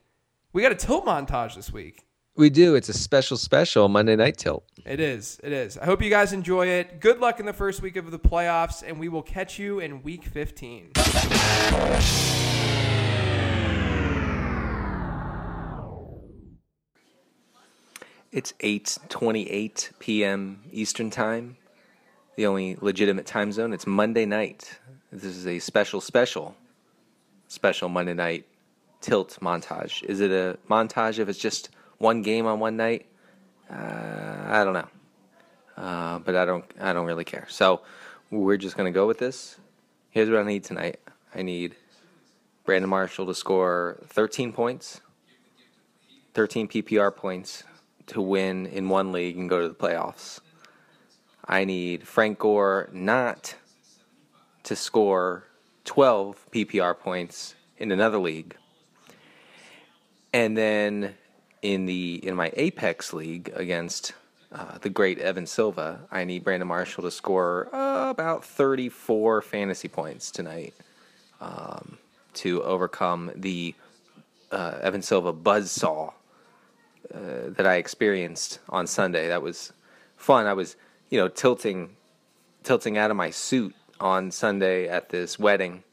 [0.53, 2.07] we got a tilt montage this week.
[2.35, 2.73] We do.
[2.73, 4.63] It's a special, special Monday Night Tilt.
[4.87, 5.39] It is.
[5.43, 5.77] It is.
[5.77, 6.99] I hope you guys enjoy it.
[6.99, 10.01] Good luck in the first week of the playoffs, and we will catch you in
[10.01, 10.93] week 15.
[18.31, 20.63] It's 8:28 p.m.
[20.71, 21.57] Eastern Time.
[22.35, 23.73] The only legitimate time zone.
[23.73, 24.79] It's Monday night.
[25.11, 26.55] This is a special special
[27.55, 28.45] special Monday night
[29.01, 30.03] tilt montage.
[30.03, 33.07] Is it a montage if it's just one game on one night?
[33.69, 34.87] Uh, I don't know.
[35.77, 37.47] Uh, but I don't I don't really care.
[37.49, 37.81] So
[38.29, 39.57] we're just to go with this.
[40.11, 40.99] Here's what I need tonight.
[41.33, 41.75] I need
[42.65, 45.01] Brandon Marshall to score 13 points.
[46.33, 47.63] 13 PPR points
[48.07, 50.39] to win in one league and go to the playoffs.
[51.47, 53.55] I need Frank Gore not
[54.63, 55.45] to score
[55.85, 58.55] 12 PPR points in another league.
[60.33, 61.15] And then
[61.61, 64.13] in the in my Apex league against
[64.51, 69.87] uh, the great Evan Silva, I need Brandon Marshall to score uh, about 34 fantasy
[69.87, 70.73] points tonight
[71.39, 71.97] um,
[72.35, 73.73] to overcome the
[74.51, 76.13] uh, Evan Silva buzzsaw
[77.13, 79.27] uh, that I experienced on Sunday.
[79.27, 79.73] That was
[80.17, 80.47] fun.
[80.47, 80.75] I was,
[81.09, 81.95] you know, tilting,
[82.63, 85.83] tilting out of my suit on Sunday at this wedding,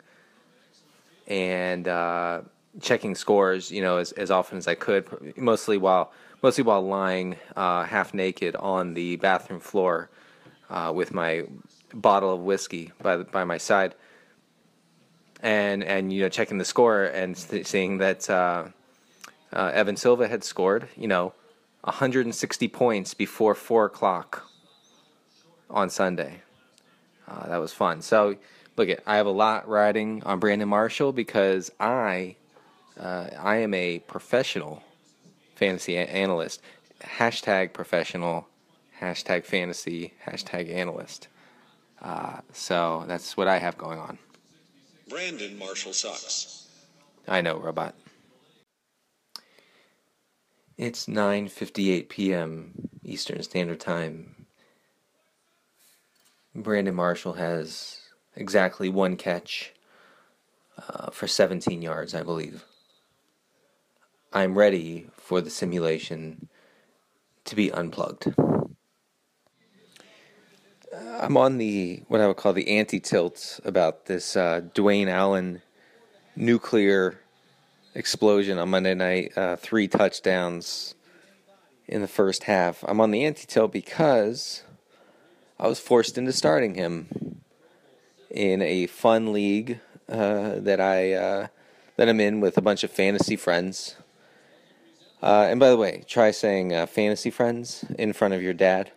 [1.27, 2.43] and uh,
[2.81, 5.37] checking scores, you know, as, as often as I could.
[5.37, 6.13] Mostly while,
[6.43, 10.11] mostly while lying uh, half naked on the bathroom floor
[10.71, 11.45] uh, with my
[11.95, 13.95] bottle of whiskey by the, by my side,
[15.41, 18.29] and and you know, checking the score and seeing that.
[18.29, 18.65] Uh,
[19.53, 21.35] uh, Evan Silva had scored, you know,
[21.83, 24.49] 160 points before four o'clock
[25.69, 26.42] on Sunday.
[27.33, 28.03] Uh, that was fun.
[28.03, 28.37] So,
[28.77, 32.37] look, at I have a lot riding on Brandon Marshall because I,
[33.01, 34.83] uh, I am a professional
[35.55, 36.61] fantasy a- analyst.
[37.01, 38.49] Hashtag professional,
[39.01, 41.29] hashtag fantasy, hashtag analyst.
[42.01, 44.19] Uh, so that's what I have going on.
[45.09, 46.69] Brandon Marshall sucks.
[47.29, 47.95] I know, robot.
[50.77, 52.89] It's 9:58 p.m.
[53.05, 54.42] Eastern Standard Time.
[56.55, 58.01] Brandon Marshall has
[58.37, 59.73] exactly one catch
[60.77, 62.65] uh, for 17 yards, I believe.
[64.33, 66.49] I'm ready for the simulation
[67.45, 68.35] to be unplugged.
[71.21, 75.63] I'm on the what I would call the anti-tilt about this uh, Dwayne Allen
[76.37, 77.19] nuclear
[77.95, 80.95] explosion on Monday night, uh, three touchdowns
[81.87, 82.85] in the first half.
[82.87, 84.63] I'm on the anti-tilt because
[85.63, 87.41] I was forced into starting him
[88.29, 89.79] in a fun league
[90.09, 91.47] uh, that I uh,
[91.95, 93.95] that I'm in with a bunch of fantasy friends.
[95.23, 98.91] Uh, and by the way, try saying uh, "fantasy friends" in front of your dad,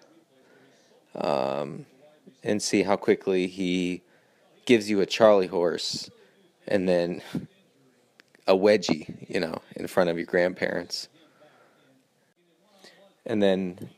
[1.14, 1.86] um,
[2.44, 4.02] and see how quickly he
[4.66, 6.10] gives you a Charlie horse,
[6.68, 7.22] and then
[8.48, 11.10] a wedgie, you know, in front of your grandparents.
[13.24, 13.92] And then,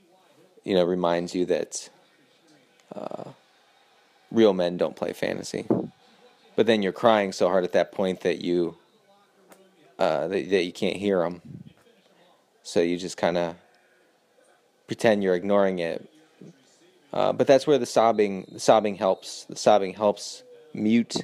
[0.66, 1.90] you know, reminds you that
[4.32, 5.68] real men don't play fantasy.
[6.56, 8.78] But then you're crying so hard at that point that you
[10.00, 11.42] uh, that, that you can't hear them.
[12.64, 13.56] So you just kind of
[14.88, 16.10] pretend you're ignoring it.
[17.14, 19.46] Uh, but that's where the sobbing the sobbing helps.
[19.46, 20.44] The sobbing helps
[20.74, 21.16] mute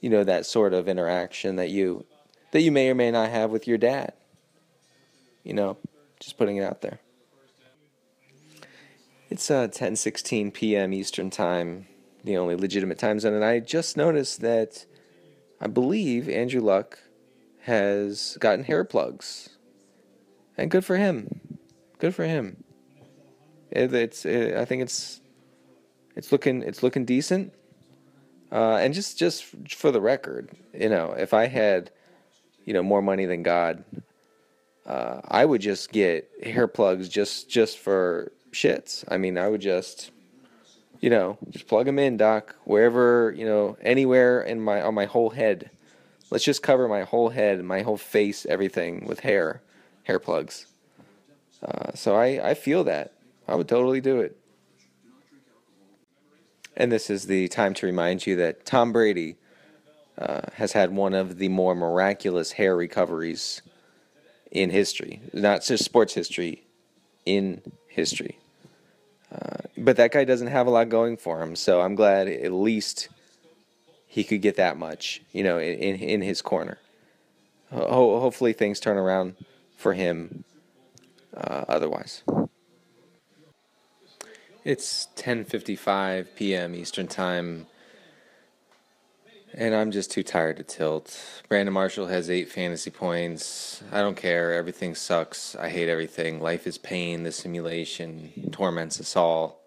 [0.00, 2.04] you know that sort of interaction that you
[2.52, 4.12] that you may or may not have with your dad
[5.42, 5.76] you know
[6.20, 7.00] just putting it out there
[9.28, 10.92] It's uh, 10:16 p.m.
[10.92, 11.88] Eastern Time,
[12.22, 14.86] the only legitimate time zone, and I just noticed that
[15.60, 17.00] I believe Andrew Luck
[17.62, 19.48] has gotten hair plugs,
[20.56, 21.58] and good for him.
[21.98, 22.62] Good for him.
[23.72, 25.20] It, it's it, I think it's
[26.14, 27.52] it's looking it's looking decent.
[28.52, 29.44] Uh, and just just
[29.74, 31.90] for the record, you know, if I had
[32.64, 33.82] you know more money than God,
[34.86, 39.04] uh, I would just get hair plugs just just for shits.
[39.08, 40.10] I mean, I would just
[41.00, 45.04] you know just plug them in, doc, wherever you know anywhere in my on my
[45.04, 45.70] whole head.
[46.30, 49.62] Let's just cover my whole head, my whole face, everything with hair,
[50.04, 50.66] hair plugs.
[51.62, 53.12] Uh, so I I feel that
[53.46, 54.36] I would totally do it.
[56.76, 59.36] And this is the time to remind you that Tom Brady
[60.18, 63.62] uh, has had one of the more miraculous hair recoveries
[64.50, 66.66] in history, not just sports history,
[67.24, 68.38] in history.
[69.36, 72.52] Uh, but that guy doesn't have a lot going for him, so I'm glad at
[72.52, 73.08] least
[74.06, 76.78] he could get that much, you know, in in his corner.
[77.70, 79.36] Ho- hopefully things turn around
[79.76, 80.44] for him.
[81.36, 82.22] Uh, otherwise.
[84.64, 86.74] It's 10:55 p.m.
[86.74, 87.66] Eastern Time.
[89.58, 91.18] And I'm just too tired to tilt.
[91.48, 93.82] Brandon Marshall has 8 fantasy points.
[93.90, 94.52] I don't care.
[94.52, 95.56] Everything sucks.
[95.56, 96.42] I hate everything.
[96.42, 97.22] Life is pain.
[97.22, 99.62] The simulation torments us all.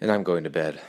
[0.00, 0.80] And I'm going to bed.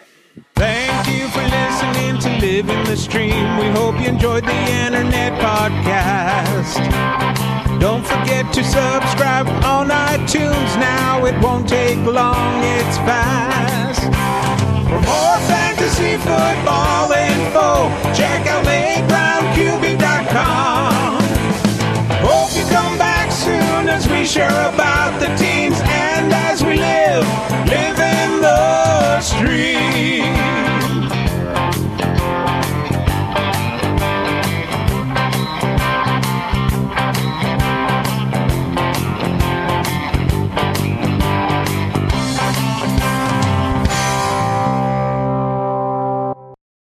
[0.55, 3.57] Thank you for listening to Living the Stream.
[3.59, 6.81] We hope you enjoyed the internet podcast.
[7.79, 11.23] Don't forget to subscribe on iTunes now.
[11.25, 14.01] It won't take long, it's fast.
[14.01, 17.13] For more fantasy football
[17.45, 21.21] info, check out LateRoundQB.com.
[22.25, 25.19] Hope you come back soon as we share about